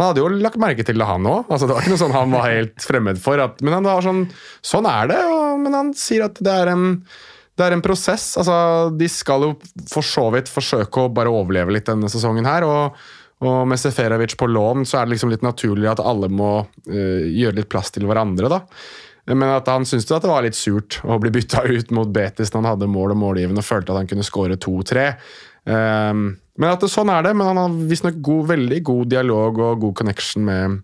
han 0.00 0.08
hadde 0.08 0.22
jo 0.22 0.28
lagt 0.40 0.56
merke 0.56 0.84
til 0.88 0.96
det, 0.96 1.04
han 1.04 1.26
òg. 1.28 1.50
Altså, 1.52 1.66
det 1.68 1.74
var 1.76 1.84
ikke 1.84 1.92
noe 1.92 2.00
sånn 2.00 2.14
han 2.16 2.32
var 2.32 2.46
helt 2.48 2.80
fremmed 2.80 3.18
for. 3.20 3.40
At, 3.44 3.60
men 3.60 3.76
han 3.76 3.84
var 3.84 4.00
sånn 4.04 4.22
Sånn 4.64 4.88
er 4.88 5.10
det. 5.10 5.18
Og, 5.28 5.58
men 5.60 5.76
han 5.76 5.90
sier 5.92 6.24
at 6.24 6.40
det 6.40 6.54
er 6.62 6.70
en, 6.72 6.86
det 7.60 7.66
er 7.66 7.76
en 7.76 7.84
prosess. 7.84 8.30
Altså, 8.40 8.54
de 8.96 9.08
skal 9.12 9.44
jo 9.44 9.50
for 9.92 10.06
så 10.06 10.30
vidt 10.32 10.48
forsøke 10.48 11.04
å 11.04 11.12
bare 11.12 11.32
overleve 11.32 11.76
litt 11.76 11.90
denne 11.90 12.08
sesongen 12.12 12.48
her. 12.48 12.64
og 12.68 13.02
og 13.42 13.64
med 13.66 13.80
Seferovic 13.80 14.36
på 14.38 14.46
lån 14.46 14.84
så 14.86 15.00
er 15.00 15.06
det 15.06 15.16
liksom 15.16 15.32
litt 15.32 15.42
naturlig 15.42 15.88
at 15.90 15.98
alle 15.98 16.28
må 16.30 16.50
uh, 16.62 17.24
gjøre 17.26 17.56
litt 17.56 17.70
plass 17.72 17.90
til 17.90 18.06
hverandre. 18.06 18.46
da. 18.46 18.60
Men 19.30 19.46
at 19.54 19.68
han 19.70 19.86
syntes 19.86 20.08
det 20.10 20.26
var 20.26 20.42
litt 20.42 20.58
surt 20.58 20.98
å 21.06 21.20
bli 21.22 21.30
bytta 21.34 21.62
ut 21.70 21.92
mot 21.94 22.10
Betis 22.10 22.50
når 22.50 22.62
han 22.62 22.70
hadde 22.72 22.90
mål 22.90 23.14
og 23.14 23.20
målgivende 23.22 23.62
og 23.62 23.68
følte 23.68 23.94
at 23.94 24.02
han 24.02 24.10
kunne 24.10 24.26
skåre 24.26 24.58
to-tre. 24.58 25.12
Um, 25.62 26.32
men 26.60 26.68
at 26.68 26.82
det, 26.82 26.90
sånn 26.92 27.08
er 27.08 27.22
det, 27.24 27.30
men 27.38 27.46
han 27.48 27.56
har 27.56 27.76
visstnok 27.88 28.18
veldig 28.50 28.80
god 28.84 29.08
dialog 29.08 29.60
og 29.62 29.78
god 29.86 29.94
connection 30.02 30.44
med, 30.44 30.82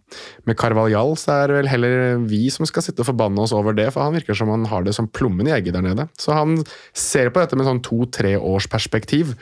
med 0.49 0.57
Carvalhall, 0.57 1.13
så 1.21 1.29
det 1.29 1.37
er 1.43 1.53
vel 1.59 1.69
heller 1.69 2.23
vi 2.31 2.41
som 2.53 2.65
skal 2.69 2.87
sitte 2.87 3.05
og 3.05 3.11
forbanne 3.11 3.43
oss 3.45 3.53
over 3.53 3.77
det, 3.77 3.91
for 3.93 4.07
han 4.07 4.17
virker 4.17 4.39
som 4.39 4.49
han 4.55 4.65
har 4.71 4.87
det 4.87 4.95
som 4.97 5.11
plommen 5.13 5.51
i 5.51 5.53
egget 5.59 5.77
der 5.77 5.85
nede. 5.85 6.09
Så 6.17 6.33
han 6.33 6.57
ser 6.97 7.29
på 7.35 7.43
dette 7.43 7.59
med 7.59 7.69
sånn 7.69 7.83
to-tre 7.85 8.33
års 8.41 8.71
perspektiv, 8.73 9.35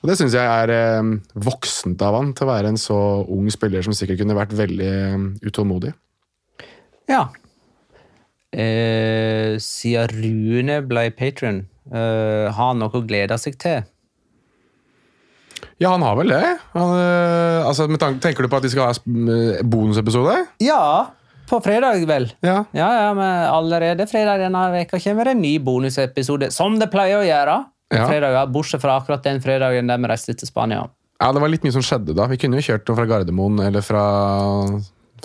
og 0.00 0.08
det 0.08 0.16
syns 0.20 0.38
jeg 0.38 0.48
er 0.64 0.72
eh, 0.72 1.12
voksent 1.36 2.00
av 2.06 2.16
han 2.16 2.32
til 2.32 2.48
å 2.48 2.52
være 2.54 2.72
en 2.72 2.80
så 2.80 2.98
ung 3.28 3.52
spiller 3.52 3.84
som 3.84 3.96
sikkert 3.96 4.22
kunne 4.22 4.40
vært 4.40 4.56
veldig 4.56 4.92
eh, 4.94 5.30
utålmodig. 5.44 5.92
Ja. 7.12 7.26
Eh, 8.54 9.56
siden 9.58 10.12
Rune 10.14 10.78
ble 10.86 11.08
patron, 11.18 11.64
eh, 11.90 12.46
har 12.46 12.70
han 12.70 12.78
noe 12.78 12.94
å 12.94 13.02
glede 13.02 13.38
seg 13.40 13.58
til? 13.58 13.82
Ja, 15.82 15.90
han 15.90 16.04
har 16.06 16.16
vel 16.20 16.30
det. 16.30 16.44
Han, 16.76 16.94
eh, 17.00 17.66
altså, 17.66 17.88
tenker 17.98 18.44
du 18.44 18.48
på 18.48 18.60
at 18.60 18.66
de 18.66 18.70
skal 18.70 18.90
ha 18.90 18.94
eh, 18.94 19.62
bonusepisode? 19.66 20.36
Ja, 20.62 21.10
på 21.50 21.60
fredag, 21.64 22.06
vel. 22.08 22.30
Ja, 22.44 22.62
ja, 22.72 22.88
ja 23.02 23.12
men 23.16 23.46
Allerede 23.50 24.06
fredag 24.08 24.40
denne 24.40 24.64
veka 24.72 25.00
kommer 25.02 25.28
det 25.28 25.34
en 25.36 25.42
ny 25.44 25.56
bonusepisode, 25.58 26.52
som 26.54 26.78
det 26.80 26.90
pleier 26.94 27.20
å 27.20 27.26
gjøre. 27.26 27.56
Ja. 27.94 28.06
Fredager, 28.08 28.50
bortsett 28.50 28.82
fra 28.82 28.98
akkurat 29.00 29.26
den 29.26 29.42
fredagen 29.44 29.90
der 29.90 30.00
vi 30.00 30.10
reiste 30.10 30.34
til 30.38 30.48
Spania. 30.48 30.86
Ja, 31.20 31.32
Det 31.32 31.42
var 31.42 31.50
litt 31.52 31.64
mye 31.66 31.74
som 31.74 31.84
skjedde 31.84 32.14
da. 32.16 32.26
Vi 32.30 32.38
kunne 32.40 32.58
jo 32.58 32.66
kjørt 32.72 32.88
noe 32.88 32.98
fra 32.98 33.06
Gardermoen 33.10 33.60
eller 33.66 33.84
fra 33.84 34.04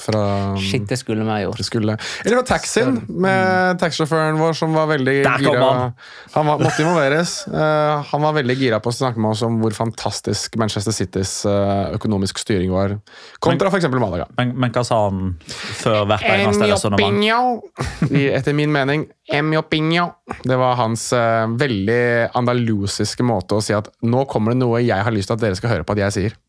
fra 0.04 0.24
Shit, 0.60 0.88
det 0.90 0.98
skulle 0.98 1.24
vi 1.24 1.32
ha 1.32 1.40
gjort. 1.44 1.62
Skulle. 1.66 1.96
Eller 2.26 2.40
fra 2.40 2.46
taxien, 2.56 3.00
med 3.10 3.80
taxisjåføren 3.82 4.40
vår 4.40 4.58
som 4.58 4.74
var 4.76 4.90
veldig 4.92 5.16
gira. 5.20 5.54
Han. 5.60 5.94
han 6.34 6.50
var, 6.50 6.64
måtte 6.64 6.84
involveres. 6.84 7.36
Uh, 7.48 8.04
han 8.12 8.26
var 8.26 8.36
veldig 8.40 8.58
gira 8.60 8.82
på 8.84 8.92
å 8.92 8.96
snakke 8.96 9.22
med 9.22 9.36
oss 9.36 9.44
om 9.46 9.60
hvor 9.64 9.76
fantastisk 9.76 10.58
Manchester 10.62 10.96
Citys 10.96 11.34
uh, 11.50 11.92
økonomisk 11.98 12.42
styring 12.42 12.74
var. 12.74 12.98
Kontra 13.44 13.72
f.eks. 13.72 13.90
Malaga. 13.94 14.30
Men, 14.40 14.56
men, 14.56 14.74
hva 14.76 14.86
sa 14.88 15.02
han 15.08 15.36
før 15.50 16.06
hvert 16.10 16.28
eneste 16.30 16.70
resonnement? 16.72 17.70
Etter 18.40 18.56
min 18.56 18.72
mening 18.74 19.08
Det 19.30 20.60
var 20.60 20.78
hans 20.80 21.10
uh, 21.14 21.48
veldig 21.60 22.04
andalusiske 22.38 23.26
måte 23.26 23.58
å 23.58 23.64
si 23.64 23.76
at 23.76 23.92
nå 24.06 24.26
kommer 24.30 24.56
det 24.56 24.64
noe 24.64 24.84
jeg 24.84 25.06
har 25.06 25.14
lyst 25.16 25.32
til 25.32 25.38
at 25.40 25.44
dere 25.44 25.60
skal 25.60 25.76
høre 25.76 25.88
på 25.88 25.98
at 25.98 26.06
jeg 26.08 26.16
sier. 26.16 26.40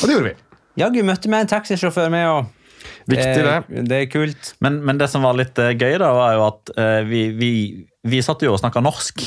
Og 0.00 0.08
det 0.08 0.16
gjorde 0.16 0.32
vi. 0.32 0.34
Jaggu 0.80 1.02
møtte 1.04 1.28
vi 1.28 1.36
en 1.36 1.50
taxisjåfør 1.50 2.12
med 2.12 2.28
òg. 2.30 2.50
Viktig, 3.10 3.44
det. 3.44 3.54
Eh, 3.58 3.84
det 3.88 4.00
er 4.00 4.10
kult. 4.12 4.54
Men, 4.64 4.80
men, 4.86 4.98
det 5.00 5.10
som 5.12 5.24
var 5.26 5.38
litt 5.38 5.58
uh, 5.58 5.72
gøy, 5.72 5.96
da, 6.02 6.10
var 6.16 6.34
jo 6.36 6.48
at 6.48 6.74
uh, 6.78 6.98
vi, 7.08 7.28
vi, 7.36 7.52
vi 8.08 8.24
satt 8.24 8.44
jo 8.44 8.54
og 8.54 8.60
snakka 8.62 8.82
norsk. 8.84 9.24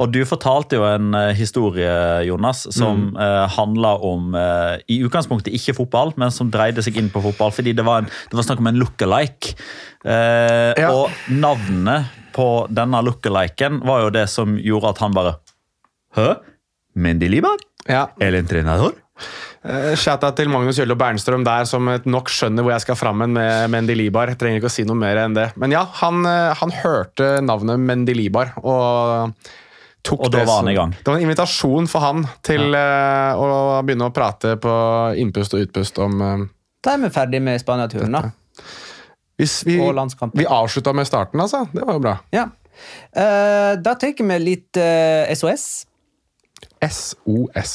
Og 0.00 0.10
du 0.12 0.20
fortalte 0.28 0.78
jo 0.78 0.84
en 0.86 1.14
uh, 1.16 1.32
historie, 1.36 1.90
Jonas, 2.28 2.64
som 2.74 3.10
mm. 3.10 3.18
uh, 3.18 3.44
handla 3.56 3.94
om 4.04 4.34
uh, 4.36 4.76
I 4.90 5.00
utgangspunktet 5.06 5.54
ikke 5.56 5.76
fotball, 5.78 6.14
men 6.20 6.34
som 6.34 6.50
dreide 6.52 6.84
seg 6.84 6.98
inn 7.00 7.10
på 7.12 7.22
fotball. 7.24 7.54
Fordi 7.54 7.74
det 7.76 7.86
var, 7.86 8.04
en, 8.04 8.10
det 8.30 8.38
var 8.38 8.48
snakk 8.48 8.62
om 8.62 8.70
en 8.72 8.80
look-alike. 8.82 9.56
Ja. 10.04 10.90
Og 10.92 11.14
navnet 11.32 12.12
på 12.34 12.66
denne 12.68 12.98
look-aliken 13.06 13.78
var 13.88 14.02
jo 14.02 14.10
det 14.12 14.26
som 14.28 14.58
gjorde 14.60 14.90
at 14.92 15.00
han 15.00 15.14
bare 15.16 15.38
Hø? 16.18 16.34
Mendy 16.94 17.30
Libar? 17.30 17.62
Ja. 17.88 18.10
Eller 18.20 18.42
en 18.42 18.50
trener? 18.50 18.84
Uh, 19.64 19.94
Shout-out 19.96 20.36
til 20.36 20.50
Magnus 20.52 20.76
Jøllo 20.76 20.92
Bernstrøm 21.00 21.44
der, 21.46 21.64
som 21.64 21.88
nok 21.88 22.28
skjønner 22.28 22.66
hvor 22.66 22.74
jeg 22.74 22.84
skal 22.84 22.98
fram 23.00 23.22
med 23.24 23.70
Mendy 23.72 23.94
Libar. 23.96 24.28
Jeg 24.28 24.40
trenger 24.40 24.60
ikke 24.60 24.68
å 24.68 24.74
si 24.74 24.84
noe 24.84 24.98
mer 25.00 25.22
enn 25.22 25.36
det. 25.36 25.46
Men 25.60 25.72
ja, 25.72 25.86
han, 26.02 26.20
uh, 26.28 26.52
han 26.58 26.72
hørte 26.82 27.38
navnet 27.40 27.80
Mendy 27.80 28.12
Libar, 28.16 28.52
og 28.60 29.38
tok 30.04 30.26
og 30.26 30.34
da 30.34 30.42
var 30.44 30.60
han 30.60 30.68
i 30.68 30.76
gang. 30.76 30.92
Det 30.98 31.08
var 31.08 31.16
en 31.16 31.24
invitasjon 31.24 31.88
for 31.88 32.04
han 32.04 32.26
til 32.44 32.76
ja. 32.76 32.82
uh, 33.32 33.40
å 33.40 33.78
begynne 33.86 34.10
å 34.10 34.12
prate 34.14 34.58
på 34.60 34.74
innpust 35.22 35.56
og 35.56 35.64
utpust 35.64 36.00
om 36.04 36.18
Da 36.84 36.98
er 36.98 37.00
vi 37.06 37.10
ferdig 37.14 37.40
med 37.46 37.62
Spania-turen, 37.62 38.18
da. 38.18 38.28
Hvis 39.40 39.62
vi, 39.66 39.78
vi 39.80 40.44
avslutta 40.44 40.92
med 40.94 41.08
starten, 41.08 41.40
altså. 41.40 41.62
Det 41.72 41.86
var 41.88 41.96
jo 41.96 42.02
bra. 42.04 42.12
Ja. 42.36 42.44
da 43.14 43.96
tar 43.96 44.12
vi 44.20 44.36
litt 44.42 44.78
SOS. 45.40 45.64
SOS. 46.84 47.72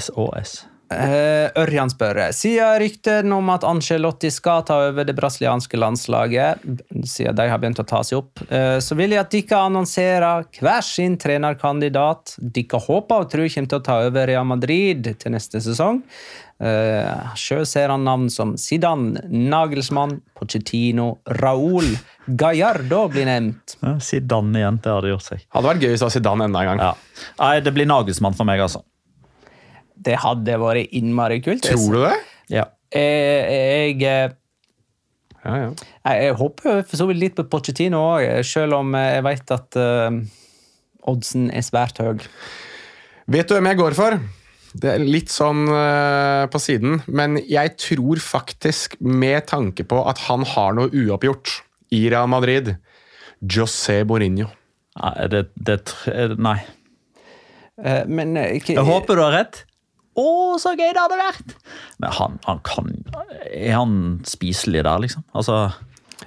SOS. 0.00 0.56
Uh, 0.86 1.50
Ørjan 1.58 1.90
spør 1.90 2.20
siden 2.30 2.76
ryktene 2.78 3.34
om 3.34 3.48
at 3.50 3.64
Angelotti 3.66 4.28
skal 4.30 4.62
ta 4.68 4.76
over 4.86 5.08
det 5.08 5.16
brasilianske 5.18 5.80
landslaget, 5.82 6.62
siden 7.02 7.34
de 7.34 7.46
har 7.50 7.58
begynt 7.58 7.82
å 7.82 7.86
ta 7.90 8.04
seg 8.06 8.20
opp, 8.20 8.44
uh, 8.52 8.78
så 8.78 8.94
vil 8.94 9.16
jeg 9.16 9.24
at 9.24 9.34
dere 9.34 9.64
annonserer 9.66 10.46
hver 10.60 10.86
sin 10.86 11.18
trenerkandidat 11.18 12.36
dere 12.38 12.82
håper 12.86 13.26
og 13.26 13.34
tror 13.34 13.50
kommer 13.50 13.74
til 13.74 13.82
å 13.82 13.86
ta 13.90 13.98
over 14.06 14.30
Real 14.30 14.46
Madrid 14.46 15.10
til 15.18 15.34
neste 15.34 15.64
sesong. 15.64 16.04
Uh, 16.62 17.34
Sjøl 17.34 17.66
ser 17.68 17.90
han 17.90 18.06
navn 18.06 18.30
som 18.32 18.54
Zidane, 18.54 19.26
Nagelsmann, 19.26 20.20
Pochettino, 20.38 21.16
Raúl, 21.42 21.90
Gallardo 22.26 23.08
blir 23.10 23.26
nevnt. 23.26 23.74
Ja, 23.82 23.98
Zidane 23.98 24.62
igjen, 24.62 24.78
det 24.86 24.94
hadde 24.94 25.16
gjort 25.16 25.32
seg. 25.32 25.48
Hadde 25.50 25.74
vært 25.74 25.82
gøy 25.82 25.96
hvis 25.96 26.04
det 26.04 26.08
var 26.12 26.20
Zidane 26.20 26.46
enda 26.46 26.62
en 26.62 26.76
gang. 26.76 26.90
Ja. 26.92 27.24
Nei, 27.42 27.56
Det 27.66 27.74
blir 27.74 27.90
Nagelsmann 27.90 28.38
for 28.38 28.46
meg, 28.48 28.62
altså. 28.62 28.86
Det 29.96 30.18
hadde 30.22 30.58
vært 30.60 30.92
innmari 30.96 31.40
kult. 31.44 31.64
Tror 31.66 31.94
du 31.94 32.02
det? 32.04 32.16
Ja. 32.52 32.66
Jeg, 32.94 33.96
jeg, 34.00 34.34
ja, 35.42 35.56
ja. 35.58 35.70
jeg, 36.06 36.22
jeg 36.22 36.38
håper 36.38 36.82
for 36.86 37.00
så 37.00 37.06
vidt 37.10 37.20
litt 37.20 37.36
på 37.38 37.46
Pochettino 37.50 38.00
òg, 38.14 38.26
selv 38.46 38.78
om 38.78 38.94
jeg 38.98 39.24
vet 39.26 39.52
at 39.56 39.78
uh, 39.80 40.18
oddsen 41.10 41.50
er 41.50 41.66
svært 41.66 42.00
høy. 42.02 42.26
Vet 43.30 43.48
du 43.48 43.56
hvem 43.56 43.70
jeg 43.72 43.80
går 43.80 43.96
for? 43.98 44.18
Det 44.76 44.90
er 44.92 45.02
litt 45.02 45.32
sånn 45.32 45.64
uh, 45.70 46.46
på 46.52 46.60
siden, 46.60 47.00
men 47.08 47.40
jeg 47.48 47.74
tror 47.80 48.20
faktisk, 48.22 48.98
med 49.00 49.48
tanke 49.50 49.86
på 49.88 50.02
at 50.08 50.26
han 50.26 50.44
har 50.54 50.76
noe 50.76 50.92
uoppgjort 50.92 51.60
i 51.96 52.06
Real 52.12 52.28
Madrid 52.30 52.74
José 53.40 54.02
Borinho. 54.08 54.50
Nei, 54.96 55.14
det, 55.32 55.46
det, 55.56 55.80
nei. 56.40 56.58
Uh, 57.76 58.04
men 58.08 58.36
Jeg 58.36 58.84
håper 58.84 59.18
du 59.18 59.24
har 59.24 59.34
rett. 59.36 59.64
Å, 60.16 60.28
så 60.60 60.72
gøy 60.72 60.94
det 60.96 61.02
hadde 61.02 61.18
vært! 61.20 61.56
Men 62.00 62.14
han, 62.16 62.38
han 62.46 62.62
kan 62.64 62.88
Er 63.50 63.74
han 63.76 63.98
spiselig 64.28 64.84
der, 64.86 65.02
liksom? 65.04 65.26
Altså 65.36 65.66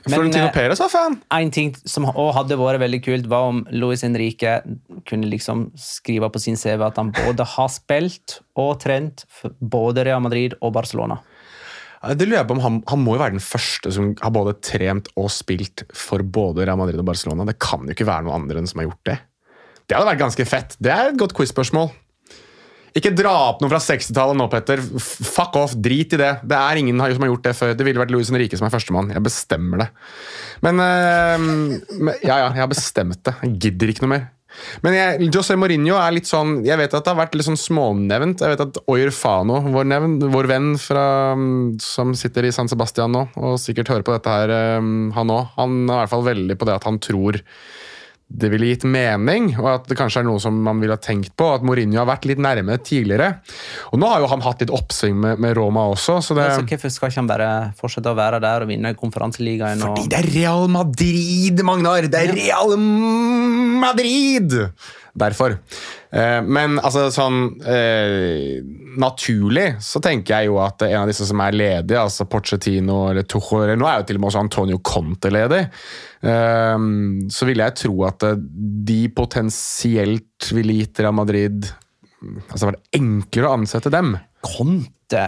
Florentino 0.06 0.46
eh, 0.46 0.54
Perez 0.54 0.82
var 0.82 0.92
fan! 0.94 1.18
En 1.34 1.50
ting 1.54 1.72
som 1.90 2.06
hadde 2.14 2.58
vært 2.60 2.82
veldig 2.84 3.00
kult, 3.04 3.30
var 3.32 3.50
om 3.50 3.64
Luis 3.74 4.04
Henrique 4.06 4.60
kunne 5.10 5.30
liksom 5.32 5.70
skrive 5.80 6.30
på 6.30 6.42
sin 6.42 6.60
CV 6.60 6.86
at 6.86 7.00
han 7.02 7.10
både 7.16 7.48
har 7.56 7.72
spilt 7.74 8.40
og 8.60 8.78
trent 8.84 9.26
for 9.34 9.56
både 9.60 10.06
Real 10.08 10.22
Madrid 10.24 10.56
og 10.62 10.76
Barcelona. 10.78 11.18
Det 12.00 12.30
lurer 12.30 12.40
jeg 12.40 12.48
på 12.48 12.56
om 12.56 12.62
han, 12.64 12.78
han, 12.88 13.02
må 13.04 13.18
jo 13.18 13.20
være 13.20 13.36
den 13.36 13.44
første 13.44 13.92
som 13.92 14.14
har 14.22 14.32
både 14.32 14.54
trent 14.64 15.10
og 15.20 15.28
spilt 15.36 15.84
for 15.92 16.24
både 16.24 16.64
Real 16.70 16.80
Madrid 16.80 17.02
og 17.02 17.10
Barcelona. 17.10 17.48
Det 17.50 17.58
kan 17.60 17.84
jo 17.84 17.96
ikke 17.96 18.08
være 18.08 18.28
noen 18.28 18.46
andre 18.46 18.62
enn 18.62 18.70
som 18.70 18.80
har 18.80 18.88
gjort 18.88 19.10
det. 19.10 19.18
Det 19.90 19.98
hadde 19.98 20.12
vært 20.14 20.22
ganske 20.22 20.46
fett. 20.48 20.78
Det 20.80 20.94
er 20.94 21.10
et 21.10 21.20
godt 21.20 21.34
quiz-spørsmål. 21.36 21.90
Ikke 22.98 23.12
dra 23.14 23.34
opp 23.52 23.62
noe 23.62 23.70
fra 23.72 23.82
60-tallet 23.84 24.40
nå, 24.40 24.48
Petter. 24.50 24.82
Fuck 24.82 25.60
off, 25.60 25.76
drit 25.78 26.16
i 26.16 26.22
det. 26.22 26.32
Det 26.50 26.58
er 26.58 26.82
ingen 26.82 26.98
som 26.98 27.26
har 27.26 27.32
gjort 27.32 27.46
det 27.46 27.56
før. 27.58 27.76
Det 27.78 27.86
ville 27.86 28.02
vært 28.02 28.14
Louis 28.14 28.32
Henrique 28.32 28.58
som 28.58 28.66
er 28.70 28.74
førstemann. 28.74 29.12
Jeg 29.14 29.26
bestemmer 29.26 29.86
det. 29.86 29.90
Men 30.66 30.82
øh, 30.84 32.12
Ja, 32.26 32.36
ja, 32.42 32.50
jeg 32.50 32.64
har 32.64 32.72
bestemt 32.72 33.22
det. 33.28 33.36
Jeg 33.46 33.58
gidder 33.68 33.94
ikke 33.94 34.08
noe 34.08 34.16
mer. 34.18 34.28
Men 34.82 34.96
jeg, 34.98 35.28
José 35.30 35.54
Mourinho 35.60 35.94
er 36.02 36.16
litt 36.16 36.26
sånn 36.26 36.64
Jeg 36.66 36.80
vet 36.80 36.94
at 36.98 37.06
det 37.06 37.12
har 37.12 37.20
vært 37.20 37.36
litt 37.38 37.46
sånn 37.46 37.60
smånevnt. 37.60 38.42
Jeg 38.42 38.56
vet 38.56 38.64
at 38.66 38.80
Oyer 38.90 39.12
Fano, 39.14 39.60
vår, 39.70 39.86
nevn, 39.92 40.16
vår 40.34 40.50
venn 40.50 40.72
fra, 40.82 41.04
som 41.84 42.16
sitter 42.18 42.48
i 42.50 42.54
San 42.56 42.72
Sebastian 42.72 43.14
nå, 43.14 43.28
og 43.38 43.60
sikkert 43.62 43.94
hører 43.94 44.08
på 44.08 44.16
dette 44.18 44.34
her, 44.34 44.56
eh, 44.56 44.90
han 45.16 45.36
òg, 45.36 45.54
han 45.60 45.78
er 45.86 45.94
i 45.94 46.02
hvert 46.02 46.14
fall 46.16 46.26
veldig 46.32 46.58
på 46.58 46.70
det 46.70 46.80
at 46.80 46.90
han 46.90 46.98
tror 47.04 47.38
det 48.32 48.52
ville 48.54 48.68
gitt 48.70 48.84
mening, 48.86 49.56
og 49.58 49.68
at 49.72 49.88
det 49.90 49.96
kanskje 49.98 50.22
er 50.22 50.28
noe 50.28 50.38
som 50.40 50.54
man 50.64 50.78
ville 50.80 50.94
ha 50.94 51.02
tenkt 51.02 51.32
på. 51.40 51.48
At 51.56 51.64
Mourinho 51.66 51.98
har 51.98 52.06
vært 52.12 52.28
litt 52.30 52.38
nærme 52.38 52.76
tidligere. 52.86 53.32
Og 53.90 53.98
nå 54.00 54.06
har 54.12 54.22
jo 54.22 54.28
han 54.30 54.44
hatt 54.46 54.62
litt 54.62 54.70
oppsving 54.70 55.18
med, 55.18 55.42
med 55.42 55.58
Roma 55.58 55.88
også, 55.90 56.20
så 56.22 56.38
det 56.38 56.46
Altså, 56.46 56.68
hvorfor 56.70 56.94
skal 56.94 57.10
ikke 57.10 57.22
han 57.24 57.32
bare 57.32 57.50
fortsette 57.80 58.14
å 58.14 58.18
være 58.20 58.40
der 58.44 58.62
og 58.68 58.70
vinne 58.70 58.94
konferanseligaen? 59.00 59.82
og- 59.82 59.98
Fordi 59.98 60.08
det 60.14 60.20
er 60.22 60.30
Real 60.36 60.68
Madrid, 60.70 61.64
Magnar! 61.66 62.06
Det 62.06 62.22
er 62.30 62.36
Real 62.38 62.78
Madrid! 63.82 64.54
Derfor. 65.18 65.56
Eh, 66.14 66.40
men 66.46 66.78
altså 66.78 67.08
sånn 67.14 67.40
eh, 67.66 68.60
Naturlig 69.00 69.80
så 69.84 70.02
tenker 70.04 70.36
jeg 70.36 70.50
jo 70.50 70.60
at 70.62 70.84
en 70.86 71.04
av 71.04 71.10
disse 71.10 71.26
som 71.30 71.42
er 71.44 71.58
ledige, 71.58 72.02
altså 72.02 72.28
Pochettino 72.30 73.02
eller 73.12 73.26
Tucho 73.30 73.64
eller 73.64 73.80
Nå 73.80 73.88
er 73.90 74.00
jo 74.02 74.08
til 74.10 74.20
og 74.20 74.24
med 74.24 74.32
også 74.32 74.44
Antonio 74.44 74.80
Conte 74.86 75.32
ledig. 75.34 75.64
Eh, 76.22 76.88
så 77.34 77.50
ville 77.50 77.68
jeg 77.70 77.80
tro 77.84 77.96
at 78.10 78.28
eh, 78.30 78.40
de 78.90 79.02
potensielt 79.16 80.52
ville 80.56 80.80
gitt 80.82 81.04
Real 81.04 81.16
Madrid 81.18 81.70
Altså 82.20 82.68
var 82.68 82.76
det 82.76 83.00
enklere 83.00 83.48
å 83.48 83.58
ansette 83.62 83.92
dem. 83.94 84.18
Conte 84.44 85.22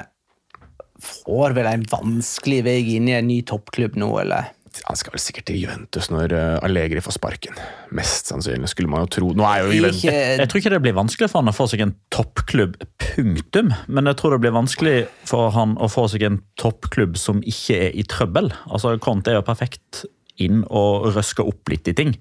får 1.01 1.55
vel 1.57 1.69
en 1.69 1.86
vanskelig 1.89 2.61
vei 2.67 2.79
inn 2.97 3.07
i 3.09 3.15
en 3.17 3.29
ny 3.29 3.39
toppklubb 3.47 3.95
nå, 3.99 4.09
eller? 4.21 4.51
Han 4.88 4.95
skal 4.95 5.13
vel 5.13 5.22
sikkert 5.22 5.49
til 5.49 5.57
Juventus 5.65 6.07
når 6.13 6.34
eh, 6.36 6.63
Allegri 6.63 7.01
får 7.03 7.17
sparken. 7.17 7.57
Mest 7.95 8.32
sannsynlig, 8.32 8.69
skulle 8.72 8.91
man 8.91 9.03
jo 9.03 9.11
tro. 9.17 9.32
Nå 9.36 9.43
er 9.47 9.65
jo 9.65 9.74
Juventus 9.76 10.05
Ikke, 10.05 10.22
Jeg 10.39 10.51
tror 10.51 10.61
ikke 10.61 10.74
det 10.74 10.82
blir 10.86 10.95
vanskelig 10.95 11.30
for 11.32 11.41
han 11.41 11.51
å 11.51 11.55
få 11.55 11.67
seg 11.72 11.84
en 11.84 11.93
toppklubb, 12.15 12.78
punktum. 13.03 13.74
Men 13.91 14.07
jeg 14.07 14.19
tror 14.22 14.36
det 14.36 14.41
blir 14.45 14.55
vanskelig 14.55 14.95
for 15.28 15.51
han 15.57 15.76
å 15.76 15.91
få 15.91 16.07
seg 16.13 16.26
en 16.28 16.39
toppklubb 16.61 17.19
som 17.19 17.43
ikke 17.43 17.82
er 17.89 17.99
i 17.99 18.07
trøbbel. 18.07 18.51
Altså, 18.72 18.95
Conte 19.03 19.34
er 19.34 19.41
jo 19.41 19.45
perfekt 19.47 20.05
inn 20.41 20.63
og 20.72 21.11
røske 21.17 21.43
opp 21.45 21.69
litt 21.69 21.91
i 21.91 21.95
ting. 21.97 22.15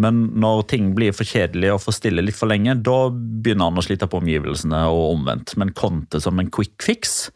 Men 0.00 0.24
når 0.40 0.64
ting 0.72 0.90
blir 0.96 1.14
for 1.16 1.28
kjedelig 1.28 1.74
og 1.74 1.82
for 1.84 1.94
stille 1.94 2.24
litt 2.24 2.38
for 2.38 2.50
lenge, 2.50 2.78
da 2.80 2.98
begynner 3.12 3.68
han 3.68 3.80
å 3.80 3.84
slite 3.84 4.08
på 4.10 4.22
omgivelsene 4.22 4.86
og 4.88 5.18
omvendt. 5.18 5.54
Men 5.60 5.76
Conte 5.76 6.22
som 6.24 6.40
en 6.40 6.50
quick 6.50 6.80
fix, 6.82 7.28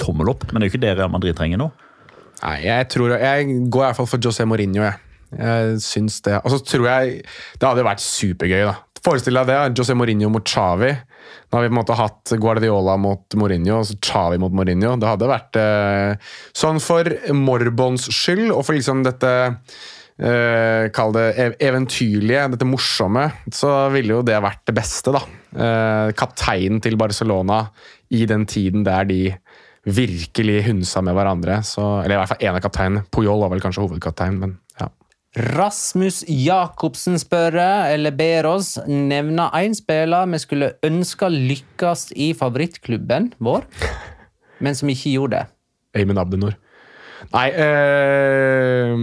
tommel 0.00 0.32
opp. 0.32 0.48
Men 0.50 0.60
det 0.60 0.64
er 0.64 0.70
jo 0.72 0.74
ikke 0.74 0.86
det 0.88 0.96
Real 0.96 1.12
Madrid 1.12 1.36
trenger 1.38 1.60
nå. 1.60 1.70
Nei, 2.44 2.58
jeg 2.66 2.88
tror 2.92 3.16
Jeg 3.16 3.46
går 3.72 3.82
i 3.82 3.86
hvert 3.88 3.98
fall 3.98 4.10
for 4.10 4.22
José 4.22 4.46
Mourinho, 4.48 4.84
jeg. 4.84 5.00
Jeg 5.34 5.78
syns 5.82 6.20
det. 6.24 6.36
Og 6.44 6.52
så 6.52 6.60
tror 6.62 6.88
jeg 6.90 7.22
Det 7.58 7.68
hadde 7.68 7.86
vært 7.86 8.04
supergøy, 8.04 8.66
da. 8.68 8.76
Forestill 9.04 9.36
deg 9.36 9.50
det. 9.50 9.58
José 9.76 9.96
Mourinho 9.96 10.30
mot 10.32 10.44
Xavi. 10.48 10.92
Nå 10.94 11.58
har 11.58 11.64
vi 11.64 11.70
på 11.70 11.74
en 11.74 11.80
måte 11.80 11.96
hatt 11.98 12.32
Guardiola 12.40 12.96
mot 13.00 13.36
Mourinho 13.38 13.80
og 13.80 13.88
så 13.88 13.96
Xavi 14.00 14.38
mot 14.40 14.54
Mourinho. 14.56 14.94
Det 15.00 15.10
hadde 15.10 15.28
vært 15.28 15.58
eh, 15.60 16.30
sånn 16.56 16.80
for 16.82 17.10
Morbons 17.36 18.08
skyld 18.12 18.48
og 18.48 18.64
for 18.64 18.76
liksom 18.76 19.04
dette 19.04 19.32
eh, 20.18 20.88
Kall 20.94 21.14
det 21.16 21.26
eventyrlige, 21.62 22.48
dette 22.54 22.68
morsomme, 22.68 23.28
så 23.52 23.74
ville 23.94 24.16
jo 24.16 24.24
det 24.26 24.40
vært 24.44 24.64
det 24.70 24.76
beste, 24.76 25.14
da. 25.14 25.22
Eh, 25.54 26.14
kapteinen 26.16 26.80
til 26.84 26.96
Barcelona 27.00 27.66
i 28.14 28.24
den 28.30 28.48
tiden 28.48 28.86
der 28.86 29.08
de 29.08 29.20
virkelig 29.84 30.64
hunsa 30.68 31.02
med 31.04 31.16
hverandre. 31.16 31.60
Så, 31.66 31.82
eller 32.02 32.16
i 32.16 32.20
hvert 32.20 32.32
fall 32.34 32.44
én 32.44 32.56
av 32.56 32.62
kapteinene. 32.64 33.04
Poyol 33.12 33.42
var 33.44 33.52
vel 33.52 33.62
kanskje 33.64 33.84
hovedkaptein, 33.84 34.38
men 34.40 34.56
ja. 34.80 34.88
Rasmus 35.54 36.22
Jacobsen 36.30 37.18
spør, 37.20 37.58
eller 37.90 38.14
ber 38.16 38.48
oss 38.52 38.76
nevne 38.86 39.48
én 39.58 39.74
spiller 39.76 40.30
vi 40.30 40.42
skulle 40.42 40.74
ønske 40.86 41.30
lykkes 41.32 42.12
i 42.16 42.32
favorittklubben 42.38 43.32
vår, 43.42 43.66
men 44.64 44.78
som 44.78 44.92
ikke 44.92 45.16
gjorde 45.16 45.40
det. 45.40 45.48
Ayman 45.94 46.22
Abdenor. 46.22 46.56
Nei 47.32 47.48
eh, 47.56 48.94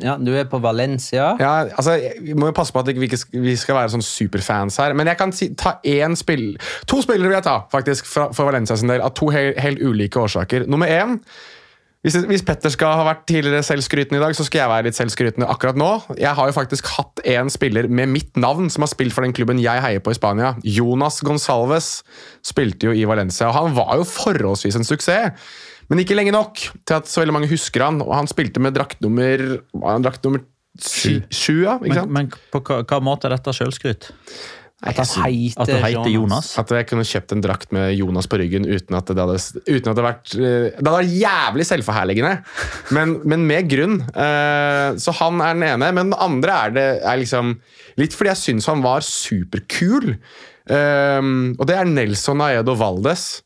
Ja, 0.00 0.16
Du 0.16 0.32
er 0.32 0.44
på 0.44 0.58
Valencia. 0.62 1.36
ja, 1.38 1.68
altså, 1.76 1.98
Vi 2.20 2.32
må 2.32 2.46
jo 2.46 2.52
passe 2.56 2.72
på 2.72 2.78
at 2.80 2.86
vi 2.86 3.08
ikke 3.08 3.20
vi 3.32 3.56
skal 3.56 3.76
være 3.76 3.92
sånn 3.92 4.04
superfans 4.04 4.76
her. 4.80 4.94
Men 4.94 5.06
jeg 5.06 5.18
kan 5.18 5.32
si, 5.32 5.54
ta 5.54 5.78
én 5.84 6.16
spill 6.16 6.56
To 6.86 7.02
spillere 7.02 7.28
vil 7.28 7.38
jeg 7.40 7.44
ta, 7.48 7.58
faktisk, 7.72 8.06
fra, 8.06 8.30
for 8.32 8.48
Valencia 8.48 8.76
sin 8.76 8.88
del, 8.88 9.00
av 9.00 9.14
to 9.14 9.28
helt, 9.34 9.58
helt 9.60 9.82
ulike 9.82 10.20
årsaker. 10.20 10.66
Nummer 10.66 10.86
én 10.86 11.20
hvis, 12.02 12.16
hvis 12.26 12.42
Petter 12.42 12.72
skal 12.74 12.96
ha 12.98 13.04
vært 13.06 13.28
tidligere 13.30 13.62
selvskrytende 13.62 14.18
i 14.18 14.22
dag, 14.24 14.32
så 14.34 14.42
skal 14.42 14.64
jeg 14.64 14.70
være 14.72 14.86
litt 14.88 14.96
selvskrytende 14.98 15.46
akkurat 15.46 15.76
nå. 15.78 15.90
Jeg 16.18 16.34
har 16.34 16.48
jo 16.50 16.54
faktisk 16.56 16.88
hatt 16.96 17.22
en 17.30 17.50
spiller 17.52 17.86
med 17.86 18.10
mitt 18.10 18.40
navn 18.42 18.66
som 18.74 18.82
har 18.82 18.90
spilt 18.90 19.14
for 19.14 19.22
den 19.22 19.34
klubben 19.36 19.60
jeg 19.62 19.84
heier 19.84 20.02
på 20.02 20.10
i 20.10 20.18
Spania. 20.18 20.56
Jonas 20.66 21.20
Gonsalves 21.22 21.92
spilte 22.42 22.90
jo 22.90 22.96
i 22.98 23.04
Valencia, 23.06 23.52
og 23.52 23.54
han 23.54 23.76
var 23.78 24.00
jo 24.00 24.08
forholdsvis 24.08 24.80
en 24.80 24.88
suksess. 24.88 25.38
Men 25.92 26.00
ikke 26.00 26.16
lenge 26.16 26.32
nok 26.32 26.56
til 26.88 26.96
at 26.96 27.10
så 27.10 27.20
veldig 27.20 27.34
mange 27.36 27.50
husker 27.52 27.84
han. 27.84 28.00
Og 28.00 28.14
han 28.16 28.30
spilte 28.30 28.62
med 28.64 28.72
draktnummer 28.78 29.42
drakt 30.00 30.24
nummer 30.24 30.40
sju. 30.80 31.20
ja, 31.66 31.76
Men, 31.84 32.08
men 32.08 32.30
på 32.52 32.62
hva, 32.64 32.80
hva 32.88 33.00
måte 33.04 33.28
er 33.28 33.34
dette 33.36 33.52
sjølskryt? 33.52 34.08
At 34.82 34.96
han 34.98 35.10
heiter, 35.28 35.60
At 35.62 35.68
du 35.68 35.76
heter 35.78 36.10
Jonas? 36.10 36.48
At 36.58 36.72
jeg 36.74 36.86
kunne 36.90 37.04
kjøpt 37.06 37.34
en 37.36 37.42
drakt 37.44 37.74
med 37.76 37.92
Jonas 37.94 38.26
på 38.26 38.40
ryggen 38.40 38.64
uten 38.66 38.96
at 38.98 39.12
det 39.12 39.20
hadde, 39.20 39.36
uten 39.68 39.76
at 39.76 39.84
det 39.84 39.92
hadde 39.92 40.06
vært 40.08 40.32
eh, 40.34 40.64
Det 40.72 40.80
hadde 40.80 40.94
vært 40.96 41.12
jævlig 41.20 41.66
selvforherligende, 41.68 42.32
men, 42.96 43.12
men 43.28 43.44
med 43.52 43.68
grunn. 43.70 44.00
Eh, 44.10 44.88
Så 44.98 45.14
han 45.20 45.38
er 45.44 45.54
den 45.60 45.68
ene. 45.68 45.92
Men 45.94 46.10
den 46.10 46.18
andre 46.18 46.56
er 46.64 46.74
det 46.74 46.88
er 47.04 47.20
liksom 47.20 47.54
Litt 48.00 48.16
fordi 48.16 48.32
jeg 48.32 48.40
syns 48.46 48.66
han 48.72 48.82
var 48.82 49.04
superkul. 49.06 50.16
Eh, 50.66 51.30
Og 51.60 51.64
det 51.68 51.78
er 51.78 51.92
Nelson 51.92 52.42
Aedo 52.48 52.74
Valdes. 52.80 53.42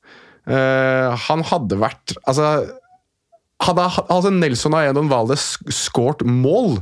Eh, 0.46 1.26
Han 1.26 1.42
hadde 1.48 1.78
vært 1.80 2.14
Altså 2.22 2.50
hadde 3.62 3.84
altså 4.12 4.30
Nelson 4.30 4.76
Aedo 4.76 5.02
Valdes 5.08 5.54
skåret 5.72 6.24
mål, 6.28 6.80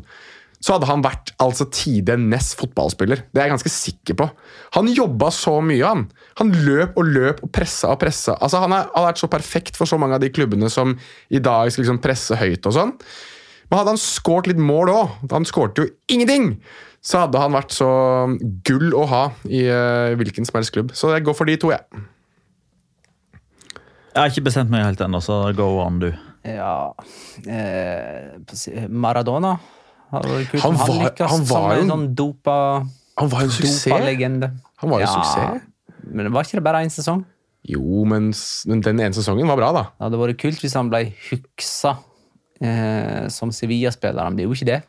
så 0.64 0.74
hadde 0.74 0.88
han 0.88 1.04
vært 1.04 1.34
altså 1.42 1.66
tidenes 1.72 2.54
fotballspiller. 2.58 3.20
Det 3.30 3.40
er 3.40 3.46
jeg 3.46 3.54
ganske 3.54 3.72
sikker 3.72 4.16
på. 4.18 4.28
Han 4.78 4.88
jobba 4.90 5.28
så 5.34 5.58
mye, 5.64 5.84
han. 5.84 6.06
Han 6.40 6.54
løp 6.64 6.96
og 6.98 7.10
løp 7.14 7.42
og 7.44 7.52
pressa 7.54 7.92
og 7.92 8.00
pressa. 8.00 8.38
Altså, 8.40 8.62
han 8.64 8.72
har 8.72 8.88
vært 9.06 9.20
så 9.20 9.28
perfekt 9.30 9.78
for 9.78 9.90
så 9.90 9.98
mange 10.00 10.16
av 10.16 10.24
de 10.24 10.32
klubbene 10.34 10.70
som 10.72 10.96
i 11.28 11.42
dag 11.42 11.70
skal 11.70 11.84
liksom 11.84 12.00
presse 12.04 12.38
høyt 12.40 12.66
og 12.70 12.76
sånn. 12.78 12.94
Men 13.68 13.80
hadde 13.80 13.94
han 13.94 14.00
skåret 14.00 14.48
litt 14.50 14.60
mål 14.60 14.92
òg, 14.92 15.14
han 15.32 15.46
skårte 15.48 15.84
jo 15.84 15.92
ingenting, 16.12 16.56
så 17.04 17.26
hadde 17.26 17.40
han 17.40 17.54
vært 17.54 17.76
så 17.76 17.90
gull 18.64 18.96
å 18.96 19.04
ha 19.10 19.22
i 19.44 19.66
uh, 19.68 20.16
hvilken 20.16 20.48
som 20.48 20.58
helst 20.58 20.72
klubb. 20.74 20.92
Så 20.96 21.12
jeg 21.12 21.24
går 21.28 21.36
for 21.36 21.48
de 21.48 21.58
to, 21.60 21.70
jeg. 21.74 22.04
Jeg 24.14 24.20
har 24.22 24.30
ikke 24.30 24.44
bestemt 24.46 24.70
meg 24.70 24.84
helt 24.86 25.00
ennå, 25.02 25.18
så 25.24 25.40
go 25.58 25.66
on, 25.82 25.98
du. 25.98 26.10
Ja 26.46 26.92
eh, 27.48 28.86
Maradona. 28.88 29.56
Han 30.12 30.22
om 30.22 30.30
var- 30.30 30.42
lykkes 30.44 31.30
han 31.32 31.44
var 31.48 31.72
en 31.80 31.88
sånn 31.90 32.04
dopa, 32.14 32.56
Han 33.18 33.28
var 33.32 33.42
en 33.46 33.50
suksess. 33.50 33.88
Han 33.90 34.90
var 34.90 35.00
jo 35.00 35.06
Ja, 35.06 35.12
suksess. 35.14 35.62
Men 36.12 36.30
var 36.32 36.44
ikke 36.44 36.58
det 36.60 36.64
bare 36.66 36.82
én 36.84 36.92
sesong? 36.92 37.24
Jo, 37.66 38.04
men, 38.04 38.28
men 38.68 38.80
den 38.84 39.00
ene 39.00 39.14
sesongen 39.16 39.48
var 39.48 39.56
bra, 39.56 39.70
da. 39.72 39.82
Det 39.96 40.04
hadde 40.04 40.18
vært 40.20 40.38
kult 40.42 40.60
hvis 40.60 40.74
han 40.76 40.90
ble 40.92 41.00
huksa 41.30 41.94
eh, 42.60 43.26
som 43.32 43.50
Sevilla-spiller. 43.50 44.22
Han 44.22 44.36
blir 44.36 44.44
jo 44.50 44.52
ikke 44.52 44.68
det. 44.68 44.82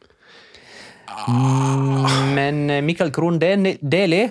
Ah. 1.07 2.25
Men 2.35 2.65
eh, 2.69 2.81
Michael 2.83 3.11
Krohn 3.15 3.39
Deli 3.39 4.25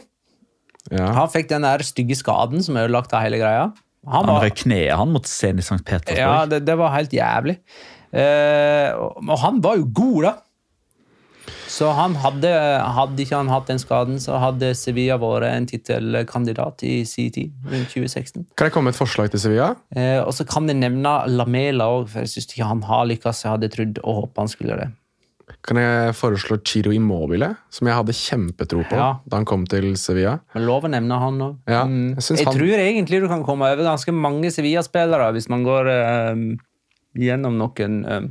Ja. 0.92 1.06
han 1.16 1.30
fikk 1.32 1.48
den 1.48 1.62
der 1.64 1.80
stygge 1.86 2.14
skaden 2.20 2.62
som 2.62 2.76
ødelagte 2.76 3.16
hele 3.24 3.38
greia. 3.40 3.70
Han 4.06 4.26
var, 4.28 4.44
han 4.44 4.56
kneet 4.62 4.96
han 4.98 5.12
mot 5.14 5.26
Zenit 5.28 5.64
St. 5.64 5.82
Petersburg. 5.84 6.18
ja, 6.20 6.46
det, 6.46 6.64
det 6.66 6.78
var 6.78 6.92
helt 6.96 7.12
jævlig. 7.14 7.58
Eh, 8.14 8.90
og 8.94 9.22
og 9.24 9.38
han 9.42 9.62
var 9.64 9.78
jo 9.80 9.86
god, 9.94 10.22
da. 10.28 10.34
Så 11.68 11.88
han 11.96 12.14
hadde, 12.22 12.50
hadde 12.94 13.24
ikke 13.24 13.36
han 13.40 13.50
hatt 13.50 13.66
den 13.68 13.80
skaden, 13.82 14.20
så 14.22 14.36
hadde 14.38 14.70
Sevilla 14.78 15.16
vært 15.20 15.48
en 15.48 15.66
tittelkandidat 15.66 16.84
i 16.86 17.00
sin 17.08 17.32
tid, 17.34 17.54
rundt 17.66 17.90
2016. 17.90 18.44
Kan 18.54 18.68
jeg 18.68 18.74
komme 18.76 18.90
med 18.90 18.94
et 18.94 19.00
forslag 19.00 19.32
til 19.32 19.42
Sevilla? 19.42 19.72
Eh, 19.96 20.20
og 20.22 20.30
så 20.36 20.46
kan 20.48 20.68
jeg 20.70 20.78
nevne 20.78 21.16
Lamela 21.32 21.88
òg, 21.96 22.06
for 22.12 22.22
jeg 22.22 22.34
syns 22.36 22.52
ikke 22.52 22.68
han 22.68 22.84
har 22.86 23.08
lykkes. 23.10 23.42
Jeg 23.44 23.56
hadde 23.56 23.72
trodd 23.74 23.98
og 24.04 24.20
håpet 24.20 24.44
han 24.44 24.52
skulle 24.52 24.78
det. 24.84 24.90
Kan 25.64 25.78
jeg 25.80 26.12
foreslå 26.18 26.58
Chiro 26.60 26.92
Immobile, 26.92 27.54
som 27.72 27.88
jeg 27.88 27.96
hadde 27.96 28.12
kjempetro 28.12 28.82
på 28.84 28.98
Ja. 28.98 29.06
da 29.24 29.38
han 29.38 29.46
kom 29.48 29.64
til 29.64 29.94
Sevilla? 29.96 30.38
Men 30.52 30.66
lov 30.66 30.84
å 30.84 30.90
nevne 30.92 31.18
han 31.18 31.38
òg. 31.40 31.54
Ja, 31.66 31.84
mm. 31.88 32.16
jeg 32.20 32.36
jeg 32.38 32.46
han- 32.46 32.54
tror 32.58 32.76
egentlig 32.76 33.20
du 33.22 33.28
kan 33.28 33.44
komme 33.44 33.64
over 33.72 33.82
ganske 33.82 34.12
mange 34.12 34.50
Sevilla-spillere 34.52 35.32
hvis 35.32 35.48
man 35.48 35.64
går 35.64 35.88
øh, 35.88 36.58
gjennom 37.16 37.56
noen 37.56 38.04
øh, 38.04 38.28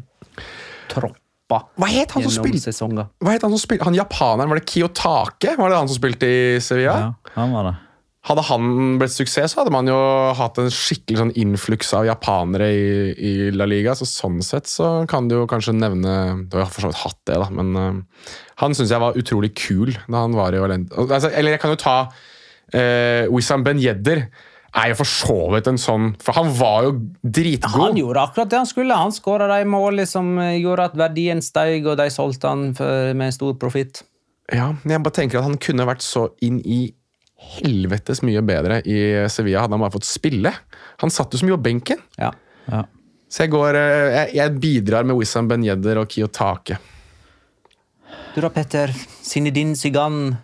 tropper 0.89 1.65
Hva 1.77 1.87
het 1.89 2.11
han 2.11 2.23
som 2.23 2.43
spilte? 2.43 2.73
Hva 3.19 3.31
het 3.33 3.41
han 3.41 3.51
som 3.51 3.61
spilte? 3.61 3.83
Han 3.83 3.95
japaneren, 3.97 4.49
var 4.49 4.59
det 4.59 4.65
Kiyotake? 4.69 5.57
Var 5.57 5.69
det 5.69 5.77
han 5.77 5.87
som 5.89 5.97
spilte 5.97 6.29
i 6.29 6.59
Sevilla? 6.59 6.93
Ja, 6.93 7.33
han 7.35 7.51
var 7.51 7.63
det. 7.63 7.75
Hadde 8.23 8.43
han 8.47 8.67
blitt 9.01 9.11
suksess, 9.11 9.51
så 9.51 9.59
hadde 9.59 9.73
man 9.75 9.89
jo 9.89 9.97
hatt 10.37 10.59
en 10.61 10.71
skikkelig 10.71 11.19
sånn 11.19 11.33
influks 11.39 11.89
av 11.97 12.05
japanere 12.07 12.69
i, 12.71 12.85
i 13.19 13.33
La 13.51 13.67
Liga. 13.67 13.95
Så 13.99 14.07
sånn 14.07 14.39
sett 14.45 14.69
så 14.71 14.93
kan 15.11 15.27
du 15.27 15.35
jo 15.41 15.49
kanskje 15.49 15.75
nevne 15.75 16.13
Du 16.47 16.55
har 16.61 16.71
for 16.71 16.85
så 16.85 16.93
vidt 16.93 17.01
hatt 17.01 17.19
det, 17.27 17.41
da, 17.41 17.49
men 17.51 17.75
uh, 17.75 18.31
han 18.63 18.77
syns 18.77 18.93
jeg 18.95 19.03
var 19.03 19.19
utrolig 19.19 19.51
kul 19.59 19.91
da 20.07 20.23
han 20.23 20.39
var 20.39 20.55
i 20.55 20.63
Valencia. 20.63 21.03
Altså, 21.03 21.33
eller 21.33 21.57
jeg 21.57 21.63
kan 21.65 21.75
jo 21.75 21.81
ta 21.83 21.97
uh, 22.07 23.27
Wissam 23.33 23.67
Ben 23.67 23.83
Yedder. 23.83 24.25
Er 24.73 24.89
jo 24.89 25.01
for 25.03 25.11
så 25.11 25.35
vidt 25.53 25.67
en 25.69 25.77
sånn 25.77 26.15
For 26.23 26.33
han 26.33 26.47
var 26.57 26.87
jo 26.87 26.95
dritgod. 27.21 27.75
Han 27.75 27.99
gjorde 27.99 28.23
akkurat 28.23 28.49
det 28.49 28.61
han 28.63 28.71
skulle. 28.71 29.03
Han 29.03 29.13
skåra 29.13 29.51
de 29.51 29.67
målene 29.69 30.07
som 30.09 30.31
gjorde 30.39 30.87
at 30.89 30.97
verdien 30.97 31.43
steg, 31.45 31.85
og 31.85 31.99
de 31.99 32.07
solgte 32.09 32.49
han 32.49 32.69
for, 32.79 33.11
med 33.19 33.35
stor 33.35 33.53
profitt. 33.59 34.01
Ja, 34.49 34.71
men 34.81 34.95
jeg 34.95 35.03
bare 35.03 35.19
tenker 35.19 35.43
at 35.43 35.51
han 35.51 35.61
kunne 35.61 35.85
vært 35.91 36.01
så 36.07 36.29
inn 36.43 36.63
i 36.63 36.85
helvetes 37.57 38.23
mye 38.25 38.41
bedre 38.45 38.79
i 38.87 38.97
Sevilla 39.31 39.63
hadde 39.63 39.77
han 39.77 39.83
bare 39.85 39.95
fått 39.95 40.09
spille. 40.09 40.53
Han 41.03 41.13
satt 41.13 41.33
jo 41.33 41.41
så 41.41 41.47
mye 41.47 41.57
på 41.57 41.65
benken. 41.69 42.01
Ja. 42.19 42.31
Ja. 42.69 42.85
Så 43.33 43.45
jeg, 43.45 43.53
går, 43.55 43.77
eh, 43.79 44.07
jeg, 44.13 44.33
jeg 44.37 44.57
bidrar 44.61 45.07
med 45.09 45.17
Wissam 45.17 45.49
Ben 45.49 45.65
Yedder 45.65 46.03
og 46.03 46.11
Kiyotake. 46.13 46.77
Du 48.33 48.41
da, 48.41 48.49
Petter? 48.53 48.93
Zinedine 49.25 49.77
Zygan. 49.77 50.35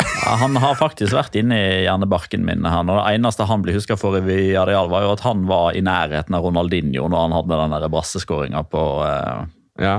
Ja, 0.00 0.34
han 0.40 0.56
har 0.60 0.76
faktisk 0.76 1.14
vært 1.16 1.36
inne 1.36 1.56
i 1.56 1.68
hjernebarken 1.84 2.44
min. 2.44 2.64
Han, 2.68 2.90
og 2.92 3.00
Det 3.00 3.14
eneste 3.16 3.46
han 3.48 3.64
blir 3.64 3.76
huska 3.76 3.96
for 4.00 4.16
i 4.18 4.22
Villarreal, 4.24 4.90
var 4.92 5.04
jo 5.04 5.14
at 5.14 5.24
han 5.24 5.46
var 5.48 5.76
i 5.76 5.84
nærheten 5.84 6.36
av 6.36 6.44
Ronaldinho 6.44 7.08
når 7.08 7.26
han 7.26 7.36
hadde 7.38 7.60
den 7.62 7.92
brasseskåringa 7.92 8.64
på 8.72 8.84
eh, 9.06 9.48
Ja. 9.80 9.96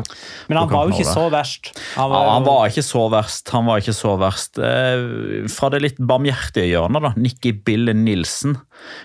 Men 0.47 0.59
han 0.59 0.69
var 0.69 0.87
jo 0.87 0.93
ikke 0.93 1.09
så 1.09 1.25
verst. 1.33 1.71
Han 1.95 2.13
Ja, 2.13 2.21
han 2.35 2.45
var 2.45 2.69
ikke 2.69 2.83
så 2.85 3.01
verst. 3.09 3.49
Han 3.55 3.65
var 3.65 3.81
ikke 3.81 3.95
så 3.97 4.13
verst. 4.21 4.59
Eh, 4.61 5.47
fra 5.49 5.71
det 5.73 5.81
litt 5.81 5.97
barmhjertige 5.97 6.69
hjørnet, 6.69 7.01
da. 7.07 7.13
Nikki 7.17 7.55
Bille 7.65 7.95
Nilsen. 7.97 8.59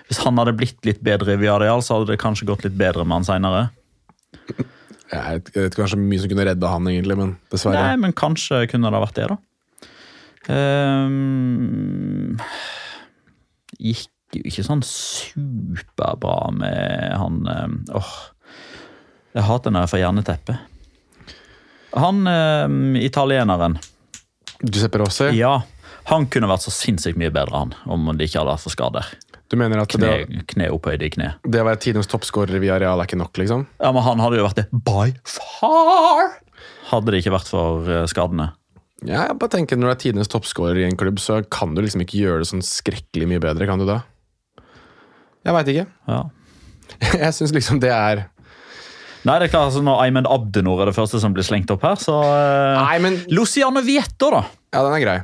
Hvis 0.07 0.21
han 0.21 0.37
hadde 0.37 0.53
blitt 0.57 0.85
litt 0.85 1.01
bedre 1.05 1.33
i 1.33 1.41
Viadial, 1.41 1.81
så 1.81 1.97
hadde 1.97 2.13
det 2.13 2.21
kanskje 2.21 2.49
gått 2.51 2.67
litt 2.67 2.77
bedre 2.77 3.07
med 3.07 3.19
han 3.19 3.29
seinere. 3.31 3.63
Jeg 5.07 5.23
vet, 5.39 5.49
ikke 5.55 5.79
kanskje 5.79 5.99
mye 6.01 6.19
som 6.19 6.31
kunne 6.33 6.45
redde 6.49 6.69
han, 6.69 6.87
egentlig, 6.91 7.15
men 7.15 7.35
dessverre. 7.53 7.79
Nei, 7.79 7.99
men 8.03 8.15
kanskje 8.17 8.65
kunne 8.67 8.91
det 8.91 8.99
vært 9.05 9.19
det, 9.19 9.27
da. 9.31 9.37
Um, 10.47 12.37
gikk 13.79 14.11
jo 14.35 14.43
ikke 14.47 14.63
sånn 14.67 14.83
superbra 14.83 16.35
med 16.55 17.15
han 17.19 17.39
ehm, 17.51 17.77
Åh. 17.95 18.11
Jeg 19.37 19.45
hater 19.45 19.73
når 19.73 19.85
jeg 19.85 19.91
får 19.93 20.01
jerneteppe. 20.01 20.57
Han 21.97 22.27
eh, 22.29 23.03
italieneren 23.05 23.77
Giuseppe 24.63 24.99
Rossi, 25.03 25.29
Ja, 25.37 25.59
han 26.09 26.25
kunne 26.33 26.49
vært 26.49 26.63
så 26.65 26.71
sinnssykt 26.73 27.19
mye 27.21 27.29
bedre, 27.33 27.53
han, 27.65 27.73
om 27.85 28.09
det 28.17 28.29
ikke 28.29 28.41
hadde 28.41 28.53
vært 28.55 28.63
for 28.65 28.73
skader. 28.73 29.09
du 29.47 29.55
mener 29.59 29.79
at 29.83 29.91
Kne, 29.93 30.09
det, 30.27 30.41
kne 30.51 30.69
opphøyde 30.73 31.05
i 31.05 31.11
kne. 31.13 31.29
det 31.45 31.61
å 31.61 31.67
være 31.67 31.79
tidenes 31.83 32.09
toppskårer 32.11 32.59
via 32.63 32.79
Real 32.81 32.99
er 32.99 33.07
ikke 33.07 33.19
nok, 33.21 33.37
liksom? 33.37 33.65
Ja, 33.79 33.91
men 33.95 34.03
han 34.03 34.19
hadde 34.23 34.39
jo 34.41 34.47
vært 34.47 34.59
det 34.63 34.67
by 34.73 35.13
far! 35.23 36.33
Hadde 36.89 37.11
det 37.13 37.21
ikke 37.21 37.35
vært 37.35 37.51
for 37.51 37.87
eh, 37.91 38.05
skadene. 38.09 38.49
Ja, 39.05 39.27
jeg 39.27 39.35
bare 39.37 39.51
tenker 39.53 39.77
Når 39.77 39.91
du 39.91 39.91
er 39.93 39.99
tidenes 40.01 40.31
toppskårer 40.33 40.79
i 40.81 40.87
en 40.87 40.97
klubb, 40.97 41.19
så 41.21 41.43
kan 41.53 41.75
du 41.77 41.83
liksom 41.83 42.01
ikke 42.01 42.17
gjøre 42.23 42.41
det 42.41 42.49
sånn 42.49 42.63
skrekkelig 42.65 43.27
mye 43.29 43.43
bedre, 43.43 43.67
kan 43.69 43.77
du 43.77 43.85
da? 43.85 43.99
Jeg 45.45 45.53
veit 45.53 45.69
ikke. 45.75 45.85
Ja. 46.09 46.23
Jeg 47.27 47.35
syns 47.37 47.53
liksom 47.53 47.77
det 47.83 47.91
er 47.93 48.23
Nei, 49.25 49.39
det 49.39 49.47
er 49.47 49.53
klart, 49.53 49.71
altså 49.71 49.81
Når 49.85 50.03
Ayman 50.03 50.27
Abdenor 50.29 50.83
er 50.83 50.91
det 50.91 50.97
første 50.97 51.21
som 51.23 51.33
blir 51.35 51.45
slengt 51.45 51.71
opp 51.73 51.83
her, 51.87 51.97
så 52.01 52.19
uh, 52.21 52.77
Nei, 52.83 52.99
men 53.03 53.17
Luciano 53.33 53.81
Vietto, 53.85 54.29
da. 54.33 54.43
Ja, 54.75 54.83
den 54.85 54.95
er 54.99 55.03
grei. 55.03 55.17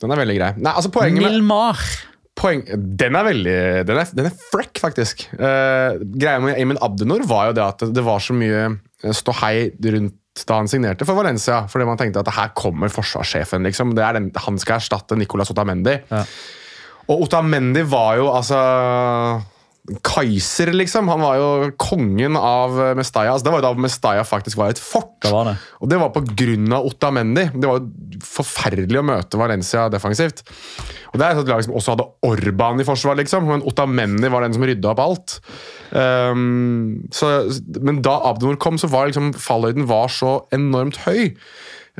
Den 0.00 0.14
er 0.14 0.22
veldig 0.22 0.36
grei. 0.38 0.52
Nei, 0.60 0.72
altså 0.72 0.92
Poenget 0.92 1.20
med 1.20 1.36
Milmar. 1.36 1.80
poeng, 2.40 2.62
Den 3.00 3.18
er 3.18 3.26
veldig 3.26 3.58
Den 3.88 4.00
er, 4.00 4.14
den 4.16 4.30
er 4.30 4.38
frekk, 4.52 4.80
faktisk. 4.82 5.26
Uh, 5.34 6.00
greia 6.00 6.40
med 6.42 6.56
Ayman 6.56 6.80
Abdenor 6.84 7.26
var 7.28 7.50
jo 7.50 7.58
det 7.58 7.66
at 7.66 7.84
det, 7.90 8.06
var 8.06 8.22
så 8.24 8.36
mye 8.36 8.62
eh, 8.68 9.12
ståhei 9.16 9.70
rundt 9.92 10.16
da 10.46 10.60
han 10.60 10.70
signerte 10.70 11.04
for 11.04 11.18
Valencia. 11.18 11.64
Fordi 11.68 11.88
man 11.88 12.00
tenkte 12.00 12.22
at 12.22 12.32
her 12.36 12.52
kommer 12.56 12.92
forsvarssjefen. 12.92 13.66
liksom. 13.66 13.96
Det 13.98 14.04
er 14.06 14.16
den, 14.16 14.30
han 14.36 14.60
skal 14.62 14.78
erstatte 14.78 15.18
Nicolas 15.18 15.50
Otamendi. 15.52 15.98
Ja. 16.08 16.22
Og 17.10 17.26
Otamendi 17.26 17.82
var 17.90 18.20
jo 18.20 18.30
altså 18.30 18.60
Kaiser, 20.06 20.72
liksom. 20.76 21.08
Han 21.10 21.22
var 21.24 21.38
jo 21.40 21.70
kongen 21.80 22.36
av 22.38 22.76
Mestalla. 22.98 23.34
Altså, 23.34 23.46
det 23.46 23.54
var 23.54 23.62
jo 23.62 23.66
da 23.66 23.84
Mestalla 23.86 24.26
faktisk 24.26 24.60
var 24.60 24.74
et 24.74 24.82
fort. 24.82 25.16
Det 25.24 25.32
var 25.34 25.50
det. 25.50 25.56
Og 25.80 25.90
det 25.90 25.98
var 26.00 26.12
av 26.12 26.86
Otamendi. 26.86 27.48
Det 27.54 27.66
var 27.66 27.80
jo 27.80 28.20
forferdelig 28.24 29.00
å 29.00 29.06
møte 29.06 29.40
Valencia 29.40 29.88
defensivt. 29.92 30.44
Og 31.10 31.18
Det 31.18 31.26
er 31.26 31.40
et 31.40 31.50
lag 31.50 31.64
som 31.64 31.74
også 31.74 31.96
hadde 31.96 32.08
Orban 32.28 32.80
i 32.82 32.86
forsvar, 32.86 33.18
liksom, 33.18 33.48
men 33.50 33.66
Ottamendi 33.66 34.30
var 34.30 34.46
den 34.46 34.54
som 34.54 34.66
rydda 34.66 34.92
opp 34.92 35.02
alt. 35.02 35.36
Um, 35.90 37.08
så, 37.14 37.32
men 37.80 37.98
da 38.04 38.14
Abdenor 38.30 38.60
kom, 38.62 38.78
så 38.78 38.90
var 38.92 39.10
liksom 39.10 39.32
fallhøyden 39.34 39.88
var 39.90 40.12
så 40.14 40.38
enormt 40.54 41.02
høy. 41.06 41.34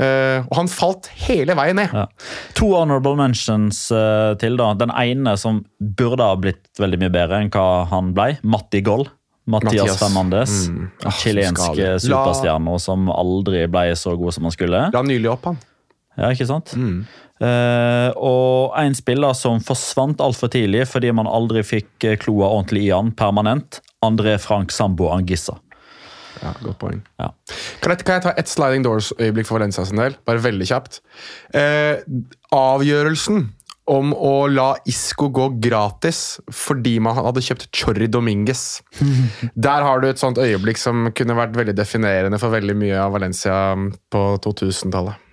Uh, 0.00 0.46
og 0.48 0.54
han 0.56 0.70
falt 0.72 1.10
hele 1.26 1.52
veien 1.58 1.76
ned. 1.76 1.92
Ja. 1.92 2.06
To 2.56 2.72
honorable 2.72 3.18
mentions 3.18 3.82
uh, 3.92 4.32
til. 4.40 4.56
da. 4.60 4.72
Den 4.80 4.92
ene 4.96 5.36
som 5.40 5.64
burde 5.78 6.24
ha 6.24 6.36
blitt 6.40 6.80
veldig 6.80 7.02
mye 7.02 7.12
bedre 7.12 7.40
enn 7.42 7.52
hva 7.52 7.84
han 7.90 8.14
ble. 8.16 8.38
Matti 8.42 8.80
Goll. 8.86 9.08
Mathias, 9.50 9.72
Mathias. 9.74 9.98
Fernandes. 9.98 10.54
Mm. 10.68 10.84
Så 11.02 11.16
Chilenske. 11.22 11.88
Superstjerner 12.06 12.78
som 12.82 13.10
aldri 13.12 13.64
ble 13.72 13.90
så 13.98 14.14
god 14.16 14.36
som 14.36 14.46
han 14.48 14.54
skulle. 14.54 14.84
La 14.94 15.02
nylig 15.04 15.32
opp, 15.32 15.50
han. 15.50 15.58
Ja, 16.18 16.30
ikke 16.30 16.48
sant? 16.48 16.72
Mm. 16.76 17.02
Uh, 17.40 18.10
og 18.20 18.74
en 18.76 18.94
spiller 18.96 19.32
som 19.36 19.62
forsvant 19.64 20.20
altfor 20.20 20.50
tidlig 20.52 20.82
fordi 20.90 21.08
man 21.16 21.28
aldri 21.30 21.62
fikk 21.64 22.04
kloa 22.20 22.50
ordentlig 22.50 22.86
i 22.88 22.92
han 22.92 23.14
permanent. 23.16 23.80
André 24.04 24.36
Frank 24.40 24.72
Sambo 24.72 25.10
Angissa. 25.12 25.58
Ja, 26.40 26.54
Godt 26.64 26.80
poeng. 26.80 27.00
Ja. 27.20 27.30
Kan 27.82 27.94
jeg, 27.94 28.04
kan 28.06 28.18
jeg 28.18 28.24
ta 28.24 28.34
et 28.40 28.50
sliding 28.50 28.84
doors-øyeblikk 28.86 29.48
for 29.48 29.60
Valencia 29.60 29.84
sin 29.88 30.00
del? 30.00 30.16
Bare 30.28 30.42
veldig 30.42 30.68
kjapt. 30.70 31.00
Eh, 31.56 32.00
avgjørelsen 32.56 33.48
om 33.90 34.12
å 34.14 34.34
la 34.50 34.68
Isco 34.88 35.28
gå 35.34 35.48
gratis 35.62 36.38
fordi 36.54 36.98
man 37.02 37.16
hadde 37.18 37.42
kjøpt 37.44 37.70
Chorri 37.74 38.06
Dominguez. 38.10 38.80
Der 39.66 39.86
har 39.86 40.02
du 40.02 40.10
et 40.10 40.22
sånt 40.22 40.38
øyeblikk 40.40 40.80
som 40.80 41.10
kunne 41.16 41.36
vært 41.38 41.58
veldig 41.58 41.74
definerende 41.78 42.38
for 42.40 42.54
veldig 42.54 42.76
mye 42.78 43.00
av 43.02 43.16
Valencia 43.16 43.56
på 44.12 44.24
2000-tallet. 44.46 45.26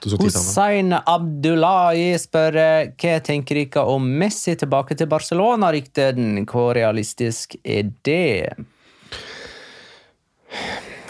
2010-tallet. 0.00 0.32
Hussein 0.32 0.94
Abdullahi 0.96 2.14
spør 2.20 2.56
eh, 2.56 2.92
hva 2.96 3.18
tenker 3.24 3.60
dere 3.60 3.84
om 3.92 4.06
Messi 4.22 4.56
tilbake 4.56 4.96
til 4.96 5.10
Barcelona-ryktet. 5.10 6.20
Hvor 6.48 6.72
realistisk 6.78 7.58
er 7.60 7.90
det? 8.06 8.56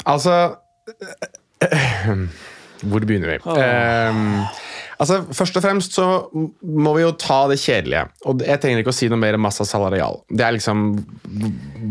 Altså 0.09 0.35
Hvor 2.81 3.05
begynner 3.05 3.35
vi? 3.35 3.39
Ehm, 3.61 4.45
altså, 4.97 5.19
Først 5.37 5.59
og 5.59 5.65
fremst 5.65 5.97
så 5.97 6.07
må 6.33 6.95
vi 6.97 7.03
jo 7.03 7.11
ta 7.21 7.43
det 7.51 7.59
kjedelige. 7.61 8.07
Og 8.25 8.41
jeg 8.47 8.61
trenger 8.63 8.81
ikke 8.81 8.95
å 8.95 8.97
si 8.97 9.11
noe 9.13 9.21
mer 9.21 9.37
om 9.37 9.45
Massa 9.45 9.67
Salarial. 9.69 10.23
Det 10.33 10.47
er 10.47 10.55
liksom 10.57 10.87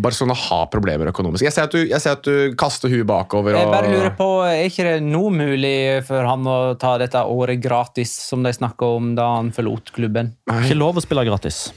Barcelona 0.02 0.38
har 0.40 0.66
problemer 0.74 1.12
økonomisk. 1.12 1.46
Jeg 1.46 1.54
ser 1.54 1.68
at 1.70 1.76
du, 1.76 1.84
jeg 1.84 2.02
ser 2.02 2.18
at 2.18 2.26
du 2.26 2.56
kaster 2.60 2.90
huet 2.90 3.06
bakover. 3.10 3.58
Jeg 3.58 3.70
bare 3.70 3.92
lurer 3.94 4.16
på, 4.18 4.30
Er 4.48 4.66
ikke 4.66 4.88
det 4.88 4.96
nå 5.06 5.28
mulig 5.36 5.76
for 6.10 6.26
han 6.26 6.50
å 6.50 6.58
ta 6.82 6.96
dette 7.02 7.22
året 7.22 7.62
gratis, 7.62 8.16
som 8.32 8.42
de 8.46 8.54
snakka 8.56 8.90
om 8.98 9.14
da 9.20 9.30
han 9.38 9.54
forlot 9.54 9.94
klubben? 9.94 10.34
Ikke 10.64 10.80
lov 10.80 10.98
å 10.98 11.06
spille 11.06 11.28
gratis. 11.30 11.68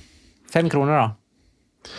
Fem 0.52 0.72
kroner, 0.72 1.04
da. 1.04 1.92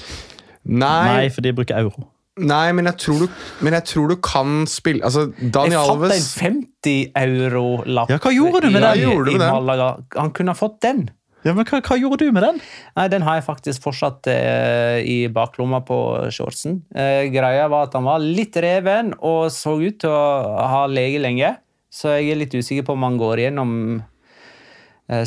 Nei, 0.63 1.05
Nei, 1.09 1.30
for 1.34 1.43
de 1.45 1.51
bruker 1.53 1.78
euro. 1.78 2.07
Nei 2.42 2.68
men, 2.74 2.88
jeg 2.90 2.98
tror 3.04 3.24
du, 3.24 3.42
men 3.62 3.76
jeg 3.78 3.86
tror 3.92 4.14
du 4.14 4.16
kan 4.26 4.64
spille 4.70 5.06
Altså, 5.06 5.28
Daniel 5.38 5.84
Alves 5.84 6.16
Jeg 6.16 6.24
fant 6.32 6.56
en 6.58 6.64
50 6.84 7.12
euro-lapp 7.24 8.14
Ja, 8.14 8.18
hva 8.24 8.32
gjorde 8.34 8.64
du 8.66 8.72
med 8.74 8.82
i, 8.82 9.04
den? 9.04 9.28
I 9.36 9.38
den? 9.38 9.44
Malaga. 9.46 9.90
Han 10.18 10.32
kunne 10.36 10.56
ha 10.56 10.58
fått 10.58 10.80
den. 10.84 11.06
Ja, 11.44 11.52
men 11.52 11.68
hva, 11.68 11.82
hva 11.84 11.98
gjorde 12.00 12.24
du 12.24 12.32
med 12.36 12.46
den? 12.46 12.62
Nei, 12.96 13.08
Den 13.12 13.26
har 13.28 13.38
jeg 13.40 13.46
faktisk 13.48 13.84
fortsatt 13.84 14.30
eh, 14.32 15.02
i 15.04 15.18
baklomma 15.34 15.82
på 15.86 15.98
shortsen. 16.32 16.82
Eh, 16.96 17.28
greia 17.34 17.68
var 17.72 17.90
at 17.90 17.98
han 17.98 18.08
var 18.08 18.24
litt 18.24 18.56
reven 18.64 19.12
og 19.20 19.50
så 19.52 19.76
ut 19.82 20.00
til 20.04 20.14
å 20.14 20.68
ha 20.72 20.86
lege 20.88 21.20
lenge. 21.24 21.54
Så 21.94 22.16
jeg 22.16 22.32
er 22.34 22.40
litt 22.40 22.56
usikker 22.56 22.88
på 22.88 22.96
om 22.96 23.04
han 23.06 23.20
går 23.20 23.44
igjennom 23.44 23.74
eh, 24.00 24.06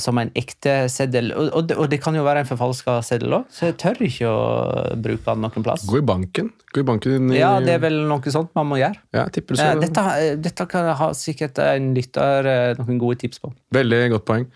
som 0.00 0.16
en 0.16 0.30
ekte 0.38 0.86
seddel. 0.88 1.34
Og, 1.36 1.50
og, 1.68 1.82
det, 1.92 1.98
kan 2.00 2.16
jo 2.16 2.22
være 2.24 2.42
en 2.42 2.48
forfalska 2.48 2.94
seddel 3.04 3.34
òg, 3.36 3.50
så 3.52 3.68
jeg 3.68 3.76
tør 3.82 3.98
ikke 4.06 4.30
å 4.30 4.38
bruke 5.04 5.26
den 5.28 5.44
noen 5.44 5.66
plass. 5.66 5.84
Gå 5.86 6.00
i 6.00 6.06
banken. 6.06 6.48
Gå 6.72 6.80
i 6.80 6.86
banken 6.86 7.30
i, 7.30 7.38
Ja, 7.38 7.56
det 7.60 7.76
er 7.76 7.82
vel 7.84 7.98
noe 8.08 8.32
sånt 8.32 8.54
man 8.56 8.70
må 8.70 8.80
gjøre. 8.80 8.96
Ja, 9.16 9.26
tipper 9.32 9.56
du 9.56 9.62
Eh, 9.62 9.72
så. 9.74 9.80
dette, 9.84 10.04
eh, 10.20 10.36
dette 10.36 10.66
kan 10.70 10.90
ha 10.96 11.08
sikkert 11.14 11.60
en 11.62 11.92
lytter 11.96 12.50
eh, 12.50 12.76
noen 12.80 12.98
gode 13.00 13.20
tips 13.22 13.42
på. 13.42 13.52
Veldig 13.76 14.02
godt 14.16 14.26
poeng. 14.28 14.46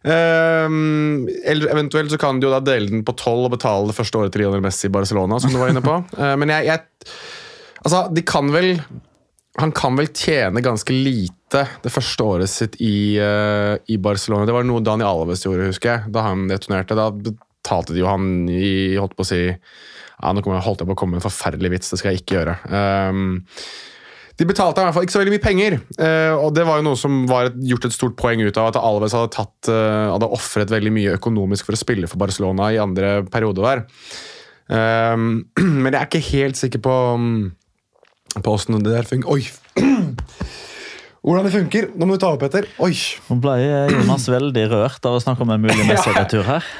Um, 0.00 1.28
eller 1.44 1.68
eventuelt 1.74 2.08
så 2.12 2.16
kan 2.16 2.38
du 2.40 2.46
jo 2.46 2.54
da 2.54 2.62
dele 2.64 2.88
den 2.88 3.02
på 3.04 3.12
tolv 3.20 3.50
og 3.50 3.52
betale 3.52 3.90
det 3.90 3.96
første 3.98 4.16
året 4.16 4.32
til 4.32 4.46
Lionel 4.46 4.62
Messi 4.64 4.88
i 4.88 4.94
Barcelona, 4.94 5.36
som 5.42 5.52
du 5.52 5.58
var 5.60 5.74
inne 5.74 5.84
på. 5.84 5.98
uh, 6.16 6.34
men 6.40 6.52
jeg, 6.56 6.70
jeg 6.72 6.86
Altså, 7.80 8.10
de 8.12 8.20
kan 8.28 8.50
vel 8.52 8.74
han 9.58 9.72
kan 9.74 9.96
vel 9.98 10.10
tjene 10.14 10.62
ganske 10.62 10.94
lite 10.94 11.64
det 11.82 11.90
første 11.90 12.22
året 12.22 12.50
sitt 12.52 12.76
i, 12.78 13.18
uh, 13.18 13.74
i 13.90 13.98
Barcelona. 13.98 14.46
Det 14.46 14.54
var 14.54 14.66
noe 14.68 14.84
Dani 14.86 15.06
Alves 15.06 15.42
gjorde, 15.46 15.70
husker 15.72 15.94
jeg, 15.94 16.12
da 16.14 16.28
han 16.28 16.46
returnerte. 16.50 16.98
Da 16.98 17.10
betalte 17.10 17.96
de 17.96 18.04
jo 18.04 18.10
han 18.10 18.46
i 18.50 18.96
holdt 19.00 19.16
på 19.18 19.26
å 19.26 19.30
si 19.32 19.42
ja, 19.50 20.32
Nå 20.36 20.42
holdt 20.44 20.82
jeg 20.82 20.88
på 20.88 20.94
å 20.94 20.98
komme 20.98 21.16
med 21.16 21.22
en 21.22 21.28
forferdelig 21.30 21.70
vits, 21.72 21.90
det 21.90 21.98
skal 22.00 22.12
jeg 22.12 22.22
ikke 22.22 22.36
gjøre. 22.36 22.56
Um, 22.68 23.38
de 24.40 24.46
betalte 24.48 24.80
i 24.80 24.86
hvert 24.86 24.96
fall 24.96 25.06
ikke 25.06 25.14
så 25.14 25.20
veldig 25.22 25.32
mye 25.32 25.44
penger, 25.44 25.76
uh, 25.96 26.34
og 26.36 26.52
det 26.56 26.66
var 26.68 26.80
jo 26.80 26.86
noe 26.90 26.98
som 27.00 27.22
var 27.28 27.48
gjort 27.56 27.88
et 27.88 27.96
stort 27.96 28.18
poeng 28.20 28.42
ut 28.44 28.60
av 28.60 28.68
at 28.68 28.78
Alves 28.80 29.16
hadde, 29.16 29.32
tatt, 29.32 29.70
uh, 29.72 30.12
hadde 30.12 30.28
offret 30.36 30.72
veldig 30.72 30.92
mye 30.92 31.16
økonomisk 31.16 31.68
for 31.68 31.76
å 31.76 31.80
spille 31.80 32.10
for 32.10 32.20
Barcelona 32.20 32.68
i 32.68 32.80
andre 32.80 33.22
periode 33.32 33.64
der. 33.64 33.82
Um, 34.68 35.48
men 35.82 35.88
jeg 35.88 35.98
er 35.98 36.06
ikke 36.10 36.26
helt 36.34 36.60
sikker 36.60 36.84
på 36.84 36.98
um, 37.16 37.32
på 38.38 38.54
åssen 38.54 38.78
det 38.84 38.92
der 38.94 39.08
funker. 39.08 39.30
Oi! 39.30 39.48
Hvordan 41.20 41.44
det 41.44 41.52
funker. 41.52 41.88
Nå 42.00 42.06
må 42.08 42.16
du 42.16 42.22
ta 42.22 42.30
opp, 42.32 42.40
Petter. 42.40 42.68
Oi! 42.80 42.94
Nå 43.28 43.40
ble 43.42 43.56
Jonas 43.92 44.28
veldig 44.32 44.62
rørt 44.72 45.08
av 45.08 45.18
å 45.18 45.20
snakke 45.22 45.44
om 45.44 45.52
en 45.52 45.66
mulig 45.66 45.84
Messi-retur 45.90 46.46
her. 46.48 46.70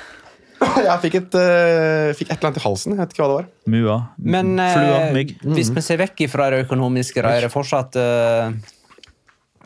Jeg 0.60 0.96
fikk 1.00 1.14
et, 1.16 1.36
uh, 1.40 2.10
fikk 2.16 2.30
et 2.30 2.36
eller 2.36 2.50
annet 2.50 2.60
i 2.60 2.64
halsen. 2.64 2.92
Jeg 2.92 3.00
vet 3.00 3.14
ikke 3.14 3.22
hva 3.22 3.28
det 3.30 3.36
var. 3.38 3.46
Mua, 3.72 3.94
Men 4.20 4.52
uh, 4.60 4.66
flua, 4.74 4.98
mygg. 5.16 5.34
hvis 5.56 5.70
vi 5.72 5.84
ser 5.84 6.00
vekk 6.02 6.26
fra 6.32 6.50
det 6.52 6.62
økonomiske, 6.66 7.24
da 7.24 7.32
er 7.36 7.46
det 7.46 7.52
fortsatt 7.52 7.96
uh, 7.96 8.52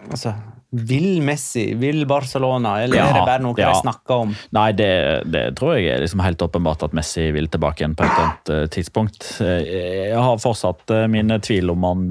Altså, 0.05 0.35
vil 0.75 1.20
Messi, 1.22 1.68
vil 1.79 2.03
Barcelona, 2.11 2.77
eller 2.83 2.99
Ja, 2.99 3.07
er 3.09 3.18
det 3.18 3.25
bare 3.29 3.43
noe 3.45 3.59
ja. 3.61 3.70
de 3.70 3.81
snakker 3.85 4.25
om? 4.27 4.33
Nei, 4.57 4.68
det, 4.75 4.91
det 5.31 5.45
tror 5.59 5.77
jeg 5.79 5.93
er 5.95 6.03
liksom 6.03 6.22
helt 6.25 6.43
åpenbart 6.43 6.83
at 6.89 6.97
Messi 6.99 7.29
vil 7.35 7.47
tilbake 7.53 7.85
igjen 7.85 7.95
på 7.95 8.03
et 8.07 8.11
eller 8.11 8.25
annet 8.29 8.55
eh, 8.57 8.64
tidspunkt. 8.75 9.29
Eh, 9.45 9.68
Jeg 10.11 10.18
har 10.18 10.41
fortsatt 10.43 10.91
eh, 10.91 11.07
mine 11.11 11.39
tvil 11.45 11.70
om 11.75 11.87
han 11.87 12.09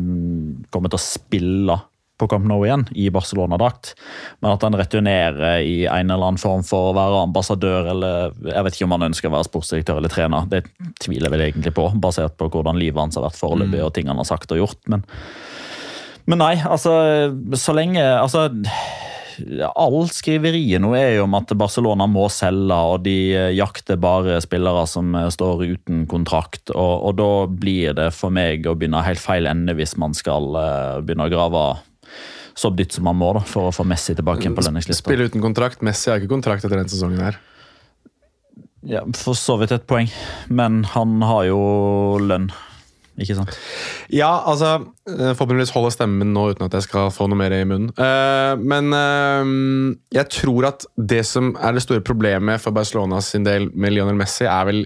kommer 0.71 0.93
til 0.93 1.01
å 1.01 1.03
spille 1.03 1.79
på 2.21 2.27
Camp 2.29 2.45
Nou 2.47 2.59
igjen 2.63 2.85
i 2.95 3.07
Barcelona-drakt. 3.11 3.93
Men 4.39 4.53
at 4.53 4.63
han 4.63 4.77
returnerer 4.79 5.63
i 5.65 5.83
en 5.89 6.13
eller 6.13 6.29
annen 6.29 6.39
form 6.41 6.63
for 6.63 6.91
å 6.91 6.95
være 6.95 7.23
ambassadør 7.25 7.89
eller 7.95 8.35
Jeg 8.47 8.67
vet 8.67 8.77
ikke 8.77 8.87
om 8.87 8.93
han 8.95 9.07
ønsker 9.09 9.31
å 9.31 9.33
være 9.33 9.47
sportsdirektør 9.49 9.99
eller 9.99 10.13
trener, 10.13 10.45
det 10.51 10.61
tviler 11.03 11.27
jeg 11.27 11.33
vel 11.35 11.45
egentlig 11.49 11.73
på, 11.75 11.89
basert 11.99 12.37
på 12.39 12.47
hvordan 12.53 12.79
livet 12.79 13.01
hans 13.01 13.17
har 13.19 13.25
vært 13.25 13.41
foreløpig 13.41 13.81
og 13.83 13.91
ting 13.97 14.11
han 14.13 14.21
har 14.21 14.29
sagt 14.29 14.53
og 14.53 14.61
gjort. 14.61 14.79
men 14.93 15.03
men 16.29 16.39
nei, 16.39 16.55
altså 16.63 16.93
så 17.59 17.73
lenge 17.75 18.01
altså, 18.01 18.45
All 19.75 19.97
skriveriet 20.13 20.81
nå 20.83 20.93
er 20.95 21.17
jo 21.17 21.25
om 21.25 21.35
at 21.35 21.51
Barcelona 21.57 22.05
må 22.07 22.27
selge, 22.31 22.77
og 22.77 23.01
de 23.07 23.15
eh, 23.33 23.49
jakter 23.57 23.97
bare 23.99 24.37
spillere 24.43 24.85
som 24.89 25.15
eh, 25.17 25.29
står 25.33 25.65
uten 25.73 26.03
kontrakt. 26.09 26.69
Og, 26.71 26.93
og 27.09 27.17
da 27.19 27.31
blir 27.49 27.97
det 27.97 28.11
for 28.15 28.33
meg 28.33 28.69
å 28.69 28.75
begynne 28.77 29.01
helt 29.03 29.21
feil 29.21 29.49
ende 29.49 29.75
hvis 29.77 29.97
man 29.99 30.13
skal 30.17 30.53
uh, 30.53 31.01
begynne 31.01 31.27
å 31.27 31.33
grave 31.33 31.63
så 32.53 32.69
dypt 32.69 32.93
som 32.93 33.07
man 33.09 33.17
må 33.17 33.31
da, 33.33 33.41
for 33.49 33.69
å 33.69 33.73
få 33.73 33.85
Messi 33.89 34.13
tilbake 34.13 34.45
igjen 34.45 34.55
på 34.57 34.63
lønningslista. 34.65 35.07
Spille 35.07 35.25
uten 35.29 35.41
kontrakt. 35.41 35.81
Messi 35.85 36.11
har 36.11 36.21
ikke 36.21 36.35
kontrakt 36.35 36.65
etter 36.65 36.79
den 36.79 36.91
sesongen 36.91 37.23
her. 37.25 37.39
Ja, 38.85 39.01
for 39.17 39.37
så 39.39 39.55
vidt 39.61 39.71
et 39.73 39.87
poeng, 39.87 40.11
men 40.51 40.83
han 40.91 41.23
har 41.23 41.47
jo 41.47 41.59
lønn. 42.21 42.49
Ikke 43.21 43.35
sant? 43.37 43.57
Ja, 44.09 44.31
altså 44.49 44.71
eh, 45.09 45.33
Forhåpentligvis 45.37 45.73
holder 45.75 45.93
stemmen 45.93 46.31
nå 46.33 46.47
uten 46.53 46.65
at 46.65 46.77
jeg 46.79 46.87
skal 46.87 47.11
få 47.13 47.27
noe 47.29 47.37
mer 47.37 47.53
i 47.53 47.61
munnen. 47.69 47.91
Eh, 47.93 48.53
men 48.57 48.89
eh, 48.97 49.51
jeg 50.17 50.31
tror 50.39 50.71
at 50.71 50.87
det 50.97 51.21
som 51.29 51.53
er 51.59 51.77
det 51.77 51.85
store 51.85 52.01
problemet 52.05 52.63
for 52.63 52.73
Barcelona 52.75 53.21
sin 53.21 53.45
del 53.45 53.69
med 53.73 53.93
Lionel 53.93 54.17
Messi, 54.17 54.47
er 54.49 54.67
vel 54.69 54.83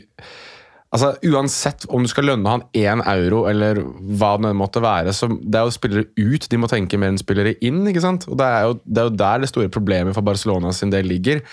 Altså, 0.96 1.10
Uansett 1.28 1.84
om 1.92 2.06
du 2.06 2.08
skal 2.08 2.30
lønne 2.30 2.48
han 2.48 2.62
én 2.72 3.02
euro, 3.12 3.42
eller 3.52 3.82
hva 4.18 4.38
det 4.40 4.54
måtte 4.56 4.80
være, 4.80 5.12
så 5.12 5.28
det 5.28 5.60
er 5.60 5.66
jo 5.68 5.74
spillere 5.76 6.06
ut 6.16 6.48
de 6.48 6.60
må 6.62 6.70
tenke 6.72 7.00
mer 7.00 7.12
enn 7.12 7.20
spillere 7.20 7.58
inn. 7.60 7.82
ikke 7.92 8.04
sant? 8.06 8.24
Og 8.32 8.40
Det 8.40 8.48
er 8.48 8.62
jo, 8.70 8.78
det 8.86 9.02
er 9.02 9.10
jo 9.10 9.18
der 9.20 9.44
det 9.44 9.50
store 9.52 9.74
problemet 9.74 10.16
for 10.16 10.24
Barcelona 10.24 10.72
sin 10.72 10.94
del 10.94 11.10
ligger. 11.12 11.44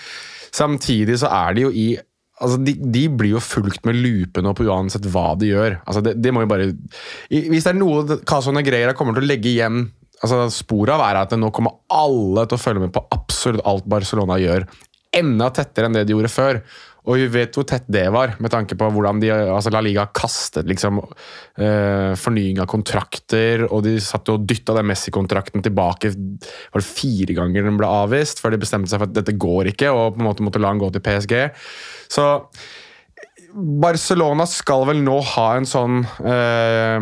Samtidig 0.55 1.19
så 1.19 1.27
er 1.27 1.55
de 1.55 1.65
jo 1.65 1.71
i 1.75 1.87
Altså, 2.43 2.57
de, 2.59 2.73
de 2.75 3.05
blir 3.07 3.37
jo 3.37 3.43
fulgt 3.43 3.85
med 3.87 3.95
lupe 3.95 4.41
nå 4.43 4.51
på 4.57 4.65
uansett 4.67 5.05
hva 5.07 5.29
de 5.39 5.53
gjør. 5.53 5.77
Altså, 5.85 6.01
det, 6.03 6.17
det 6.19 6.33
må 6.35 6.43
jo 6.43 6.49
bare 6.51 6.71
Hvis 7.31 7.63
det 7.63 7.71
er 7.71 7.77
noe 7.77 8.17
Caso 8.27 8.51
Negreira 8.55 8.95
kommer 8.97 9.15
til 9.15 9.23
å 9.23 9.29
legge 9.29 9.53
igjen 9.53 9.85
altså, 10.19 10.41
sporet 10.51 10.97
av, 10.97 11.05
er 11.07 11.21
at 11.21 11.37
nå 11.39 11.51
kommer 11.55 11.77
alle 11.93 12.43
til 12.45 12.57
å 12.57 12.61
følge 12.61 12.83
med 12.83 12.95
på 12.95 13.05
absolutt 13.15 13.63
alt 13.67 13.87
Barcelona 13.87 14.39
gjør. 14.41 14.67
Enda 15.15 15.47
tettere 15.55 15.87
enn 15.87 15.95
det 15.95 16.05
de 16.09 16.15
gjorde 16.15 16.33
før. 16.33 16.61
Og 17.05 17.19
vi 17.21 17.25
vet 17.29 17.55
hvor 17.55 17.65
tett 17.69 17.85
det 17.91 18.05
var, 18.13 18.33
med 18.41 18.51
tanke 18.53 18.77
på 18.77 18.87
hvordan 18.93 19.19
de, 19.21 19.29
altså 19.31 19.71
La 19.73 19.81
Liga 19.85 20.07
kastet 20.15 20.65
liksom 20.69 21.01
eh, 21.01 22.13
fornying 22.17 22.61
av 22.63 22.69
kontrakter, 22.71 23.67
og 23.69 23.83
de 23.85 23.97
satt 24.01 24.31
og 24.33 24.47
dytta 24.49 24.77
den 24.77 24.89
Messi-kontrakten 24.89 25.65
tilbake 25.65 26.11
var 26.15 26.81
det 26.81 26.87
fire 26.87 27.37
ganger 27.37 27.69
den 27.69 27.77
ble 27.79 27.91
avvist, 28.01 28.41
før 28.41 28.55
de 28.55 28.61
bestemte 28.63 28.91
seg 28.91 29.01
for 29.01 29.09
at 29.11 29.19
dette 29.19 29.37
går 29.37 29.71
ikke, 29.75 29.93
og 29.93 30.15
på 30.15 30.23
en 30.23 30.29
måte 30.31 30.45
måtte 30.45 30.63
la 30.63 30.73
den 30.73 30.81
gå 30.81 30.89
til 30.95 31.05
PSG. 31.05 31.37
Så 32.17 32.25
Barcelona 33.55 34.47
skal 34.49 34.83
vel 34.89 35.05
nå 35.05 35.21
ha 35.35 35.47
en 35.59 35.69
sånn 35.69 36.01
eh, 36.25 36.99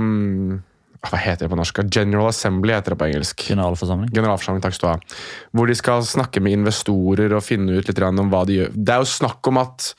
Hva 1.03 1.19
heter 1.19 1.45
det 1.45 1.51
på 1.51 1.59
norsk? 1.59 1.81
General 1.91 2.29
Assembly 2.29 2.71
heter 2.71 2.93
det 2.93 2.99
på 3.01 3.07
engelsk. 3.09 3.45
Generalforsamling. 3.49 4.11
Generalforsamling, 4.15 4.63
takk 4.63 4.77
skal 4.77 4.87
du 4.87 4.93
ha. 4.93 5.21
Hvor 5.51 5.67
de 5.67 5.75
skal 5.75 6.05
snakke 6.07 6.43
med 6.43 6.55
investorer 6.55 7.35
og 7.35 7.43
finne 7.43 7.75
ut 7.75 7.89
litt 7.89 8.03
om 8.07 8.31
hva 8.31 8.43
de 8.47 8.61
gjør. 8.61 8.75
Det 8.75 8.93
er 8.93 9.03
jo 9.03 9.11
snakk 9.11 9.51
om 9.51 9.59
at 9.59 9.89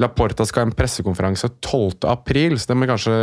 Laporta 0.00 0.46
skal 0.46 0.62
ha 0.64 0.70
en 0.70 0.76
pressekonferanse 0.78 1.50
12. 1.58 2.06
april, 2.08 2.54
så 2.56 2.70
det 2.70 2.76
må 2.78 2.86
vi 2.86 2.92
kanskje 2.92 3.16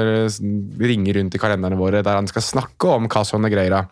ringe 0.84 1.16
rundt 1.16 1.38
i 1.38 1.42
kalenderne 1.42 1.80
våre 1.80 2.04
der 2.04 2.20
han 2.20 2.28
skal 2.30 2.44
snakke 2.44 2.92
om 2.92 3.08
Caso 3.10 3.40
Negreira. 3.40 3.86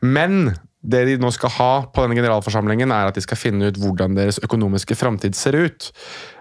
Men 0.00 0.54
det 0.80 1.04
de 1.06 1.18
nå 1.20 1.28
skal 1.36 1.52
ha 1.58 1.72
på 1.92 2.02
denne 2.02 2.16
generalforsamlingen, 2.16 2.90
er 2.90 3.10
at 3.10 3.18
de 3.18 3.22
skal 3.22 3.38
finne 3.38 3.68
ut 3.68 3.78
hvordan 3.78 4.16
deres 4.16 4.40
økonomiske 4.42 4.96
framtid 4.96 5.36
ser 5.36 5.58
ut. 5.60 5.90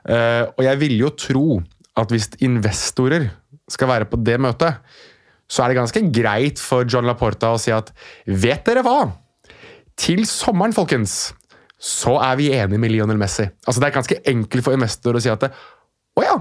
Eh, 0.07 0.47
og 0.47 0.64
jeg 0.64 0.80
ville 0.80 1.03
jo 1.03 1.12
tro 1.20 1.45
at 1.99 2.14
hvis 2.14 2.32
investorer 2.45 3.28
skal 3.70 3.91
være 3.91 4.07
på 4.10 4.18
det 4.24 4.39
møtet, 4.41 4.80
så 5.50 5.64
er 5.64 5.72
det 5.72 5.80
ganske 5.80 6.04
greit 6.14 6.62
for 6.62 6.86
John 6.86 7.08
Laporta 7.10 7.56
å 7.56 7.60
si 7.62 7.74
at 7.74 7.89
vet 8.26 8.64
dere 8.68 8.86
hva? 8.86 9.10
Til 10.00 10.22
sommeren, 10.30 10.76
folkens, 10.76 11.34
så 11.80 12.18
er 12.22 12.38
vi 12.39 12.52
enige 12.54 12.80
med 12.82 12.93
Lionel 12.93 13.20
Messi. 13.20 13.47
Altså 13.66 13.82
Det 13.82 13.89
er 13.89 13.97
ganske 13.97 14.20
enkelt 14.30 14.66
for 14.66 14.78
investorer 14.78 15.20
å 15.20 15.24
si 15.24 15.32
at 15.32 15.47
å 15.50 16.26
ja, 16.26 16.36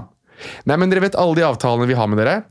nei, 0.67 0.75
men 0.75 0.91
dere 0.91 1.05
vet 1.07 1.17
alle 1.19 1.37
de 1.39 1.47
avtalene 1.47 1.87
vi 1.89 1.97
har 1.97 2.09
med 2.11 2.19
dere. 2.21 2.41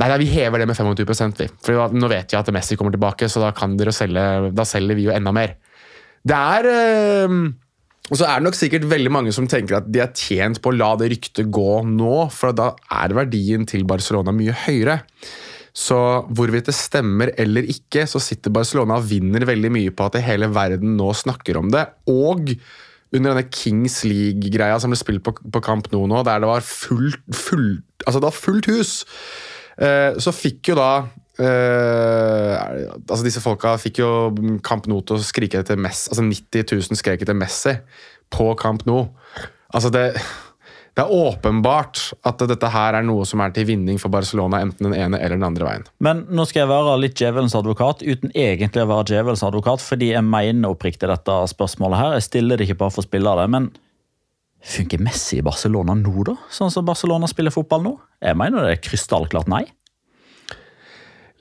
Nei, 0.00 0.08
nei, 0.08 0.20
vi 0.22 0.30
hever 0.32 0.62
det 0.62 0.68
med 0.70 0.78
25 0.78 1.34
vi. 1.36 1.48
For 1.64 1.92
nå 1.92 2.08
vet 2.08 2.32
vi 2.32 2.38
at 2.38 2.48
Messi 2.56 2.78
kommer 2.80 2.94
tilbake, 2.94 3.28
så 3.28 3.42
da 3.42 3.50
kan 3.56 3.76
dere 3.76 3.92
selge, 3.92 4.52
da 4.56 4.64
selger 4.68 4.96
vi 4.96 5.04
jo 5.10 5.12
enda 5.12 5.34
mer. 5.36 5.58
Det 6.24 6.38
er 6.38 6.68
øh, 6.70 7.34
Og 8.08 8.18
så 8.18 8.26
er 8.28 8.40
det 8.40 8.46
nok 8.46 8.56
sikkert 8.56 8.86
veldig 8.88 9.12
mange 9.12 9.32
som 9.34 9.48
tenker 9.50 9.80
at 9.80 9.88
de 9.92 10.00
er 10.00 10.14
tjent 10.16 10.62
på 10.62 10.72
å 10.72 10.76
la 10.76 10.94
det 11.00 11.10
ryktet 11.12 11.50
gå 11.52 11.82
nå, 11.88 12.28
for 12.32 12.56
da 12.56 12.72
er 13.02 13.14
verdien 13.16 13.68
til 13.68 13.84
Barcelona 13.88 14.32
mye 14.34 14.56
høyere. 14.64 15.02
Så 15.72 15.96
hvorvidt 16.28 16.68
det 16.68 16.76
stemmer 16.76 17.32
eller 17.40 17.64
ikke, 17.72 18.04
så 18.08 18.20
sitter 18.20 18.52
Barcelona 18.52 18.98
og 19.00 19.08
vinner 19.08 19.46
veldig 19.48 19.70
mye 19.72 19.92
på 19.96 20.08
at 20.08 20.20
hele 20.24 20.50
verden 20.52 20.98
nå 20.98 21.08
snakker 21.16 21.56
om 21.60 21.70
det. 21.72 21.86
Og 22.12 22.52
under 23.12 23.32
denne 23.32 23.48
Kings 23.52 24.02
League-greia 24.08 24.76
som 24.80 24.92
ble 24.92 25.00
spilt 25.00 25.24
på, 25.24 25.34
på 25.36 25.64
Camp 25.64 25.88
Nou 25.92 26.04
nå, 26.08 26.22
der 26.26 26.42
det 26.42 26.48
var 26.48 26.64
fullt, 26.64 27.24
fullt, 27.36 28.04
altså 28.06 28.20
det 28.20 28.28
var 28.28 28.36
fullt 28.36 28.68
hus, 28.72 28.92
eh, 29.80 30.20
så 30.20 30.32
fikk 30.32 30.72
jo 30.72 30.78
da 30.78 30.90
eh, 31.40 32.54
altså 33.02 33.22
Disse 33.26 33.42
folka 33.44 33.74
fikk 33.80 34.00
jo 34.00 34.12
Camp 34.64 34.88
Nou 34.88 35.02
til 35.04 35.18
å 35.18 35.24
skrike 35.24 35.60
etter 35.60 35.80
Messi. 35.80 36.08
Altså 36.12 36.24
90 36.24 36.72
000 36.72 37.00
skrek 37.00 37.24
etter 37.24 37.36
Messi 37.36 37.76
på 38.32 38.52
Camp 38.60 38.86
Nou. 38.88 39.10
Altså 39.72 39.92
det 39.92 40.06
det 40.92 41.06
er 41.06 41.12
åpenbart 41.12 42.00
at 42.28 42.42
dette 42.50 42.68
her 42.68 42.98
er 42.98 43.04
noe 43.06 43.24
som 43.28 43.40
er 43.40 43.52
til 43.56 43.64
vinning 43.70 43.96
for 44.00 44.12
Barcelona, 44.12 44.60
enten 44.60 44.90
den 44.90 44.96
ene 44.98 45.20
eller 45.20 45.38
den 45.38 45.46
andre 45.46 45.64
veien. 45.64 45.86
Men 46.04 46.26
nå 46.28 46.44
skal 46.48 46.66
jeg 46.66 46.72
være 46.72 46.98
litt 47.00 47.16
djevelens 47.16 47.56
advokat, 47.56 48.04
uten 48.04 48.34
egentlig 48.36 48.84
å 48.84 48.90
være 48.90 49.08
djevelens 49.08 49.44
advokat, 49.46 49.80
fordi 49.80 50.10
jeg 50.12 50.26
mener 50.26 50.74
oppriktig 50.74 51.08
dette 51.08 51.38
spørsmålet 51.54 52.02
her. 52.02 52.18
Jeg 52.18 52.26
stiller 52.28 52.60
det 52.60 52.68
ikke 52.68 52.82
bare 52.84 52.92
for 52.92 53.04
å 53.04 53.08
spille 53.08 53.36
det, 53.40 53.48
men 53.54 53.70
funker 54.62 55.00
Messi 55.02 55.40
i 55.40 55.46
Barcelona 55.46 55.96
nå, 55.96 56.12
da? 56.28 56.36
Sånn 56.52 56.70
som 56.74 56.84
Barcelona 56.86 57.30
spiller 57.30 57.54
fotball 57.54 57.86
nå? 57.88 57.94
Jeg 58.20 58.38
mener 58.38 58.68
det 58.68 58.76
er 58.76 58.84
krystallklart 58.84 59.48
nei. 59.50 59.64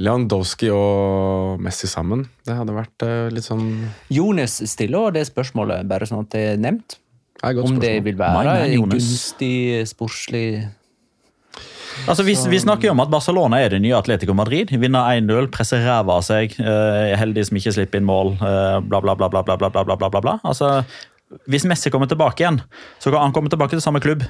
Lewandowski 0.01 0.71
og 0.73 1.59
Messi 1.61 1.91
sammen, 1.91 2.23
det 2.47 2.55
hadde 2.57 2.73
vært 2.73 3.03
eh, 3.05 3.27
litt 3.35 3.45
sånn 3.45 3.67
Jonas 4.09 4.61
stiller 4.71 5.11
det 5.13 5.27
spørsmålet, 5.27 5.85
bare 5.91 6.07
sånn 6.09 6.23
at 6.23 6.31
det 6.33 6.47
er 6.53 6.63
nevnt. 6.63 6.97
Om 7.41 7.79
det 7.81 7.95
vil 8.05 8.17
være 8.19 8.77
gunstig, 8.77 9.87
sportslig 9.89 10.45
Altså, 12.07 12.23
vi, 12.23 12.33
vi 12.49 12.59
snakker 12.61 12.87
jo 12.87 12.93
om 12.95 13.01
at 13.03 13.11
Barcelona 13.11 13.59
er 13.61 13.73
det 13.73 13.81
nye 13.83 13.97
Atletico 13.97 14.33
Madrid. 14.37 14.71
Vinner 14.79 15.19
1-0, 15.19 15.49
presser 15.53 15.83
ræva 15.85 16.17
av 16.19 16.25
seg, 16.25 16.55
Uh, 16.61 17.11
heldig 17.19 17.43
som 17.49 17.59
ikke 17.59 17.73
slipper 17.75 18.01
inn 18.01 18.07
mål, 18.07 18.35
Uh, 18.39 18.79
bla, 18.85 19.01
bla, 19.03 19.15
bla, 19.19 19.29
bla, 19.29 19.43
bla, 19.43 19.57
bla, 19.59 19.83
bla, 19.83 19.97
bla, 19.99 20.21
bla. 20.23 20.37
Altså, 20.47 20.71
hvis 21.51 21.67
Messi 21.67 21.91
kommer 21.91 22.09
tilbake 22.11 22.43
igjen, 22.43 22.61
så 22.99 23.11
kan 23.11 23.25
han 23.25 23.35
komme 23.35 23.51
tilbake 23.51 23.75
til 23.75 23.83
samme 23.83 24.03
klubb, 24.03 24.25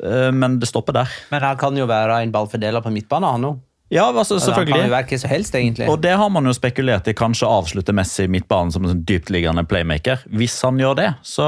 Uh, 0.00 0.30
men 0.32 0.58
det 0.60 0.68
stopper 0.68 0.94
der. 0.94 1.12
Men 1.32 1.42
han 1.42 1.56
kan 1.60 1.76
jo 1.76 1.86
være 1.88 2.20
en 2.22 2.32
ballfordeler 2.32 2.82
på 2.84 2.92
midtbane, 2.94 3.30
han 3.34 3.46
òg. 3.48 3.56
Ja, 3.90 4.04
altså, 4.06 4.38
selvfølgelig. 4.38 4.76
Han 4.76 4.84
kan 4.84 4.90
jo 4.90 4.94
være 4.94 5.30
helst, 5.32 5.54
egentlig. 5.58 5.88
Og 5.90 5.98
det 6.02 6.12
har 6.14 6.28
man 6.30 6.46
jo 6.46 6.52
spekulert 6.54 7.08
i 7.10 7.14
kanskje 7.18 7.48
avslutte 7.50 7.94
Messi 7.96 8.28
i 8.28 8.30
midtbanen 8.30 8.70
som 8.70 8.84
en 8.86 8.92
sånn 8.92 9.02
dyptliggende 9.08 9.64
playmaker. 9.66 10.22
Hvis 10.30 10.54
han 10.62 10.78
gjør 10.78 10.94
det, 11.00 11.08
så 11.26 11.46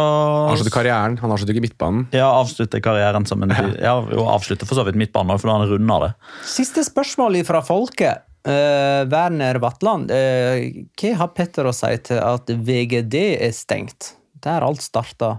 Avslutte 0.48 0.72
karrieren, 0.74 1.20
han 1.22 1.34
avslutter 1.34 1.54
ikke 1.54 1.68
midtbanen. 1.68 2.08
Ja, 2.16 2.32
avslutte 2.40 2.82
karrieren 2.82 3.28
som 3.30 3.46
en 3.46 3.54
Ja, 3.78 3.94
og 4.00 4.32
avslutte 4.34 4.66
for 4.66 4.78
så 4.78 4.86
vidt 4.88 4.98
midtbanen 4.98 5.34
òg, 5.34 5.38
for 5.38 5.52
da 5.52 5.54
har 5.54 5.64
han 5.64 5.70
runda 5.76 6.00
det. 6.08 6.10
Siste 6.50 6.82
spørsmål 6.86 7.38
fra 7.46 7.62
folket. 7.66 8.26
Uh, 8.42 9.06
Werner 9.06 9.60
Vatland, 9.62 10.10
uh, 10.10 10.82
hva 10.98 11.14
har 11.20 11.30
Petter 11.36 11.68
å 11.70 11.76
si 11.76 11.92
til 12.08 12.18
at 12.18 12.50
VGD 12.50 13.20
er 13.38 13.54
stengt? 13.54 14.16
Der 14.42 14.66
alt 14.66 14.82
starta. 14.82 15.36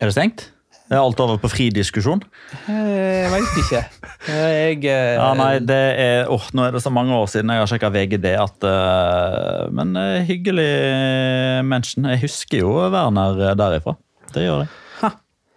Er 0.00 0.08
det 0.08 0.16
stengt? 0.16 0.48
Er 0.92 1.00
alt 1.00 1.16
over 1.24 1.38
på 1.40 1.48
fri 1.48 1.70
diskusjon? 1.72 2.20
Eh, 2.68 3.22
Jeg 3.22 3.30
veit 3.32 3.54
ikke. 3.62 3.80
Eh, 4.28 4.50
Jeg 4.58 4.82
eh, 4.84 5.14
Ja, 5.16 5.30
nei, 5.38 5.54
det 5.64 5.78
er, 5.96 6.28
oh, 6.28 6.44
Nå 6.52 6.66
er 6.66 6.74
det 6.76 6.82
så 6.84 6.92
mange 6.92 7.16
år 7.16 7.24
siden 7.32 7.48
jeg 7.48 7.62
har 7.62 7.70
sjekka 7.70 7.88
VGD 7.94 8.26
at 8.36 8.66
uh, 8.68 9.72
Men 9.72 9.96
uh, 9.96 10.20
hyggelig 10.28 10.68
mention. 11.64 12.04
Jeg 12.12 12.20
husker 12.26 12.60
jo 12.66 12.74
Werner 12.92 13.54
derifra. 13.56 13.96
Det 14.34 14.44
gjør 14.44 14.66
jeg. 14.66 14.70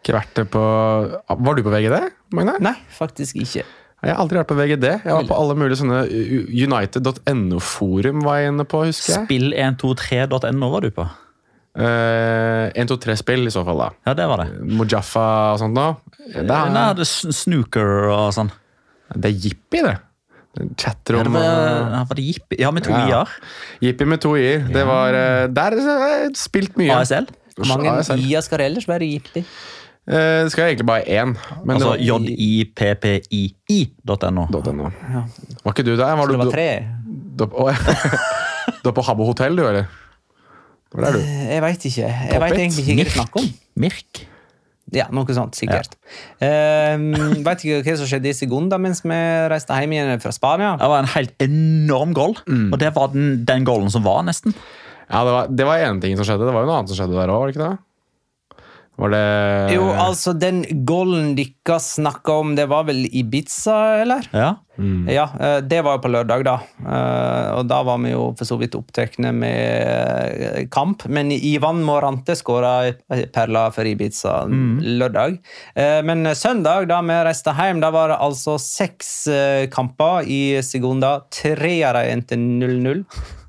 Ikke 0.05 0.19
vært 0.19 0.38
på 0.53 0.61
Var 0.61 1.57
du 1.57 1.61
på 1.65 1.71
VGD, 1.73 1.95
Magne? 2.38 2.59
Nei, 2.61 2.75
faktisk 2.93 3.33
ikke. 3.41 3.63
Jeg 4.05 4.13
har 4.13 4.19
aldri 4.21 4.38
vært 4.38 4.51
på 4.51 4.57
VGD. 4.59 4.86
Jeg 5.01 5.15
var 5.17 5.25
på 5.25 5.33
alle 5.41 5.55
mulige 5.57 5.79
sånne 5.79 6.03
United.no-forum 6.05 8.21
var 8.21 8.38
jeg 8.38 8.51
inne 8.53 8.65
på, 8.69 8.83
husker 8.86 9.15
jeg. 9.15 9.25
Spill123.no 9.25 10.69
var 10.75 10.86
du 10.86 10.91
på. 10.93 11.01
Uh, 11.76 12.71
1-2-3-spill 12.71 13.49
i 13.49 13.51
så 13.51 13.65
fall, 13.67 13.82
da. 13.84 13.88
Ja, 14.07 14.13
det 14.15 14.26
var 14.32 14.45
det. 14.45 14.49
Mojaffa 14.80 15.26
og 15.53 15.59
sånt 15.59 15.76
nå. 15.76 15.88
Det 16.23 16.45
Nei, 16.47 16.59
er, 16.71 16.93
det 16.95 17.03
er 17.03 17.34
snooker 17.36 18.07
og 18.13 18.30
sånn. 18.36 18.51
det 19.13 19.34
er 19.34 19.41
Jippi, 19.43 19.82
det. 19.84 19.97
Ja, 20.55 20.93
om 21.19 21.34
var, 21.36 21.43
uh, 21.43 21.95
ja, 21.97 22.01
var 22.07 22.15
det 22.15 22.23
Jippi? 22.30 22.57
Ja, 22.63 22.69
med 22.71 22.86
to 22.86 22.91
Ja. 22.95 23.01
i-er. 23.03 23.34
Jippi 23.84 24.05
med 24.07 24.21
to 24.23 24.38
i-er. 24.39 24.63
Det 24.71 24.86
var 24.88 25.11
uh, 25.11 25.47
Der 25.51 25.76
har 25.84 26.13
jeg 26.13 26.38
spilt 26.39 26.78
mye. 26.80 26.95
ASL. 26.95 27.28
Hvor 27.57 27.67
mange 27.73 27.91
i-er 28.23 28.41
skal 28.45 28.63
det 28.63 28.69
ellers 28.71 28.88
være 28.88 29.09
Jippi? 29.09 29.43
Uh, 30.07 30.45
det 30.45 30.53
skal 30.53 30.69
egentlig 30.69 30.88
bare 30.88 31.03
én. 31.03 31.36
Men 31.65 31.76
Altså 31.76 31.97
det 31.99 33.15
jippii.no. 33.28 34.47
.no. 34.47 34.89
Var 35.65 35.76
ikke 35.76 35.84
du 35.84 35.95
der? 35.97 36.15
Var 36.15 36.23
Så 36.23 36.32
det 36.32 36.39
var 36.39 36.51
tre? 36.55 36.69
Du, 37.36 37.49
ja. 37.51 37.76
du 38.84 38.89
er 38.89 38.95
på 38.95 39.01
Habbo 39.01 39.26
hotell, 39.28 39.57
du, 39.57 39.67
eller? 39.67 39.91
Hvor 40.93 41.07
er 41.07 41.17
du? 41.17 41.19
Jeg 41.25 41.63
veit 41.65 41.86
ikke. 41.89 42.07
Jeg 42.07 42.41
vet 42.43 42.57
egentlig 42.59 42.86
ikke 42.86 42.95
hva 42.95 43.05
det 43.05 43.15
snakker 43.17 43.43
om. 43.43 43.51
Mirk. 43.86 44.23
Ja, 44.93 45.07
noe 45.09 45.33
sånt, 45.33 45.57
sikkert. 45.57 45.95
Um, 46.38 47.09
vet 47.43 47.63
ikke 47.65 47.81
hva 47.81 47.95
som 47.97 48.09
skjedde 48.09 48.29
i 48.29 48.36
Segunda 48.38 48.77
mens 48.81 49.01
vi 49.03 49.17
reiste 49.51 49.75
hjem 49.81 49.95
igjen 49.97 50.21
fra 50.23 50.33
Spania. 50.36 50.75
Det 50.79 50.89
var 50.91 51.01
en 51.01 51.11
helt 51.15 51.33
enorm 51.43 52.13
goal. 52.15 52.38
Og 52.45 52.77
det 52.81 52.93
var 52.95 53.09
den, 53.15 53.41
den 53.49 53.65
goalen 53.67 53.89
som 53.91 54.05
var, 54.05 54.21
nesten. 54.27 54.53
Ja, 55.09 55.23
det 55.25 55.33
var, 55.33 55.49
det 55.49 55.67
var 55.67 55.81
ene 55.81 56.01
ting 56.03 56.15
som 56.17 56.27
skjedde. 56.27 56.45
Det 56.47 56.53
var 56.53 56.65
jo 56.65 56.69
noe 56.69 56.79
annet 56.79 56.93
som 56.93 57.01
skjedde 57.01 57.17
der 57.17 57.33
òg, 57.33 57.41
var 57.41 57.49
det 57.49 57.55
ikke 57.55 57.65
det? 57.65 57.75
Var 58.98 59.10
det 59.12 59.74
Jo, 59.76 59.89
altså, 59.91 60.32
den 60.39 60.64
golden 60.88 61.34
dere 61.36 61.80
snakka 61.84 62.38
om, 62.39 62.54
det 62.56 62.68
var 62.72 62.86
vel 62.88 63.04
Ibiza, 63.12 64.02
eller? 64.06 64.30
Ja. 64.32 64.54
Ja, 65.08 65.24
eh, 65.39 65.62
det 65.64 65.82
var 65.86 65.96
jo 65.96 66.02
på 66.04 66.10
lørdag, 66.12 66.41
da. 66.43 66.54
Eh, 66.84 67.52
Og 67.56 67.68
da 67.68 67.78
var 67.88 67.98
vi 68.04 68.12
jo 68.12 68.26
for 68.36 68.43
så 68.48 68.58
vidt 68.60 68.76
opptatt 68.76 69.16
med 69.20 69.46
eh, 69.48 70.66
kamp. 70.72 71.06
Men 71.08 71.32
Ivan 71.32 71.80
Morante 71.84 72.36
skåra 72.36 72.91
perla 73.32 73.70
for 73.72 73.88
Ibiza 73.88 74.41
lørdag. 74.50 75.39
Eh, 75.76 76.02
Men 76.04 76.26
søndag, 76.36 76.88
da 76.91 77.00
vi 77.02 77.20
reiste 77.28 77.56
hjem, 77.56 77.80
da 77.84 77.91
var 77.96 78.10
det 78.12 78.20
altså 78.20 78.58
seks 78.60 79.14
kamper 79.72 80.28
i 80.28 80.62
Segunda. 80.64 81.22
Tre 81.32 81.78
av 81.88 81.96
dem 82.00 82.12
endte 82.20 82.36
0-0. 82.36 83.06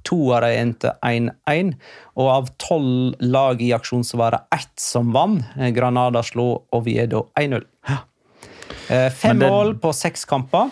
To 0.06 0.18
av 0.36 0.44
dem 0.46 0.56
endte 0.60 0.94
1-1. 1.02 1.74
Og 2.16 2.30
av 2.30 2.50
tolv 2.62 3.16
lag 3.20 3.62
i 3.62 3.72
aksjon 3.76 4.04
så 4.06 4.20
var 4.20 4.36
det 4.36 4.42
ett 4.58 4.74
som 4.80 5.12
vant. 5.14 5.44
Eh, 5.58 5.72
Granada 5.74 6.22
slo 6.26 6.66
Oviedo 6.76 7.26
1-0. 7.34 7.64
Eh, 8.88 9.08
Fem 9.10 9.38
mål 9.42 9.74
på 9.82 9.90
seks 9.96 10.24
kamper. 10.24 10.70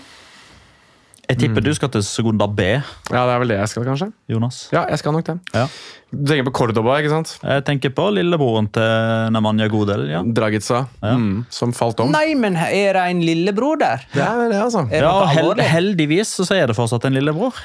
Jeg 1.25 1.39
tipper 1.41 1.65
du 1.65 1.71
skal 1.77 1.89
til 1.95 2.03
Segunda 2.05 2.47
B, 2.47 2.61
Ja, 3.11 3.23
det 3.25 3.33
er 3.33 3.39
vel 3.41 3.49
det 3.55 3.57
jeg 3.57 3.71
skal, 3.73 3.85
kanskje? 3.89 4.09
Jonas. 4.29 4.59
Ja, 4.75 4.83
jeg 4.91 5.01
skal 5.01 5.15
nok 5.17 5.25
det. 5.25 5.37
Ja. 5.55 5.67
Du 6.15 6.25
tenker 6.29 6.47
på 6.51 6.53
Cordoba, 6.59 6.99
ikke 7.01 7.11
sant? 7.11 7.33
Jeg 7.43 7.65
tenker 7.67 7.91
på 7.97 8.07
lillebroren 8.15 8.69
til 8.75 9.33
Nemanja 9.35 9.67
Godel. 9.73 10.05
Ja. 10.13 10.21
Dragica, 10.37 10.83
mm, 11.03 11.47
som 11.51 11.73
falt 11.75 12.03
om. 12.05 12.13
Nei, 12.15 12.35
men 12.39 12.59
er 12.61 12.99
det 12.99 13.07
en 13.15 13.23
lillebror 13.25 13.81
der? 13.81 14.05
Det 14.13 14.23
er 14.23 14.45
det, 14.53 14.61
altså. 14.67 14.85
Er 14.93 15.01
det 15.01 15.65
Ja, 15.65 15.69
heldigvis 15.73 16.37
så 16.45 16.47
er 16.55 16.69
det 16.71 16.77
fortsatt 16.77 17.09
en 17.09 17.17
lillebror. 17.17 17.57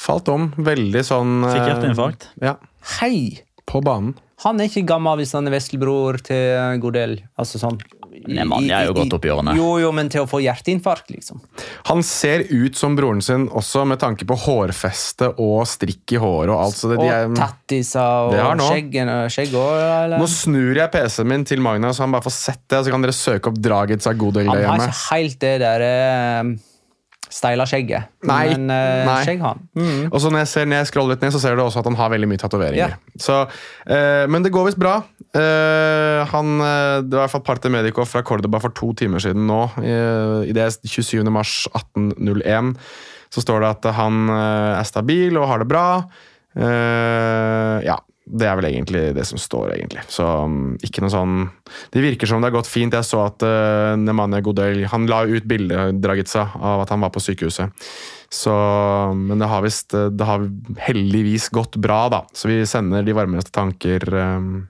Falt 0.00 0.30
om. 0.32 0.48
Veldig 0.56 1.04
sånn 1.06 1.42
Fikk 1.44 1.60
eh, 1.60 1.68
hjerteinfarkt. 1.74 2.30
Ja, 2.42 2.56
Hei! 2.98 3.44
på 3.68 3.80
banen. 3.84 4.14
Han 4.44 4.58
er 4.60 4.68
ikke 4.68 4.82
gammel 4.90 5.22
hvis 5.22 5.32
han 5.32 5.46
er 5.48 5.54
veslebror 5.54 6.18
til 6.24 6.80
Godel. 6.82 7.14
Altså 7.40 7.60
sånn 7.62 7.78
Nei, 8.24 8.44
mannen 8.48 8.70
er 8.72 8.86
jo 8.88 8.94
godt 8.96 9.16
oppi 9.18 9.30
årene. 9.32 9.54
Jo, 9.58 9.74
jo, 9.82 9.90
men 9.96 10.08
til 10.12 10.24
å 10.24 10.28
få 10.28 10.40
hjerteinfarkt, 10.44 11.10
liksom. 11.12 11.42
Han 11.90 12.02
ser 12.06 12.46
ut 12.48 12.78
som 12.78 12.96
broren 12.96 13.20
sin 13.24 13.46
også 13.52 13.84
med 13.88 14.00
tanke 14.00 14.26
på 14.28 14.36
hårfeste 14.46 15.32
og 15.42 15.64
strikk 15.68 16.16
i 16.16 16.20
håret 16.22 16.52
og 16.54 16.62
alt. 16.66 16.78
Så 16.80 16.92
det, 16.92 17.00
de 17.02 17.10
er, 17.12 17.28
Og 17.28 17.36
tattiser 17.38 18.34
og 18.34 18.64
skjeggen 18.64 19.12
og 19.12 19.32
skjegg 19.34 19.56
òg, 19.60 20.16
nå 20.18 20.28
snur 20.30 20.80
jeg 20.80 20.92
PC-en 20.94 21.30
min 21.30 21.48
til 21.48 21.64
Magna, 21.64 21.92
så 21.92 22.06
han 22.06 22.14
bare 22.16 22.26
får 22.26 22.36
sett 22.38 22.62
det. 22.72 22.84
Så 22.86 22.94
kan 22.94 23.04
dere 23.04 23.16
søke 23.16 23.52
opp 23.52 23.60
Dragica 23.60 24.14
hjemme. 24.14 24.54
Han 24.64 24.86
har 24.86 24.88
ikke 24.88 25.10
helt 25.10 25.40
det 25.44 25.56
der 25.62 25.84
eh, 25.88 26.54
steila 27.34 27.66
skjegget. 27.66 28.10
Nei, 28.28 28.42
Men 28.52 28.68
uh, 28.70 29.04
nei. 29.08 29.16
skjegg 29.26 29.42
har 29.42 29.56
han. 29.56 29.64
Mm. 29.74 30.04
Og 30.10 30.20
så 30.22 30.30
når 30.30 30.44
jeg, 30.44 30.50
ser, 30.52 30.68
jeg 30.76 30.90
scroller 30.90 31.16
litt 31.16 31.24
ned, 31.24 31.34
så 31.34 31.40
ser 31.42 31.56
du 31.58 31.64
også 31.64 31.82
at 31.82 31.88
han 31.90 31.98
har 31.98 32.12
veldig 32.12 32.28
mye 32.30 32.40
tatoveringer. 32.40 32.94
Ja. 32.94 33.18
Så, 33.20 33.40
eh, 33.90 34.24
men 34.30 34.46
det 34.46 34.52
går 34.54 34.68
visst 34.68 34.80
bra. 34.80 35.00
Uh, 35.34 36.22
han, 36.30 36.54
det 36.60 37.10
var 37.10 37.24
i 37.24 37.24
hvert 37.24 37.34
fall 37.34 37.44
Parte 37.46 37.72
Medico 37.72 38.06
fra 38.06 38.22
Cordoba 38.26 38.60
for 38.62 38.74
to 38.76 38.92
timer 38.98 39.22
siden 39.22 39.48
nå. 39.50 39.64
I, 39.82 39.96
i 40.50 40.54
det 40.54 40.68
27. 40.86 41.24
mars 41.34 41.64
1801 41.72 42.74
så 43.34 43.42
står 43.42 43.64
det 43.64 43.70
at 43.72 43.86
han 43.96 44.30
er 44.30 44.86
stabil 44.86 45.34
og 45.40 45.48
har 45.50 45.64
det 45.64 45.66
bra. 45.66 45.86
Ja, 46.54 47.96
det 48.24 48.46
er 48.48 48.56
vel 48.56 48.70
egentlig 48.70 49.02
det 49.16 49.24
som 49.28 49.40
står, 49.40 49.74
egentlig. 49.74 50.02
Så 50.08 50.24
um, 50.24 50.74
ikke 50.84 51.02
noe 51.04 51.12
sånn 51.12 51.34
Det 51.92 52.00
virker 52.00 52.28
som 52.28 52.40
det 52.40 52.48
har 52.48 52.56
gått 52.56 52.70
fint. 52.72 52.96
Jeg 52.96 53.04
så 53.04 53.20
at 53.26 53.44
uh, 53.44 53.92
Nemanja 54.00 54.40
Godel 54.44 54.86
Han 54.92 55.04
la 55.10 55.24
ut 55.28 55.44
bilde 55.48 55.90
Dragica, 56.00 56.46
av 56.56 56.86
at 56.86 56.92
han 56.94 57.04
var 57.04 57.12
på 57.12 57.20
sykehuset. 57.20 57.84
Så, 58.32 58.54
men 59.14 59.38
det 59.38 59.46
har 59.46 59.62
visst 59.62 59.92
Det 59.92 60.26
har 60.26 60.46
heldigvis 60.86 61.50
gått 61.54 61.76
bra, 61.76 62.06
da. 62.12 62.24
Så 62.32 62.48
vi 62.48 62.62
sender 62.66 63.04
de 63.04 63.16
varmeste 63.16 63.52
tanker 63.54 64.08
um, 64.16 64.64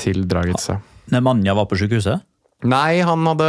til 0.00 0.24
Dragica. 0.28 0.80
Nemanja 1.12 1.54
var 1.54 1.68
på 1.68 1.78
sykehuset. 1.78 2.24
Nei, 2.64 3.00
han 3.04 3.26
hadde 3.28 3.48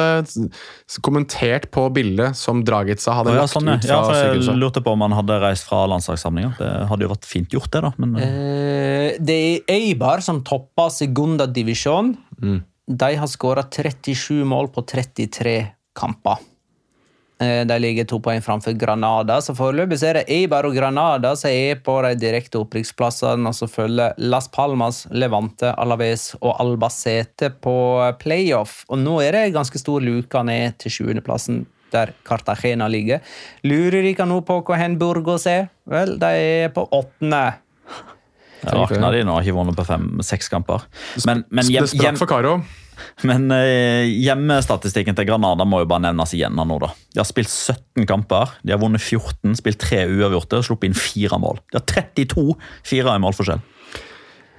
kommentert 1.05 1.69
på 1.73 1.87
bildet 1.95 2.35
som 2.39 2.63
Dragica 2.67 3.15
hadde 3.19 3.35
ja, 3.35 3.43
lagt 3.43 3.53
sånn, 3.53 3.69
ja. 3.71 3.77
ut 3.79 3.87
ja, 3.87 3.99
fra 3.99 4.09
for 4.09 4.19
jeg 4.19 4.31
sykehuset. 4.33 4.59
lurte 4.61 4.83
på 4.85 4.95
om 4.95 5.05
han 5.05 5.15
hadde 5.15 5.39
reist 5.43 5.67
fra 5.69 5.83
landslagssamlinga. 5.91 6.53
Det 6.59 6.71
hadde 6.91 7.07
jo 7.07 7.11
vært 7.13 7.29
fint 7.29 7.55
gjort, 7.55 7.71
det, 7.73 7.83
da. 7.87 7.93
Men 8.01 8.17
Eh, 8.25 9.15
det 9.21 9.35
er 9.35 9.75
Eibar 9.75 10.23
som 10.25 10.41
topper 10.45 10.91
Segunda 10.93 11.47
divisjon. 11.47 12.15
Mm. 12.41 12.59
De 12.85 13.11
har 13.19 13.29
skåra 13.31 13.65
37 13.65 14.43
mål 14.47 14.69
på 14.73 14.83
33 14.85 15.55
kamper. 15.97 16.43
Eh, 17.39 17.65
De 17.67 17.79
ligger 17.79 18.05
to 18.07 18.19
poeng 18.23 18.41
framfor 18.41 18.77
Granada, 18.79 19.41
så 19.43 19.55
foreløpig 19.57 19.99
er 20.07 20.21
det 20.21 20.25
Eibar 20.31 20.67
og 20.67 20.75
Granada 20.77 21.33
som 21.35 21.51
er 21.51 21.81
på 21.83 21.97
de 22.05 22.13
direkte 22.19 22.61
opprykksplassene, 22.61 23.49
og 23.51 23.57
så 23.57 23.67
følger 23.67 24.15
Las 24.23 24.47
Palmas, 24.47 25.03
Levante, 25.11 25.73
Alaves 25.75 26.29
og 26.39 26.55
Albacete 26.63 27.51
på 27.59 27.75
playoff. 28.21 28.83
Og 28.87 29.01
nå 29.03 29.17
er 29.25 29.35
det 29.35 29.55
ganske 29.57 29.81
stor 29.81 30.03
luke 30.03 30.43
ned 30.47 30.79
til 30.79 30.95
sjuendeplassen, 30.95 31.65
der 31.91 32.15
Cartagena 32.27 32.87
ligger. 32.91 33.19
Lurer 33.67 34.01
dere 34.03 34.27
nå 34.27 34.39
på 34.47 34.61
hvor 34.63 34.79
hen 34.79 34.97
Burgos 34.99 35.45
er? 35.47 35.67
Vel, 35.91 36.15
de 36.19 36.31
er 36.39 36.73
på 36.75 36.87
åttende. 36.87 37.43
jeg 38.63 38.79
rakna 38.79 39.11
de 39.11 39.27
nå, 39.27 39.35
har 39.35 39.43
ikke 39.43 39.59
vunnet 39.59 39.77
på 39.77 39.85
fem-seks 39.85 40.49
kamper. 40.49 40.87
Men, 41.27 41.43
men, 41.51 41.67
hjem, 41.67 41.83
det 41.83 41.93
sprakk 41.93 42.23
for 42.23 42.31
Caro. 42.31 42.57
Men 43.27 43.47
eh, 43.53 44.07
hjemmestatistikken 44.23 45.17
til 45.17 45.27
Granada 45.29 45.67
må 45.67 45.83
jo 45.83 45.89
bare 45.89 46.07
nevnes 46.07 46.35
igjen 46.37 46.57
nå, 46.57 46.79
da. 46.81 46.91
De 47.13 47.21
har 47.21 47.29
spilt 47.29 47.51
17 47.51 48.07
kamper, 48.09 48.57
de 48.63 48.75
har 48.75 48.81
vunnet 48.81 49.03
14, 49.03 49.55
spilt 49.59 49.81
tre 49.83 50.03
uavgjorte 50.09 50.61
og 50.61 50.67
sluppet 50.69 50.91
inn 50.91 50.97
fire 50.97 51.39
mål. 51.41 51.61
De 51.71 51.79
har 51.79 51.87
32 51.91 52.47
fire 52.85 53.15
i 53.15 53.23
målforskjell 53.23 53.63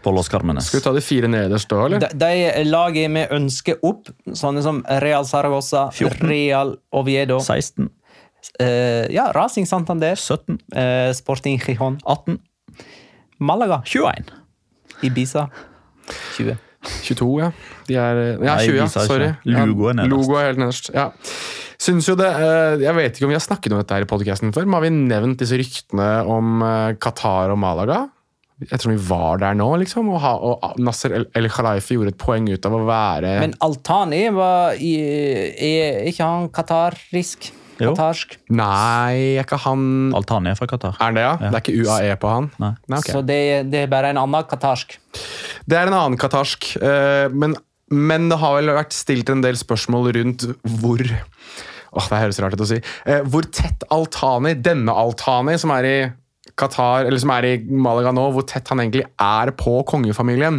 på 0.07 0.13
Los 0.15 0.29
Carmenes. 0.31 0.69
Skal 0.69 0.79
vi 0.79 0.85
ta 0.85 0.93
de 0.95 1.03
fire 1.03 1.29
nederst 1.31 1.71
da, 1.73 1.81
eller? 1.83 2.05
De, 2.07 2.11
de 2.23 2.65
lagene 2.69 3.25
vi 3.25 3.39
ønsker 3.41 3.81
opp, 3.87 4.13
sånne 4.39 4.63
som 4.63 4.85
Real 5.03 5.27
Saragossa, 5.27 5.89
14. 5.91 6.23
Real 6.31 6.77
Oviedo, 6.95 7.41
16, 7.43 7.89
eh, 8.63 9.09
ja, 9.15 9.33
Racing 9.35 9.67
Santander, 9.67 10.15
17, 10.15 10.61
eh, 10.79 11.11
Sporting 11.19 11.59
Gijon, 11.59 11.99
18, 12.05 12.39
Malaga, 13.43 13.83
21. 13.85 14.31
Ibiza 15.03 15.49
20. 16.37 16.55
22, 17.07 17.29
ja. 17.43 17.53
De 17.87 17.95
er 18.01 18.21
Ja, 18.45 18.57
20, 18.59 18.77
ja. 18.81 18.89
Sorry. 18.91 19.31
Logo 19.45 19.91
er 19.91 20.01
nederst. 20.01 20.13
Logo 20.15 20.41
er 20.41 20.51
helt 20.51 20.61
nederst. 20.63 20.91
Ja. 20.95 21.11
Syns 21.77 22.09
jo 22.09 22.15
det, 22.17 22.29
eh, 22.33 22.81
Jeg 22.87 22.95
vet 22.97 23.17
ikke 23.17 23.27
om 23.29 23.33
vi 23.35 23.37
har 23.39 23.45
snakket 23.45 23.73
om 23.75 23.81
dette 23.83 23.95
her 23.95 24.07
i 24.07 24.09
podcasten 24.09 24.53
før, 24.57 24.65
men 24.65 24.79
har 24.79 24.85
vi 24.87 24.93
nevnt 24.97 25.41
disse 25.43 25.59
ryktene 25.61 26.11
om 26.27 26.63
eh, 26.65 26.95
Qatar 27.03 27.53
og 27.53 27.59
Malaga? 27.61 28.07
Jeg 28.57 28.81
tror 28.81 28.95
vi 28.95 29.03
var 29.11 29.43
der 29.43 29.57
nå, 29.59 29.67
liksom. 29.83 30.09
Og, 30.15 30.21
ha, 30.23 30.33
og 30.41 30.79
Nasser 30.81 31.13
El, 31.13 31.27
El 31.37 31.51
Khalifi 31.53 31.99
gjorde 31.99 32.15
et 32.15 32.19
poeng 32.23 32.47
ut 32.49 32.65
av 32.65 32.73
å 32.73 32.81
være 32.89 33.35
Men 33.43 33.53
Altani 33.61 34.23
var 34.33 34.79
i, 34.81 34.95
er 35.53 36.09
ikke 36.09 36.25
han 36.25 36.49
qatarisk? 36.49 37.51
Jo. 37.83 37.93
Katarsk. 37.93 38.37
Nei, 38.57 39.37
er 39.37 39.45
ikke 39.45 39.59
han 39.67 39.83
Altani 40.17 40.51
er 40.53 40.59
fra 40.59 40.69
Qatar. 40.71 40.97
Er 41.03 41.13
det, 41.17 41.25
ja? 41.27 41.33
Det 41.43 41.51
er 41.53 41.61
ikke 41.61 41.75
UAE 41.85 42.17
på 42.23 42.31
han? 42.33 42.51
Nei. 42.63 42.73
ok. 42.89 43.11
Så 43.13 43.23
det, 43.29 43.41
det 43.73 43.83
er 43.85 43.91
bare 43.93 44.13
en 44.15 44.21
annen 44.23 44.47
katarsk? 44.49 44.97
Det 45.69 45.77
er 45.77 45.91
en 45.91 45.97
annen 45.99 46.17
katarsk, 46.21 46.71
eh, 46.81 47.27
men, 47.37 47.57
men 47.93 48.31
det 48.33 48.39
har 48.41 48.57
vel 48.59 48.73
vært 48.79 48.97
stilt 48.97 49.29
en 49.33 49.45
del 49.45 49.59
spørsmål 49.61 50.13
rundt 50.17 50.47
hvor 50.81 51.05
Åh, 51.97 52.07
Det 52.11 52.19
høres 52.21 52.39
rart 52.45 52.53
ut 52.59 52.61
å 52.61 52.69
si. 52.69 52.77
Eh, 53.09 53.23
Hvor 53.25 53.47
tett 53.49 53.85
Altani, 53.95 54.51
denne 54.61 54.93
Altani, 54.93 55.55
som 55.61 55.71
er 55.73 55.87
i 55.89 55.95
Qatar, 56.57 57.07
eller 57.09 57.21
som 57.23 57.31
er 57.33 57.47
i 57.49 57.55
Malaga 57.73 58.13
nå, 58.13 58.27
hvor 58.35 58.45
tett 58.49 58.69
han 58.69 58.83
egentlig 58.83 59.07
er 59.21 59.53
på 59.57 59.79
kongefamilien. 59.89 60.59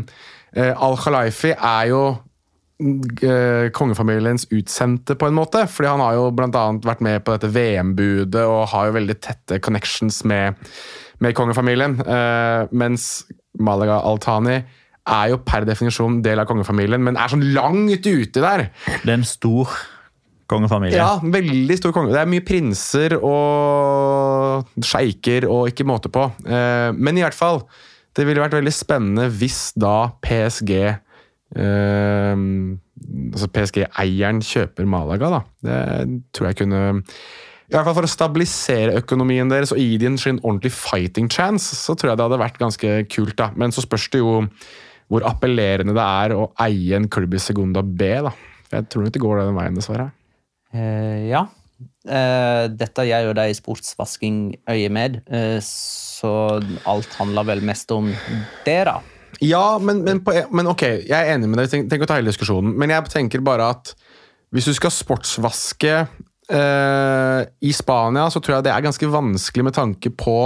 Eh, 0.58 0.72
Al-Khalifi 0.74 1.52
er 1.54 1.92
jo 1.92 2.02
kongefamiliens 2.78 4.46
utsendte, 4.54 5.16
på 5.18 5.28
en 5.28 5.34
måte. 5.34 5.64
fordi 5.68 5.90
han 5.90 6.04
har 6.04 6.14
jo 6.14 6.28
annet 6.30 6.86
vært 6.86 7.02
med 7.02 7.24
på 7.26 7.34
dette 7.34 7.50
VM-budet 7.50 8.44
og 8.46 8.68
har 8.74 8.88
jo 8.88 8.98
veldig 9.00 9.18
tette 9.20 9.60
connections 9.60 10.24
med, 10.30 10.54
med 11.20 11.34
kongefamilien. 11.34 11.98
Eh, 12.06 12.68
mens 12.72 13.26
Malaga 13.58 14.02
Altani 14.06 14.60
er 15.08 15.30
jo 15.32 15.40
per 15.42 15.66
definisjon 15.66 16.22
del 16.22 16.42
av 16.44 16.50
kongefamilien, 16.50 17.02
men 17.02 17.18
er 17.18 17.32
sånn 17.32 17.48
langt 17.56 18.06
ute 18.06 18.44
der. 18.44 18.68
Det 19.04 19.10
er 19.10 19.18
en 19.18 19.28
stor 19.28 19.72
kongefamilie. 20.52 21.00
Ja, 21.00 21.18
veldig 21.24 21.78
stor 21.80 21.94
konge. 21.96 22.14
Det 22.14 22.22
er 22.22 22.30
mye 22.30 22.46
prinser 22.46 23.18
og 23.18 24.70
sjeiker 24.86 25.48
og 25.50 25.72
ikke 25.72 25.88
måte 25.88 26.12
på. 26.14 26.30
Eh, 26.46 26.92
men 26.96 27.18
i 27.18 27.26
hvert 27.26 27.38
fall, 27.38 27.64
det 28.18 28.26
ville 28.28 28.42
vært 28.42 28.58
veldig 28.58 28.74
spennende 28.74 29.28
hvis 29.34 29.72
da 29.80 30.12
PSG 30.24 30.74
eh, 30.78 31.04
Altså 31.56 33.48
PSG-eieren 33.56 34.42
kjøper 34.44 34.84
Malaga, 34.90 35.30
da. 35.32 35.42
Det 35.64 35.78
tror 36.36 36.50
jeg 36.50 36.58
kunne 36.64 36.82
i 37.68 37.76
hvert 37.76 37.84
fall 37.84 37.98
For 37.98 38.08
å 38.08 38.12
stabilisere 38.12 38.96
økonomien 39.02 39.50
deres 39.52 39.74
og 39.76 39.80
gi 39.82 39.98
dem 40.00 40.16
en 40.16 40.40
ordentlig 40.40 40.72
fighting 40.72 41.28
chance, 41.32 41.76
så 41.76 41.96
tror 41.96 42.14
jeg 42.14 42.20
det 42.20 42.28
hadde 42.28 42.40
vært 42.40 42.60
ganske 42.62 42.92
kult. 43.12 43.36
da. 43.40 43.52
Men 43.60 43.76
så 43.76 43.84
spørs 43.84 44.08
det 44.14 44.22
jo 44.24 44.46
hvor 45.12 45.24
appellerende 45.28 45.96
det 45.96 46.04
er 46.04 46.36
å 46.36 46.50
eie 46.64 46.96
en 46.96 47.08
klubb 47.12 47.36
i 47.36 47.44
Segunda 47.44 47.84
B. 47.84 48.08
da. 48.24 48.32
Jeg 48.72 48.88
tror 48.92 49.04
nok 49.04 49.14
det 49.16 49.24
går 49.24 49.42
den 49.42 49.60
veien, 49.60 49.76
dessverre. 49.80 50.10
Uh, 50.76 51.28
ja. 51.28 51.46
Uh, 52.08 52.68
dette 52.72 53.06
gjør 53.08 53.30
jo 53.30 53.36
de 53.38 53.46
sportsvasking-øyemed, 53.60 55.22
uh, 55.28 55.60
så 55.64 56.32
alt 56.88 57.20
handler 57.20 57.48
vel 57.52 57.64
mest 57.68 57.92
om 57.96 58.10
det, 58.68 58.82
da. 58.88 59.00
Ja, 59.44 59.78
men, 59.80 60.02
men, 60.06 60.22
på, 60.26 60.34
men 60.56 60.68
ok, 60.72 60.82
jeg 61.06 61.14
er 61.18 61.34
enig 61.36 61.50
med 61.52 61.60
deg. 61.62 61.70
Tenk, 61.74 61.90
tenk 61.92 62.06
å 62.06 62.10
ta 62.10 62.18
hele 62.20 62.32
diskusjonen. 62.32 62.74
Men 62.80 62.90
jeg 62.94 63.10
tenker 63.14 63.44
bare 63.46 63.68
at 63.76 63.94
hvis 64.56 64.66
du 64.70 64.74
skal 64.78 64.94
sportsvaske 64.96 65.94
eh, 66.50 67.42
i 67.68 67.74
Spania, 67.76 68.30
så 68.34 68.40
tror 68.42 68.58
jeg 68.58 68.68
det 68.70 68.74
er 68.74 68.86
ganske 68.88 69.10
vanskelig 69.12 69.68
med 69.68 69.76
tanke 69.78 70.10
på 70.16 70.38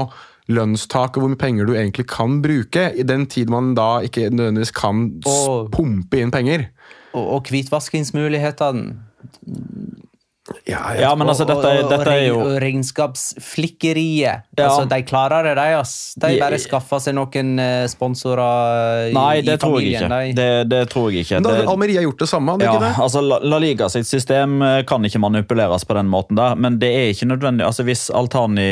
lønnstak 0.51 1.15
og 1.15 1.23
hvor 1.23 1.31
mye 1.31 1.39
penger 1.39 1.69
du 1.69 1.75
egentlig 1.77 2.07
kan 2.11 2.39
bruke, 2.43 2.89
i 2.99 3.05
den 3.07 3.27
tid 3.31 3.51
man 3.53 3.71
da 3.77 4.01
ikke 4.03 4.27
nødvendigvis 4.33 4.73
kan 4.75 5.05
Og- 5.29 5.69
pumpe 5.71 6.19
inn 6.19 6.33
penger. 6.33 6.65
Og, 7.13 7.25
og 7.37 7.47
hvitvaskingsmulighetene. 7.51 8.97
Ja, 10.65 11.11
men 11.15 11.29
altså, 11.29 11.45
dette, 11.45 11.69
er- 11.69 11.83
og, 11.85 11.89
dette 11.91 12.09
er 12.11 12.23
jo 12.25 12.39
og 12.41 12.55
regnskapsflikkeriet. 12.63 14.41
Ja. 14.57 14.65
Altså, 14.65 14.85
de 14.89 14.97
klarer 15.07 15.45
det, 15.45 15.53
de. 15.59 15.65
ass. 15.77 16.13
De 16.19 16.31
bare 16.41 16.57
skaffer 16.59 16.99
seg 17.03 17.13
noen 17.15 17.51
eh, 17.61 17.85
sponsorer 17.91 19.11
i, 19.11 19.13
Nei, 19.15 19.35
i 19.39 19.43
det 19.45 19.59
tror 19.61 19.77
jeg 19.79 19.93
ikke. 19.93 20.09
de. 20.09 20.33
Det, 20.37 20.47
det 20.71 20.79
tror 20.91 21.11
jeg 21.13 21.25
ikke. 21.27 21.37
Men 21.39 21.45
da 21.45 21.53
har 21.59 21.69
Almeria 21.75 22.01
gjort 22.03 22.23
det 22.23 22.29
samme, 22.31 22.55
hadde 22.55 22.65
Ja, 22.65 22.73
ikke 22.73 22.85
det? 22.87 22.91
altså 23.05 23.21
La, 23.25 23.37
La 23.53 23.59
Liga 23.61 23.89
sitt 23.93 24.09
system 24.09 24.57
eh, 24.65 24.79
kan 24.89 25.05
ikke 25.07 25.21
manipuleres 25.21 25.85
på 25.87 25.97
den 25.99 26.09
måten 26.11 26.39
der, 26.41 26.57
men 26.57 26.79
det 26.81 26.89
er 26.89 27.11
ikke 27.13 27.29
nødvendig. 27.29 27.65
altså 27.69 27.85
Hvis 27.87 28.07
Altani, 28.09 28.67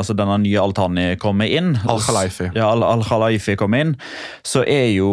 altså 0.00 0.16
denne 0.18 0.38
nye 0.42 0.58
Altani 0.64 1.06
kommer 1.20 1.46
inn 1.52 1.74
Al-Khalifi. 1.84 2.48
Ja, 2.56 2.70
Al- 2.72 2.86
Al-Khalifi 2.88 3.58
kommer 3.60 3.84
inn, 3.84 3.94
så 4.44 4.64
er 4.64 4.88
jo 4.96 5.12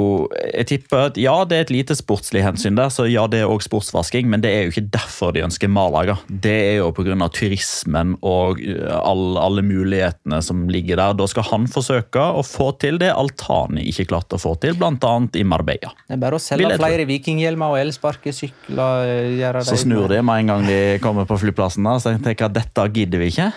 Jeg 0.56 0.68
tipper 0.72 1.10
at 1.12 1.20
ja, 1.20 1.36
det 1.46 1.58
er 1.60 1.68
et 1.68 1.76
lite 1.76 1.96
sportslig 2.00 2.44
hensyn 2.48 2.80
der, 2.80 2.90
så 2.94 3.06
ja, 3.12 3.28
det 3.28 3.44
er 3.44 3.52
også 3.52 3.68
sportsvasking, 3.74 4.30
men 4.32 4.42
det 4.44 4.56
er 4.56 4.66
jo 4.66 4.74
ikke 4.76 4.88
derfor 4.96 5.36
de 5.36 5.44
ønsker 5.46 5.68
Malaga. 5.92 6.18
Det 6.28 6.54
er 6.72 6.78
jo 6.80 6.92
pga. 6.96 7.28
turismen 7.34 8.16
og 8.22 8.62
eh, 8.64 8.88
all, 8.88 9.38
alle 9.42 9.64
mulighetene 9.66 10.42
som 10.44 10.64
ligger 10.72 11.00
der. 11.00 11.18
Da 11.18 11.28
skal 11.30 11.44
han 11.52 11.68
forsøke 11.72 12.22
å 12.22 12.44
få 12.46 12.72
til 12.82 13.00
det 13.02 13.12
Altani 13.14 13.86
ikke 13.92 14.08
klarte 14.14 14.38
å 14.38 14.42
få 14.42 14.56
til, 14.62 14.76
bl.a. 14.80 15.14
i 15.38 15.44
Marbella. 15.44 15.94
Det 16.08 16.18
er 16.18 16.24
bare 16.24 16.40
å 16.40 16.42
selge 16.42 16.74
flere 16.80 17.06
vikinghjelmer 17.10 17.76
og 17.76 17.82
elsparkesykler. 17.84 19.38
eh, 19.44 19.62
Så 19.68 19.80
snur 19.84 20.08
de 20.12 20.22
med 20.24 20.44
en 20.44 20.54
gang 20.54 20.68
de 20.68 20.82
kommer 21.04 21.28
på 21.30 21.40
flyplassen. 21.42 21.84
da, 21.84 21.98
Så 22.00 22.16
jeg 22.16 22.24
tenker 22.26 22.50
at 22.50 22.58
dette 22.58 22.90
gidder 22.94 23.22
vi 23.22 23.32
ikke. 23.34 23.52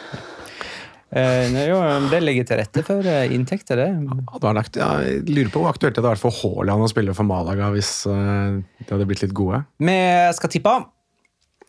Eh, 1.14 1.44
nei, 1.52 1.68
jo, 1.68 1.78
det 2.10 2.18
legger 2.24 2.46
til 2.48 2.58
rette 2.58 2.82
for 2.82 3.06
eh, 3.06 3.30
inntekter, 3.30 3.78
det. 3.78 3.86
Ja, 3.86 4.38
var 4.42 4.58
ja, 4.74 4.88
jeg 5.06 5.28
lurer 5.28 5.52
på 5.52 5.62
hvor 5.62 5.70
aktuelt 5.70 5.94
det 5.94 6.02
hadde 6.02 6.16
vært 6.16 6.24
for 6.24 6.34
Haaland 6.40 6.82
å 6.82 6.90
spille 6.90 7.14
for 7.14 7.28
Malaga 7.28 7.70
hvis 7.70 7.92
de 8.08 8.90
hadde 8.90 9.06
blitt 9.06 9.22
litt 9.22 9.36
gode. 9.36 9.62
Vi 9.78 9.94
skal 10.34 10.50
tippe. 10.50 10.74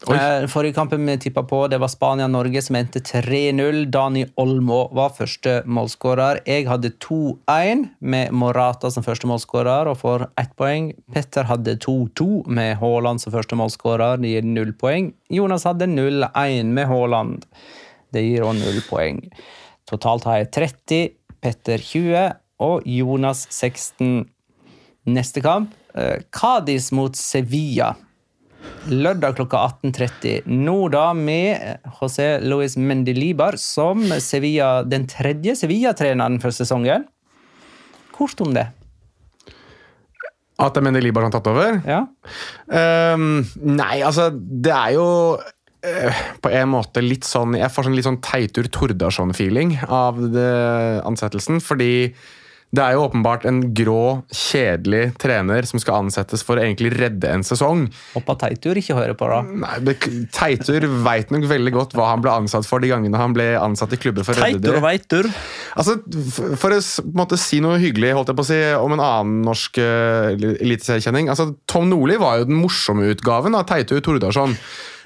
Eh, 0.03 0.47
Forrige 0.47 0.73
kampen 0.73 1.05
vi 1.05 1.17
tippa 1.17 1.43
på, 1.43 1.67
det 1.67 1.77
var 1.77 1.87
Spania-Norge, 1.87 2.61
som 2.61 2.75
endte 2.75 2.99
3-0. 2.99 3.85
Dani 3.91 4.25
Olmo 4.35 4.89
var 4.93 5.13
første 5.15 5.61
målskårer. 5.65 6.41
Jeg 6.45 6.67
hadde 6.67 6.91
2-1 7.01 7.85
med 7.99 8.35
Morata 8.35 8.91
som 8.91 9.05
første 9.05 9.29
målskårer 9.29 9.87
og 9.89 9.97
får 10.03 10.27
ett 10.41 10.53
poeng. 10.59 10.91
Petter 11.15 11.47
hadde 11.49 11.77
2-2 11.79 12.43
med 12.45 12.75
Haaland 12.83 13.23
som 13.23 13.33
første 13.33 13.57
målskårer. 13.57 14.19
Det 14.21 14.35
gir 14.35 14.45
null 14.45 14.75
poeng. 14.77 15.13
Jonas 15.31 15.65
hadde 15.65 15.87
0-1 15.89 16.75
med 16.75 16.91
Haaland. 16.91 17.47
Det 18.13 18.27
gir 18.27 18.45
òg 18.45 18.59
null 18.59 18.83
poeng. 18.89 19.23
Totalt 19.89 20.27
har 20.27 20.43
jeg 20.43 20.51
30, 20.59 21.03
Petter 21.41 21.81
20 21.81 22.33
og 22.65 22.85
Jonas 22.89 23.47
16. 23.49 24.25
Neste 25.05 25.41
kamp, 25.45 25.71
Kadis 26.33 26.91
mot 26.91 27.15
Sevilla. 27.15 27.93
Lørdag 28.85 29.33
klokka 29.39 29.63
18.30. 29.81 30.45
Nå 30.45 30.75
da 30.93 31.07
med 31.17 31.81
José 31.97 32.35
Luis 32.43 32.75
Mendelibar 32.77 33.57
som 33.57 34.03
Sevilla, 34.21 34.83
den 34.85 35.07
tredje 35.09 35.55
Sevilla-treneren 35.57 36.37
for 36.43 36.53
sesongen. 36.53 37.07
Kort 38.13 38.41
om 38.45 38.53
det. 38.53 38.67
At 40.61 40.77
Mendeli 40.85 41.09
som 41.09 41.25
har 41.25 41.33
tatt 41.33 41.49
over? 41.49 41.81
Ja. 41.83 42.03
Um, 42.69 43.41
nei, 43.65 43.99
altså, 44.05 44.29
det 44.31 44.71
er 44.75 44.93
jo 44.95 45.07
uh, 45.41 46.21
på 46.45 46.53
en 46.53 46.71
måte 46.71 47.03
litt 47.03 47.27
sånn 47.27 47.57
Jeg 47.57 47.73
får 47.73 47.89
sånn 47.89 47.97
litt 47.97 48.07
sånn 48.07 48.21
Teitur 48.23 48.69
Tordarsson-feeling 48.69 49.79
av 49.89 50.21
det, 50.29 50.51
ansettelsen. 51.09 51.57
Fordi 51.57 52.13
det 52.75 52.83
er 52.83 52.95
jo 52.95 53.05
åpenbart 53.05 53.45
en 53.47 53.59
grå, 53.77 54.25
kjedelig 54.33 55.13
trener 55.21 55.67
som 55.69 55.79
skal 55.79 56.05
ansettes 56.05 56.41
for 56.43 56.59
å 56.59 56.63
egentlig 56.65 56.91
redde 56.97 57.29
en 57.31 57.45
sesong. 57.45 57.85
Håper 58.15 58.39
Teitur 58.41 58.79
ikke 58.81 58.97
hører 58.97 59.15
på, 59.15 59.29
da. 59.31 59.37
Nei, 59.45 59.93
Teitur 60.35 60.87
veit 61.05 61.31
nok 61.31 61.45
veldig 61.47 61.75
godt 61.75 61.95
hva 61.95 62.09
han 62.11 62.23
ble 62.25 62.33
ansatt 62.33 62.67
for 62.67 62.83
de 62.83 62.91
gangene 62.91 63.21
han 63.21 63.35
ble 63.37 63.53
ansatt 63.59 63.95
i 63.95 63.99
klubber 64.01 64.27
for 64.27 64.35
å 64.35 64.43
redde 64.43 64.59
Teitur 64.59 64.79
det. 64.79 64.83
veitur. 64.83 65.29
Altså, 65.75 65.97
For 66.59 66.75
å 66.75 66.81
måte 67.15 67.39
si 67.39 67.61
noe 67.63 67.79
hyggelig 67.79 68.15
holdt 68.17 68.33
jeg 68.33 68.39
på 68.41 68.47
å 68.47 68.49
si, 68.49 68.59
om 68.79 68.97
en 68.97 69.05
annen 69.05 69.45
norsk 69.47 69.79
uh, 69.79 70.33
eliteseriekjenning 70.35 71.31
altså, 71.31 71.53
Tom 71.71 71.87
Nordli 71.91 72.19
var 72.19 72.41
jo 72.41 72.49
den 72.49 72.59
morsomme 72.59 73.07
utgaven 73.13 73.55
av 73.55 73.69
Teitur 73.69 74.03
Tordarsson. 74.03 74.57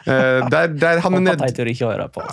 Eh, 0.05 0.49
der, 0.49 0.71
der 0.79 1.01
han 1.03 1.17
Håper 1.17 1.39
Teitur 1.41 1.69
ikke 1.71 1.89
hører 1.89 2.11
på. 2.13 2.23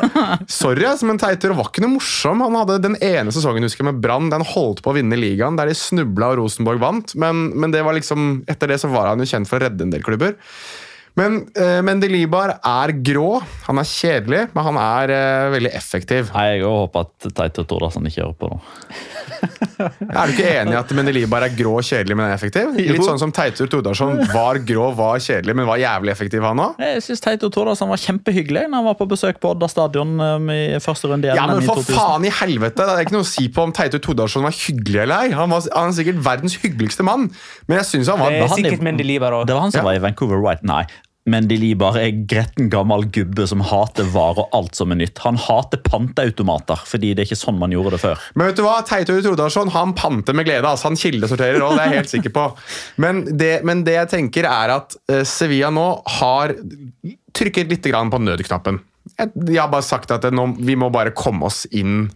Sorry, 0.60 0.84
altså, 0.88 1.08
men 1.08 1.20
Teitur 1.20 1.56
var 1.56 1.70
ikke 1.70 1.84
noe 1.84 1.94
morsom. 1.96 2.44
Han 2.44 2.58
hadde 2.60 2.80
den 2.84 2.98
ene 3.04 3.34
sesongen 3.34 3.66
husker 3.66 3.84
jeg, 3.84 3.90
med 3.92 4.02
Brann 4.04 4.30
der 4.30 4.42
han 4.42 4.50
holdt 4.52 4.82
på 4.84 4.92
å 4.92 4.96
vinne 4.98 5.18
ligaen, 5.18 5.58
der 5.58 5.70
de 5.70 5.76
snubla 5.78 6.34
og 6.34 6.42
Rosenborg 6.42 6.82
vant. 6.82 7.16
Men, 7.18 7.48
men 7.56 7.74
det 7.74 7.84
var 7.86 7.96
liksom, 7.96 8.42
etter 8.50 8.72
det 8.72 8.80
så 8.82 8.92
var 8.92 9.12
han 9.12 9.22
jo 9.22 9.28
kjent 9.30 9.50
for 9.50 9.58
å 9.60 9.66
redde 9.66 9.86
en 9.86 9.94
del 9.94 10.04
klubber. 10.06 10.36
Men 11.16 11.38
uh, 11.56 11.80
Mendelibar 11.86 12.58
er 12.60 12.92
grå. 13.00 13.38
Han 13.66 13.80
er 13.80 13.88
kjedelig, 13.88 14.42
men 14.52 14.66
han 14.68 14.80
er 14.82 15.12
uh, 15.16 15.52
veldig 15.54 15.72
effektiv. 15.78 16.28
Nei, 16.36 16.46
Jeg 16.58 16.66
håper 16.68 17.06
at 17.06 17.30
Teitur 17.38 17.64
Tordasson 17.70 18.08
ikke 18.10 18.26
hører 18.26 18.36
på 18.40 18.50
nå. 18.52 18.60
Er 19.76 20.28
du 20.30 20.32
ikke 20.32 20.48
enig 20.48 20.72
i 20.72 20.78
at 20.78 20.92
Mendelibar 20.96 21.44
er 21.44 21.52
grå, 21.56 21.74
kjedelig, 21.84 22.16
men 22.16 22.30
effektiv? 22.32 22.72
Litt 22.78 23.04
sånn 23.04 23.20
som 23.20 23.32
Teitur 23.34 23.68
Tordarsson 23.70 24.22
var 24.32 24.60
grå, 24.66 24.86
var 24.96 25.20
kjedelig, 25.22 25.56
men 25.58 25.68
var 25.68 25.80
jævlig 25.80 26.12
effektiv, 26.14 26.44
han 26.46 26.62
òg. 26.62 26.80
Jeg 26.80 27.02
synes 27.04 27.22
Teitur 27.24 27.52
Todarsson 27.52 27.90
var 27.92 28.00
kjempehyggelig 28.00 28.66
når 28.70 28.78
han 28.80 28.88
var 28.88 28.96
på 29.00 29.08
besøk 29.10 29.40
på 29.42 29.52
Odda 29.52 29.68
stadion 29.70 30.14
um, 30.20 30.48
i 30.52 30.78
første 30.82 31.10
runde. 31.10 31.28
i 31.28 31.36
Ja, 31.36 31.46
men 31.50 31.64
for 31.68 31.84
faen 31.84 32.24
i 32.28 32.32
helvete! 32.32 32.86
Det 32.86 32.96
er 32.96 33.04
ikke 33.04 33.16
noe 33.18 33.26
å 33.26 33.30
si 33.30 33.48
på 33.52 33.66
om 33.66 33.74
Teitur 33.76 34.02
Tordarsson 34.08 34.46
var 34.46 34.56
hyggelig 34.56 35.02
eller 35.04 35.26
ei. 35.26 35.34
Han, 35.36 35.52
var, 35.52 35.66
han 35.76 35.92
er 35.92 35.98
sikkert 36.00 36.22
verdens 36.24 36.56
hyggeligste 36.62 37.06
mann, 37.06 37.28
men 37.68 37.80
jeg 37.82 37.90
syns 37.92 38.12
han 38.12 38.22
var 38.22 38.32
Det 38.32 38.46
er 38.46 38.54
sikkert 38.56 38.86
Mendelibar 38.86 39.36
òg. 39.42 39.48
Det 39.50 39.58
var 39.58 39.68
han 39.68 39.74
som 39.76 39.84
Ja. 39.84 39.90
var 39.90 40.00
i 40.00 40.04
Vancouver 40.08 40.40
White. 40.40 40.64
Nei. 40.66 40.84
Mendelibar 41.26 41.96
er 41.98 42.12
gretten 42.30 42.68
gammel 42.70 43.06
gubbe 43.10 43.46
som 43.50 43.64
hater 43.66 44.06
varer 44.14 44.44
og 44.44 44.54
alt 44.54 44.78
som 44.78 44.92
er 44.94 45.00
nytt. 45.00 45.18
Han 45.24 45.38
hater 45.42 45.80
panteautomater, 45.82 46.78
fordi 46.86 47.10
det 47.14 47.24
er 47.24 47.30
ikke 47.30 47.40
sånn 47.40 47.58
man 47.58 47.74
gjorde 47.74 47.96
det 47.96 48.02
før. 48.04 48.26
Men 48.38 48.50
vet 48.50 48.60
du 48.60 48.64
hva? 48.66 48.76
Teitur 48.86 49.18
Trodalsson 49.24 49.72
han 49.74 49.94
panter 49.98 50.36
med 50.38 50.46
glede. 50.46 50.64
Altså. 50.70 50.90
Han 50.92 51.00
kildesorterer 51.00 51.62
òg, 51.66 51.74
det 51.74 51.82
er 51.82 51.90
jeg 51.94 52.00
helt 52.04 52.14
sikker 52.14 52.34
på. 52.36 52.48
Men 53.02 53.24
det, 53.38 53.52
men 53.66 53.82
det 53.86 53.98
jeg 53.98 54.12
tenker, 54.14 54.46
er 54.46 54.76
at 54.78 54.94
eh, 55.10 55.24
Sevilla 55.26 55.72
nå 55.74 55.88
har 56.20 56.54
trykket 57.36 57.74
litt 57.74 57.90
på 57.90 58.22
nødknappen. 58.22 58.78
Jeg, 59.16 59.30
jeg 59.48 59.60
har 59.60 59.70
bare 59.70 59.86
sagt 59.86 60.10
at 60.12 60.24
nå, 60.34 60.48
vi 60.66 60.74
må 60.78 60.88
bare 60.94 61.12
komme 61.16 61.46
oss 61.46 61.64
inn 61.70 62.08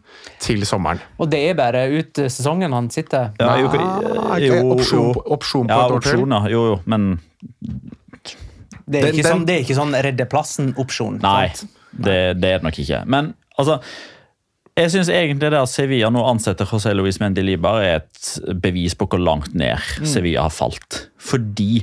til 0.43 0.65
sommeren. 0.67 1.01
Og 1.23 1.31
det 1.33 1.41
er 1.51 1.59
bare 1.59 1.85
ut 1.93 2.19
sesongen 2.27 2.75
han 2.75 2.91
sitter. 2.93 3.31
Ja, 3.41 3.55
jo, 3.61 3.71
jo, 3.71 3.91
ikke 4.37 4.63
opsjon 4.75 5.13
på- 5.17 5.25
opsjon 5.37 5.71
på 5.71 5.77
ja, 5.79 5.87
et 5.87 5.97
år 5.99 6.07
til? 6.07 6.25
Jo, 6.55 6.65
jo, 6.73 6.79
men 6.91 7.13
Det 8.91 9.01
er 9.01 9.07
Den- 9.07 9.18
ikke 9.20 9.28
sånn, 9.28 9.45
det 9.47 9.57
er 9.57 9.64
ikke 9.64 9.78
sånn 9.78 9.99
redde 10.03 10.26
plassen-opsjon. 10.26 11.20
Nei, 11.22 11.53
det, 11.93 12.01
det 12.05 12.14
er 12.16 12.41
det 12.41 12.57
nok 12.66 12.80
ikke. 12.82 13.05
Men 13.07 13.34
altså 13.57 13.80
jeg 14.80 14.93
synes 14.95 15.09
egentlig 15.12 15.51
det 15.51 15.59
at 15.59 15.68
Sevilla 15.68 16.09
nå 16.12 16.22
ansetter 16.30 16.68
José 16.68 16.93
Luis 16.97 17.18
Mendelibar 17.20 17.82
er 17.82 17.99
et 18.01 18.61
bevis 18.62 18.95
på 18.97 19.09
hvor 19.11 19.20
langt 19.20 19.53
ned 19.59 19.82
Sevilla 20.09 20.47
har 20.47 20.55
falt. 20.55 21.03
Fordi 21.20 21.82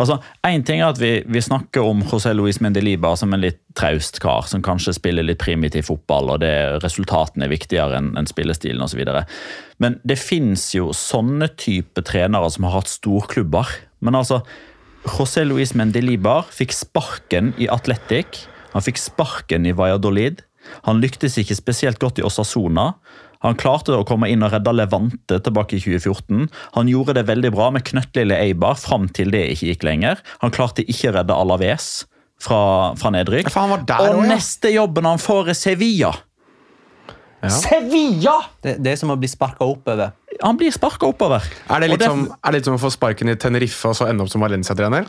altså, 0.00 0.16
Én 0.46 0.64
ting 0.66 0.80
er 0.80 0.88
at 0.88 0.98
vi, 0.98 1.12
vi 1.30 1.42
snakker 1.44 1.84
om 1.84 2.02
José 2.08 2.32
Luis 2.34 2.58
Mendilibar 2.64 3.18
som 3.20 3.34
en 3.36 3.44
litt 3.44 3.60
traust 3.78 4.18
kar 4.24 4.48
som 4.50 4.64
kanskje 4.64 4.96
spiller 4.96 5.26
litt 5.26 5.42
primitiv 5.42 5.86
fotball, 5.92 6.32
og 6.34 6.42
det, 6.42 6.54
resultatene 6.82 7.46
er 7.46 7.54
viktigere 7.54 8.00
enn 8.00 8.14
en 8.18 8.30
spillestilen 8.30 8.82
osv. 8.82 9.04
Men 9.84 10.00
det 10.02 10.18
fins 10.18 10.72
jo 10.74 10.90
sånne 10.96 11.52
type 11.60 12.02
trenere 12.08 12.50
som 12.50 12.66
har 12.66 12.80
hatt 12.80 12.90
storklubber. 12.90 13.76
Men 14.04 14.18
altså, 14.18 14.42
José 15.04 15.44
Luis 15.44 15.74
Mendelibar 15.76 16.48
fikk 16.52 16.72
sparken 16.72 17.52
i 17.60 17.68
Atletic. 17.68 18.46
Han 18.72 18.84
fikk 18.84 18.98
sparken 19.00 19.68
i 19.68 19.74
Valladolid. 19.76 20.40
Han 20.88 21.02
lyktes 21.02 21.36
ikke 21.40 21.56
spesielt 21.58 22.00
godt 22.00 22.18
i 22.18 22.24
Osasona. 22.24 22.94
Han 23.44 23.58
klarte 23.60 23.92
å 23.92 24.06
komme 24.08 24.30
inn 24.32 24.42
og 24.46 24.54
redde 24.54 24.72
Levante 24.72 25.38
tilbake 25.44 25.76
i 25.76 25.82
2014. 25.84 26.48
Han 26.78 26.88
gjorde 26.88 27.18
det 27.18 27.26
veldig 27.28 27.52
bra 27.52 27.68
med 27.74 27.84
knøttlille 27.84 28.38
Eibar 28.40 28.78
fram 28.80 29.10
til 29.12 29.34
det 29.34 29.44
ikke 29.52 29.68
gikk 29.74 29.84
lenger. 29.84 30.22
Han 30.40 30.54
klarte 30.54 30.86
ikke 30.88 31.12
å 31.12 31.16
redde 31.18 31.36
Alaves 31.36 31.90
fra, 32.40 32.60
fra 32.96 33.12
nedrykk. 33.12 33.52
Ja, 33.52 33.66
og 33.68 33.84
også, 33.84 34.22
ja. 34.24 34.28
neste 34.32 34.72
jobben 34.72 35.10
han 35.10 35.20
får, 35.20 35.52
er 35.52 35.60
Sevilla. 35.60 36.14
Sevilla! 37.52 38.38
Det, 38.64 38.78
det 38.80 38.94
er 38.94 39.00
som 39.00 39.12
å 39.12 39.18
bli 39.20 39.28
sparka 39.28 39.66
oppover. 39.68 40.14
Han 40.42 40.56
blir 40.58 40.70
sparka 40.74 41.06
oppover. 41.06 41.42
Er 41.70 41.80
det, 41.84 41.90
litt 41.94 42.02
som, 42.02 42.24
er 42.42 42.50
det 42.50 42.58
litt 42.58 42.64
som 42.70 42.74
å 42.74 42.80
få 42.82 42.90
sparken 42.90 43.28
i 43.30 43.36
Tenerife 43.36 43.88
og 43.88 43.94
så 43.96 44.08
ende 44.10 44.24
opp 44.24 44.30
som 44.32 44.40
Valencia-trener? 44.42 45.06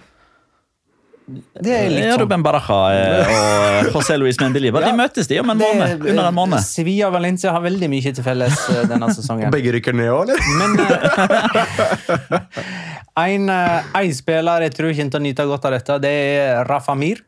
Det 1.26 1.72
er 1.74 1.88
litt 1.90 2.04
Ja, 2.06 2.12
sånn. 2.14 2.22
Ruben 2.22 2.44
Baraja 2.46 2.76
eh, 2.94 3.88
og 3.88 3.96
José 3.96 4.14
Luis 4.22 4.38
Mendelibar 4.38 4.84
Ja. 4.86 4.92
de 4.92 4.98
møtes 5.00 5.26
de 5.28 5.40
om 5.42 5.50
en 5.50 5.58
Det- 5.58 5.66
måned. 5.74 6.06
Under 6.12 6.28
en 6.28 6.36
måned. 6.38 6.60
Sevilla 6.62 7.08
og 7.08 7.14
Valencia 7.14 7.50
har 7.52 7.62
veldig 7.66 7.90
mye 7.90 8.14
til 8.14 8.24
felles 8.24 8.60
eh, 8.70 8.84
denne 8.86 9.10
sesongen. 9.18 9.50
Begge 9.52 9.74
rykker 9.74 9.94
ned 9.98 10.12
òg, 10.14 10.30
eller? 10.30 10.38
Men 10.60 10.80
eh, 10.86 12.40
en, 13.26 13.50
eh, 13.50 13.84
en 14.04 14.14
spiller 14.14 14.68
jeg 14.68 14.76
tror 14.78 14.94
kommer 14.94 15.16
til 15.16 15.20
å 15.20 15.24
nyte 15.26 15.48
godt 15.50 15.66
av 15.66 15.72
dette, 15.80 15.98
det 16.06 16.14
er 16.14 16.64
Rafa 16.70 16.94
Mir. 16.96 17.24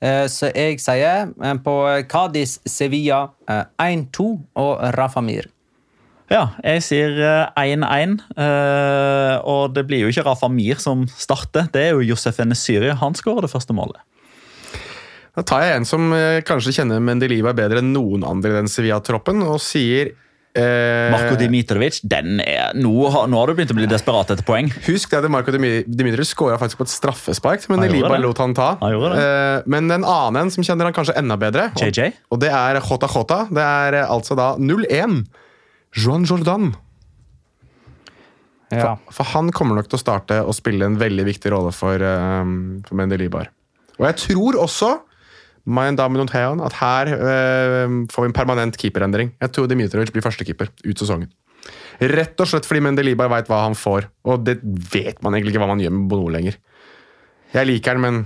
Eh, 0.00 0.24
Så 0.30 0.48
jeg 0.54 0.80
sier 0.80 1.28
eh, 1.42 1.54
på 1.60 1.74
Cádiz 2.08 2.60
Sevilla 2.64 3.26
eh, 3.50 3.64
1-2 3.78 4.28
og 4.56 4.80
Rafa 4.96 5.20
Mir. 5.20 5.50
Ja, 6.28 6.42
jeg 6.60 6.84
sier 6.84 7.16
eh, 7.24 7.72
1-1. 7.72 8.18
eh, 8.36 9.34
og 9.48 9.72
det 9.76 9.86
blir 9.88 10.04
jo 10.04 10.12
ikke 10.12 10.26
Rafa 10.26 10.50
Mir 10.52 10.80
som 10.82 11.06
starter. 11.08 11.70
Det 11.72 11.86
er 11.86 11.96
jo 11.96 12.04
Josef 12.10 12.40
Enesyri. 12.44 12.92
Han 13.00 13.16
skårer 13.16 13.46
det 13.46 13.52
første 13.54 13.76
målet. 13.76 14.02
Da 15.38 15.44
tar 15.46 15.64
jeg 15.64 15.78
en 15.78 15.86
som 15.88 16.08
eh, 16.12 16.40
kanskje 16.46 16.74
kjenner 16.80 17.02
Mendeliva 17.04 17.54
bedre 17.56 17.80
enn 17.80 17.92
noen 17.94 18.26
andre 18.26 18.52
i 18.52 18.58
den 18.58 18.70
Sevilla-troppen, 18.70 19.44
og 19.46 19.60
sier 19.62 20.10
eh, 20.58 21.08
Marko 21.14 21.36
Dimitrovic, 21.38 22.00
den 22.10 22.42
er, 22.42 22.74
nå, 22.76 22.92
har, 23.14 23.28
nå 23.30 23.38
har 23.38 23.48
du 23.48 23.56
begynt 23.56 23.72
å 23.72 23.78
bli 23.78 23.88
desperat 23.88 24.32
etter 24.34 24.44
poeng. 24.46 24.68
Husk 24.88 25.14
det 25.14 25.22
at 25.22 25.30
Marko 25.32 25.54
Dimitrovic 25.54 26.32
skåra 26.32 26.58
faktisk 26.60 26.82
på 26.82 26.88
et 26.88 26.94
straffespark, 26.96 27.68
men 27.70 27.86
Deliba 27.86 28.18
lot 28.20 28.42
han 28.42 28.56
ta. 28.58 28.72
Han. 28.82 28.98
Eh, 29.14 29.68
men 29.70 29.88
en 29.94 30.02
annen 30.02 30.42
en 30.42 30.52
som 30.54 30.66
kjenner 30.66 30.90
han 30.90 30.96
kanskje 30.96 31.16
enda 31.20 31.38
bedre, 31.40 31.70
og, 31.72 31.86
JJ? 31.86 32.10
og 32.34 32.42
det 32.42 32.52
er 32.52 32.82
Jota 32.82 33.12
Jota. 33.14 33.44
Det 33.48 33.68
er 33.68 34.02
eh, 34.02 34.16
altså 34.18 34.36
da 34.38 34.56
0-1. 34.58 35.22
Joan 35.96 36.26
Jordan. 36.28 36.72
Ja. 38.68 38.98
For 39.14 39.24
han 39.32 39.48
kommer 39.56 39.78
nok 39.78 39.88
til 39.88 39.96
å 39.96 40.02
starte 40.02 40.42
og 40.44 40.56
spille 40.56 40.84
en 40.84 40.98
veldig 41.00 41.24
viktig 41.28 41.52
rolle 41.54 41.72
for, 41.72 42.02
um, 42.04 42.82
for 42.84 42.98
Mendelibar. 43.00 43.48
Og 43.98 44.06
jeg 44.10 44.18
tror 44.28 44.58
også 44.60 44.94
Theon, 45.68 46.60
at 46.64 46.72
her 46.80 47.10
eh, 47.12 47.90
får 48.08 48.24
vi 48.24 48.28
en 48.30 48.36
permanent 48.36 48.76
keeperendring. 48.80 49.34
Jeg 49.40 49.52
tror 49.52 49.66
Dimitrovic 49.68 50.12
blir 50.14 50.24
førstekeeper 50.24 50.70
ut 50.84 50.98
sesongen. 50.98 51.28
Rett 52.00 52.40
og 52.40 52.48
slett 52.48 52.64
fordi 52.64 52.80
Mendelibar 52.86 53.28
veit 53.28 53.50
hva 53.50 53.64
han 53.66 53.76
får, 53.76 54.06
og 54.24 54.46
det 54.46 54.60
vet 54.62 55.20
man 55.20 55.34
egentlig 55.34 55.52
ikke 55.52 55.64
hva 55.64 55.72
man 55.74 55.82
gjør 55.82 55.92
med 55.92 56.08
Bono 56.08 56.30
lenger. 56.32 56.56
Jeg 57.52 57.68
liker 57.68 57.96
han, 57.96 58.04
men 58.04 58.22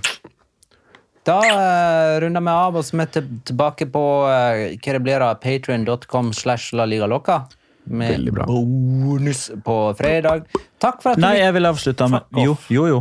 Da 1.27 1.39
uh, 1.39 2.21
runder 2.23 2.43
vi 2.43 2.51
av, 2.53 2.77
og 2.77 2.85
så 2.85 2.97
er 2.99 3.11
vi 3.23 3.25
tilbake 3.47 3.87
på 3.95 4.03
uh, 4.27 4.63
hva 4.75 4.95
det 4.97 5.03
blir 5.05 5.23
av 5.23 5.37
patrion.com 5.43 6.33
slash 6.35 6.73
la 6.75 6.87
liga 6.89 7.07
loca. 7.07 7.45
Med 7.85 8.29
bra. 8.31 8.45
bonus 8.47 9.49
på 9.67 9.75
fredag. 9.99 10.45
Takk 10.79 11.01
for 11.03 11.13
at 11.13 11.19
du 11.19 11.25
Nei, 11.25 11.33
jeg 11.41 11.55
vil 11.57 11.67
avslutte 11.67 12.07
med 12.13 12.39
Jo, 12.39 12.53
jo, 12.71 12.85
jo. 12.87 13.01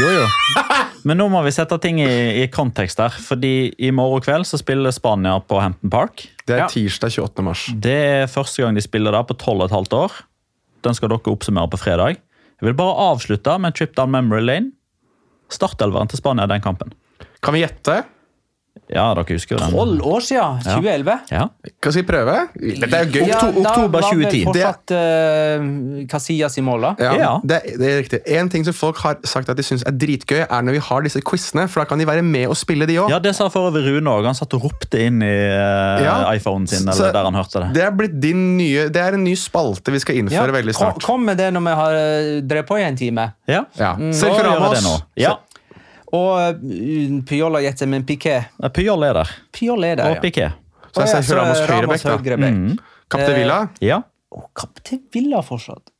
jo, 0.00 0.12
jo. 0.14 0.22
Men 1.04 1.20
nå 1.20 1.26
må 1.28 1.42
vi 1.44 1.52
sette 1.52 1.76
ting 1.84 1.98
i, 2.00 2.08
i 2.40 2.46
kontekst 2.52 3.02
her. 3.04 3.12
Fordi 3.20 3.74
i 3.84 3.90
morgen 3.92 4.24
kveld 4.24 4.48
så 4.48 4.56
spiller 4.60 4.94
Spania 4.96 5.36
på 5.44 5.60
Hampton 5.60 5.92
Park. 5.92 6.24
det 6.48 6.56
er 6.56 6.62
Ja. 6.64 6.68
tirsdag 6.72 7.12
28. 7.12 7.44
mars. 7.44 7.66
Det 7.76 7.98
er 8.14 8.26
første 8.32 8.64
gang 8.64 8.74
de 8.80 8.84
spiller 8.84 9.12
der 9.12 9.28
på 9.28 9.36
12 9.36 9.68
15 9.68 9.98
år. 9.98 10.16
Den 10.88 10.96
skal 10.96 11.12
dere 11.12 11.32
oppsummere 11.36 11.68
på 11.72 11.80
fredag. 11.84 12.16
Jeg 12.60 12.70
vil 12.70 12.76
bare 12.80 12.96
avslutte 13.12 13.58
med 13.60 13.72
en 13.74 13.76
trip 13.76 13.92
down 13.96 14.10
memory 14.12 14.40
lane. 14.40 14.72
Startelveren 15.52 16.08
til 16.08 16.20
Spania 16.22 16.48
den 16.48 16.64
kampen. 16.64 16.96
Kan 17.44 17.54
vi 17.54 17.64
gjette? 17.66 18.02
Ja, 18.90 19.04
dere 19.16 19.24
husker 19.38 19.54
jo 19.54 19.58
den. 19.62 19.70
Tolv 19.72 20.02
år 20.10 20.20
siden! 20.26 20.58
2011. 20.66 21.12
Ja. 21.30 21.44
Hva 21.64 21.90
skal 21.94 22.02
vi 22.02 22.02
prøve? 22.08 22.32
Dette 22.58 22.98
er 22.98 23.04
jo 23.06 23.12
gøy. 23.14 23.28
Ja, 23.30 23.38
Okto- 23.38 23.62
da 23.62 23.70
oktober 23.70 24.02
var 24.02 24.16
vel 24.18 24.24
2010. 24.26 24.40
fortsatt 24.48 24.92
uh, 24.92 25.68
Casillas 26.10 26.58
i 26.58 26.64
mål, 26.66 26.82
da. 26.84 26.90
Ja, 27.06 27.12
Ja. 27.22 27.30
Det, 27.46 27.60
det 27.80 27.88
er 27.92 28.00
riktig. 28.02 28.20
En 28.36 28.50
ting 28.52 28.66
som 28.66 28.74
folk 28.76 28.98
har 29.04 29.20
sagt 29.30 29.48
at 29.48 29.56
de 29.56 29.64
syns 29.64 29.86
er 29.88 29.94
dritgøy, 29.96 30.42
er 30.42 30.66
når 30.66 30.76
vi 30.76 30.82
har 30.88 31.06
disse 31.06 31.22
quizene, 31.24 31.64
for 31.70 31.80
da 31.84 31.88
kan 31.92 32.02
de 32.02 32.08
være 32.10 32.26
med 32.26 32.50
og 32.50 32.58
spille, 32.60 32.84
de 32.90 32.98
òg. 33.00 33.14
ja, 33.14 33.22
det 33.24 33.32
sa 33.38 33.48
for 33.54 33.70
øvrig 33.70 33.86
Rune 33.94 34.10
òg. 34.18 34.26
Han 34.28 34.36
satt 34.42 34.52
og 34.58 34.66
ropte 34.66 35.00
inn 35.06 35.22
i 35.22 35.32
eh, 35.32 36.04
Ja. 36.04 36.18
iPhonen 36.34 36.66
sin, 36.68 36.84
Så- 36.84 36.98
eller 37.06 37.12
der 37.20 37.30
han 37.30 37.34
hørte 37.40 37.62
det. 37.64 37.72
Det 37.78 37.86
er 37.86 37.90
blitt 38.02 38.20
din 38.20 38.44
nye 38.58 38.88
Det 38.90 39.00
er 39.00 39.14
en 39.16 39.24
ny 39.24 39.34
spalte 39.38 39.94
vi 39.94 40.02
skal 40.02 40.16
innføre 40.20 40.52
veldig 40.52 40.74
kom, 40.74 40.90
snart. 40.92 41.02
kom 41.08 41.24
med 41.24 41.38
det 41.40 41.52
når 41.54 41.64
vi 41.70 41.78
har 41.80 41.94
uh, 41.94 42.40
drevet 42.42 42.66
på 42.68 42.82
i 42.82 42.84
en 42.90 42.96
time. 43.00 43.30
Ja. 43.48 43.64
Ja. 43.78 43.94
Mm, 43.96 44.12
Sergio 44.12 44.42
gjør 44.42 44.50
jeg 44.50 44.60
Ramos. 44.60 44.78
det 44.78 44.84
nå. 44.90 44.96
Ja. 45.16 45.36
Og 46.14 46.30
uh, 46.38 47.14
Piola 47.28 47.62
gjetter, 47.64 47.90
men 47.90 48.04
Piquet 48.06 48.52
Pyol 48.76 49.06
er 49.08 49.18
der. 49.18 49.32
Pyol 49.54 49.86
er 49.88 49.98
der, 49.98 50.14
Og 50.14 50.24
Piqué. 50.24 50.52
Så 50.94 51.02
er 51.02 51.10
Sergio 51.10 51.40
Ramos 51.40 51.62
høyrebekk, 51.66 52.04
da. 52.06 52.50
Mm. 52.54 52.76
Capte 53.10 53.32
Villa. 53.34 53.58
Ja. 53.82 54.02
Og 54.34 54.46
Kaptein 54.56 55.02
Villa 55.14 55.42
fortsatt. 55.46 55.90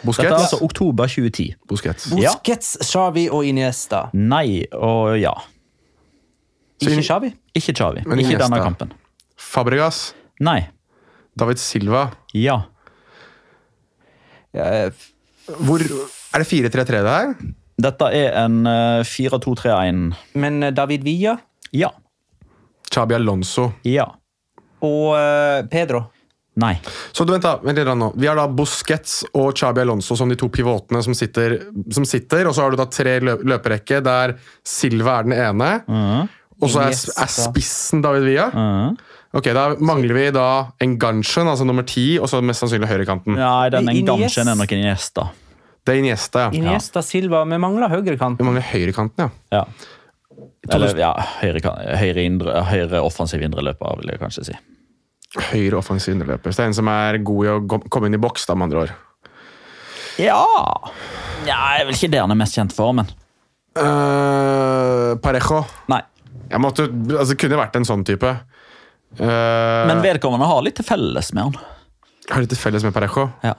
Dette 0.00 0.24
er 0.24 0.34
altså 0.36 0.60
oktober 0.64 1.08
2010. 1.10 1.54
Busquets. 1.68 2.08
Ja. 2.16 2.32
Busquets, 2.32 2.74
Xavi 2.88 3.26
og 3.32 3.44
Iniesta. 3.48 4.06
Nei 4.16 4.62
og 4.76 5.16
ja. 5.20 5.34
Ikke 6.80 7.04
Xavi? 7.04 7.32
Ikke 7.56 7.74
Xavi. 7.76 8.04
Men 8.08 8.22
Ikke 8.22 8.38
denne 8.40 8.60
kampen. 8.64 8.94
Fabregas. 9.40 10.10
Nei. 10.40 10.62
David 11.36 11.60
Silva. 11.60 12.08
Ja. 12.36 12.62
Ja, 14.56 14.88
Hvor 15.46 15.82
Er 15.82 16.42
det 16.42 16.48
4-3-3 16.48 16.84
det 16.90 17.02
her? 17.04 17.34
Dette 17.80 18.08
er 18.12 18.34
en 18.44 18.60
eh, 18.68 19.00
4-2-3-1. 19.06 20.14
men 20.34 20.62
uh, 20.66 20.70
David 20.74 21.04
Villa 21.06 21.38
Ja. 21.72 21.90
Chabi 22.92 23.14
Alonso. 23.14 23.70
Ja. 23.86 24.08
og 24.82 25.12
uh, 25.14 25.60
Pedro. 25.70 26.06
Nei. 26.60 26.74
Så 27.14 27.24
du 27.24 27.30
vent 27.32 27.44
da, 27.46 27.54
vent 27.62 27.78
litt 27.78 27.88
nå. 27.96 28.08
Vi 28.20 28.26
har 28.26 28.36
da 28.36 28.48
Busquets 28.50 29.20
og 29.38 29.52
Chabi 29.56 29.80
Alonso 29.84 30.16
som 30.18 30.28
de 30.28 30.36
to 30.36 30.48
pivotene 30.52 31.00
som 31.06 31.14
sitter, 31.16 31.54
som 31.94 32.04
sitter 32.04 32.48
og 32.50 32.56
så 32.56 32.64
har 32.66 32.74
du 32.74 32.80
da 32.80 32.88
tre 32.90 33.14
lø 33.22 33.36
løperekke 33.46 34.00
der 34.04 34.34
Silva 34.66 35.20
er 35.20 35.28
den 35.28 35.36
ene, 35.38 35.70
Mm. 35.86 36.26
og 36.60 36.68
så 36.74 36.82
er, 36.88 36.92
er 36.92 37.30
spissen 37.32 38.02
David 38.04 38.26
Villa. 38.26 38.48
Mm. 38.52 38.98
Ok, 39.38 39.46
Da 39.54 39.68
mangler 39.78 40.12
vi 40.18 40.24
da 40.34 40.48
en 40.82 40.98
Ganchen, 40.98 41.46
altså 41.48 41.64
nummer 41.64 41.86
ti, 41.86 42.18
og 42.18 42.26
så 42.28 42.42
mest 42.42 42.64
sannsynlig 42.64 42.90
høyrekanten. 42.90 43.38
Nei, 43.38 43.68
den. 43.70 43.88
Enganchen 43.94 44.50
er 44.50 44.58
nok 44.58 44.72
Iniesta. 44.74 45.28
Det 45.86 45.94
er 45.94 46.02
Iniesta, 46.02 46.46
ja. 46.46 46.50
Iniesta 46.58 47.02
Silva. 47.04 47.44
Vi 47.48 47.58
mangler 47.62 47.88
høyrekanten. 47.92 48.38
Vi 48.40 48.46
mangler 48.46 48.66
høyrekanten, 48.68 49.30
ja. 49.30 49.60
Ja. 49.60 49.62
Eller 50.70 50.98
ja, 51.00 51.12
høyre, 51.40 51.60
høyre, 52.00 52.24
indre, 52.24 52.60
høyre 52.68 53.00
offensiv 53.04 53.42
indreløper, 53.44 54.00
vil 54.02 54.12
jeg 54.12 54.20
kanskje 54.20 54.44
si. 54.50 54.56
Høyre 55.50 55.78
offensiv 55.80 56.14
indreløper. 56.14 56.52
Så 56.52 56.60
det 56.60 56.66
er 56.66 56.70
en 56.72 56.76
som 56.80 56.90
er 56.92 57.18
god 57.24 57.46
i 57.46 57.50
å 57.54 57.80
komme 57.88 58.10
inn 58.10 58.18
i 58.18 58.20
boks, 58.20 58.44
da, 58.48 58.56
med 58.58 58.68
andre 58.68 58.84
ord. 58.84 58.94
Ja 60.20 60.40
ja, 61.46 61.56
Jeg 61.78 61.86
vel 61.88 61.96
ikke 61.96 62.10
det 62.12 62.20
han 62.20 62.32
er 62.34 62.38
mest 62.42 62.56
kjent 62.58 62.74
for, 62.76 62.92
men 62.96 63.08
Uh, 63.70 65.14
Parejo. 65.22 65.60
Nei. 65.92 66.00
Jeg 66.50 66.58
måtte, 66.58 66.88
altså, 67.14 67.36
kunne 67.38 67.58
vært 67.60 67.76
en 67.78 67.86
sånn 67.86 68.02
type. 68.04 68.26
Uh, 69.14 69.86
Men 69.86 70.02
vedkommende 70.02 70.48
har 70.50 70.64
litt 70.66 70.74
til 70.80 70.86
felles 70.88 71.30
med 71.36 71.46
han. 71.46 71.54
har 72.32 72.42
litt 72.42 72.50
til 72.50 72.58
felles 72.58 72.82
med 72.82 72.94
Parejo. 72.96 73.28
Ja. 73.46 73.54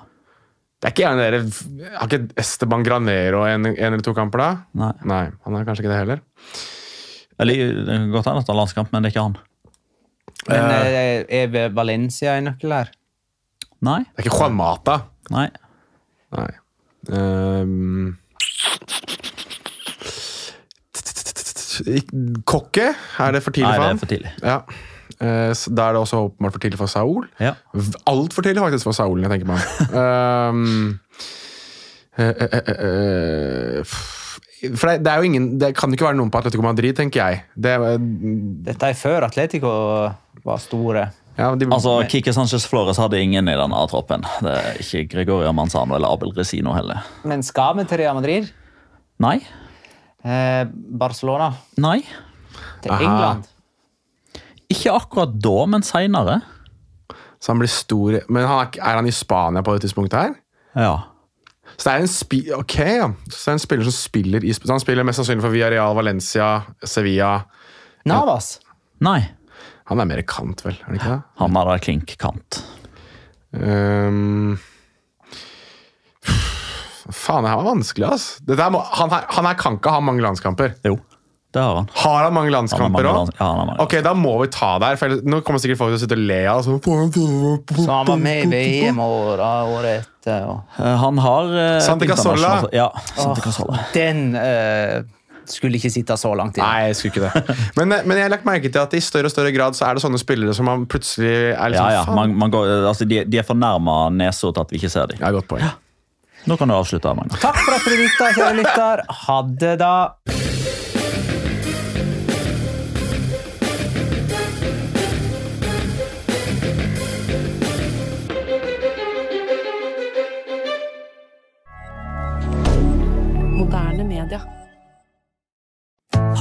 Det 0.81 0.89
er 0.89 0.93
ikke 0.95 1.03
gjerne 1.03 1.25
dere 1.27 1.91
Har 1.93 2.09
ikke 2.09 2.39
Esteban 2.41 2.83
Granero 2.85 3.43
en, 3.45 3.69
en 3.69 3.87
eller 3.91 4.01
to 4.05 4.15
kamper, 4.17 4.41
da? 4.41 4.49
Nei. 4.81 4.93
Nei, 5.05 5.23
han 5.45 5.57
er 5.57 5.67
kanskje 5.67 5.85
ikke 5.85 5.93
det 5.93 5.99
heller. 5.99 6.23
Eller, 7.41 7.61
det 7.85 7.85
kan 7.85 8.09
godt 8.13 8.29
hende 8.29 8.41
at 8.41 8.49
han 8.49 8.55
har 8.55 8.59
landskamp, 8.63 8.89
men 8.93 9.05
det 9.05 9.11
er 9.11 9.13
ikke 9.13 9.27
han. 9.27 9.37
Men 10.49 10.73
eh, 10.73 11.43
er 11.43 11.69
Valencia 11.77 12.33
en 12.37 12.49
nøkkel 12.49 12.73
her? 12.73 12.89
Nei. 13.85 13.99
Det 14.09 14.23
er 14.23 14.25
ikke 14.25 14.39
Juan 14.39 14.57
Mata. 14.57 14.97
Nei. 15.33 15.47
Nei. 16.33 16.49
Um, 17.09 18.17
Kokke? 22.45 22.91
Er 23.21 23.33
det 23.33 23.41
for 23.45 23.53
tidlig 23.53 23.69
Nei, 23.69 23.81
det 23.81 23.93
er 23.93 24.01
for 24.01 24.11
tidlig. 24.11 24.33
Ja. 24.41 24.59
Eh, 25.21 25.53
Da 25.77 25.89
er 25.89 25.93
det 25.93 26.01
også 26.01 26.17
åpenbart 26.27 26.55
for 26.55 26.63
tidlig 26.63 26.79
for 26.81 26.89
Saul. 26.89 27.27
Ja. 27.39 27.53
Altfor 28.09 28.41
tidlig 28.45 28.63
faktisk 28.63 28.87
for 28.89 28.97
Saul, 28.97 29.21
jeg 29.21 29.29
tenker 29.29 29.47
meg 29.51 29.61
om. 29.61 29.69
Ehm, 30.01 30.99
eh, 32.17 32.31
eh, 32.31 33.83
for 34.77 34.91
det, 34.91 35.01
det 35.01 35.09
er 35.09 35.17
jo 35.23 35.25
ingen 35.29 35.45
Det 35.61 35.71
kan 35.77 35.89
jo 35.89 35.97
ikke 35.97 36.05
være 36.09 36.17
noen 36.19 36.29
på 36.33 36.37
Atletico 36.41 36.61
Madrid, 36.65 36.93
tenker 36.97 37.21
jeg. 37.23 37.43
Det, 37.57 37.73
Dette 38.67 38.91
er 38.91 38.97
før 38.99 39.25
Atletico 39.29 39.71
var 40.45 40.59
store. 40.61 41.07
ja, 41.37 41.47
de, 41.55 41.65
Altså, 41.71 41.95
Kike 42.09 42.33
Sanchez 42.33 42.65
Flores 42.69 42.97
hadde 43.01 43.19
ingen 43.21 43.47
i 43.49 43.55
denne 43.57 43.81
troppen. 43.89 44.25
Det 44.41 44.53
er 44.57 44.81
ikke 44.83 45.05
Gregoria 45.15 45.51
Manzano 45.55 45.95
eller 45.97 46.13
Abel 46.13 46.33
Resino 46.37 46.73
heller. 46.77 47.01
Men 47.25 47.41
skal 47.45 47.77
vi 47.79 47.85
til 47.89 48.01
Real 48.03 48.17
Madrid? 48.19 48.51
Nei. 49.21 49.37
Eh, 50.25 50.65
Barcelona 51.01 51.51
Nei. 51.81 51.99
til 52.83 52.91
Aha. 52.93 53.01
England? 53.01 53.49
Ikke 54.71 54.93
akkurat 54.95 55.33
da, 55.43 55.55
men 55.67 55.83
seinere. 55.85 56.41
så 57.41 57.51
han 57.51 57.61
blir 57.61 57.71
stor 57.71 58.19
Men 58.29 58.45
han 58.45 58.67
er, 58.67 58.77
er 58.79 58.99
han 58.99 59.07
i 59.09 59.15
Spania 59.15 59.63
på 59.65 59.73
det 59.75 59.85
tidspunktet 59.85 60.19
her? 60.19 60.35
Ja. 60.77 60.93
Så 61.75 61.87
det 61.87 61.93
er 61.93 62.03
en, 62.03 62.11
spi 62.11 62.39
okay, 62.55 62.97
ja. 62.99 63.09
så 63.29 63.37
det 63.37 63.51
er 63.51 63.57
en 63.57 63.63
spiller 63.63 63.87
som 63.87 63.95
spiller 63.95 64.45
i 64.45 64.53
Så 64.53 64.69
han 64.69 64.83
spiller 64.83 65.07
mest 65.07 65.21
sannsynlig 65.21 65.43
for 65.45 65.55
Villarreal, 65.55 65.95
Valencia, 65.97 66.49
Sevilla 66.83 67.39
Navas? 68.07 68.55
Nei. 69.03 69.19
Han 69.91 70.01
er 70.01 70.07
mer 70.09 70.21
kant, 70.27 70.63
vel? 70.65 70.77
er 70.77 70.93
det 70.93 71.01
ikke 71.01 71.15
det? 71.15 71.23
Han 71.41 71.57
er 71.57 71.67
da 71.67 71.77
klink 71.83 72.13
kant. 72.21 72.61
Um, 73.51 74.55
faen, 77.11 77.43
det 77.43 77.51
her 77.51 77.59
var 77.59 77.67
vanskelig, 77.67 78.07
ass. 78.07 78.27
Må, 78.47 78.81
han, 78.95 79.11
her, 79.11 79.27
han 79.35 79.49
her 79.49 79.57
kan 79.59 79.77
ikke 79.77 79.93
ha 79.93 80.03
mange 80.05 80.23
landskamper. 80.23 80.77
Jo, 80.87 80.95
det 81.51 81.59
har 81.59 81.75
han. 81.81 81.87
Har 81.99 82.23
han 82.23 82.33
mange 82.35 82.51
landskamper 82.53 83.07
òg? 83.09 83.31
ja, 83.35 83.43
han 83.43 83.57
har 83.59 83.65
mange 83.67 83.83
ok, 83.83 83.95
da 84.05 84.13
må 84.15 84.37
vi 84.39 84.47
ta 84.55 84.69
der. 84.79 84.95
For 84.99 85.17
nå 85.27 85.41
kommer 85.43 85.59
sikkert 85.59 85.81
folk 85.81 85.91
til 85.91 85.99
å 85.99 86.03
sitte 86.05 86.15
og 86.15 86.21
le 86.29 86.37
av 86.47 86.61
altså. 86.61 86.77
Så 87.75 87.87
han 87.91 88.07
var 88.07 88.21
med 88.21 88.53
i 88.55 88.61
VM 88.85 89.01
året, 89.03 90.05
etter. 90.05 90.45
Og 90.47 90.77
Eh, 90.79 90.95
Han 91.01 91.17
har 91.19 91.49
eh, 91.57 91.79
Santi 91.83 92.07
Casolla! 92.07 92.53
Ja, 92.71 92.87
oh, 93.19 93.81
den 93.95 94.35
eh, 94.39 95.01
skulle 95.51 95.75
ikke 95.81 95.89
sitte 95.91 96.15
så 96.15 96.31
langt 96.37 96.55
inne. 96.55 96.67
Nei, 96.69 96.87
jeg 96.91 96.95
skulle 96.99 97.11
ikke 97.11 97.31
det. 97.49 97.57
Men, 97.75 97.91
eh, 97.97 98.05
men 98.07 98.15
jeg 98.21 98.27
har 98.29 98.33
lagt 98.37 98.47
merke 98.47 98.71
til 98.71 98.79
at 98.83 98.93
i 98.95 99.01
større 99.03 99.27
og 99.27 99.33
større 99.33 99.51
grad 99.55 99.75
så 99.75 99.89
er 99.89 99.97
det 99.97 100.05
sånne 100.05 100.21
spillere 100.21 100.55
som 100.55 100.69
man 100.69 100.85
plutselig 100.87 101.33
er 101.51 101.73
litt 101.73 101.81
Ja, 101.81 102.05
sånn 102.05 102.13
ja. 102.13 102.19
Man, 102.21 102.37
man 102.45 102.53
går, 102.53 102.71
altså, 102.93 103.07
de, 103.09 103.23
de 103.27 103.41
er 103.41 103.47
fornærma 103.47 104.05
nesa 104.15 104.53
til 104.53 104.63
at 104.63 104.71
vi 104.71 104.79
ikke 104.79 104.93
ser 104.93 105.11
dem. 105.11 105.19
Ja, 105.19 105.33
godt 105.35 105.49
poeng. 105.51 105.67
Nå 106.47 106.55
kan 106.57 106.71
du 106.71 106.77
avslutte. 106.77 107.11
Magnus. 107.17 107.41
Takk 107.43 107.59
for 107.65 107.75
at 107.75 107.85
du 107.85 107.97
lytta, 107.99 108.31
kjære 108.37 108.55
lytter. 108.63 109.03
Ha 109.25 109.41
det, 109.65 109.75
da. 109.83 109.93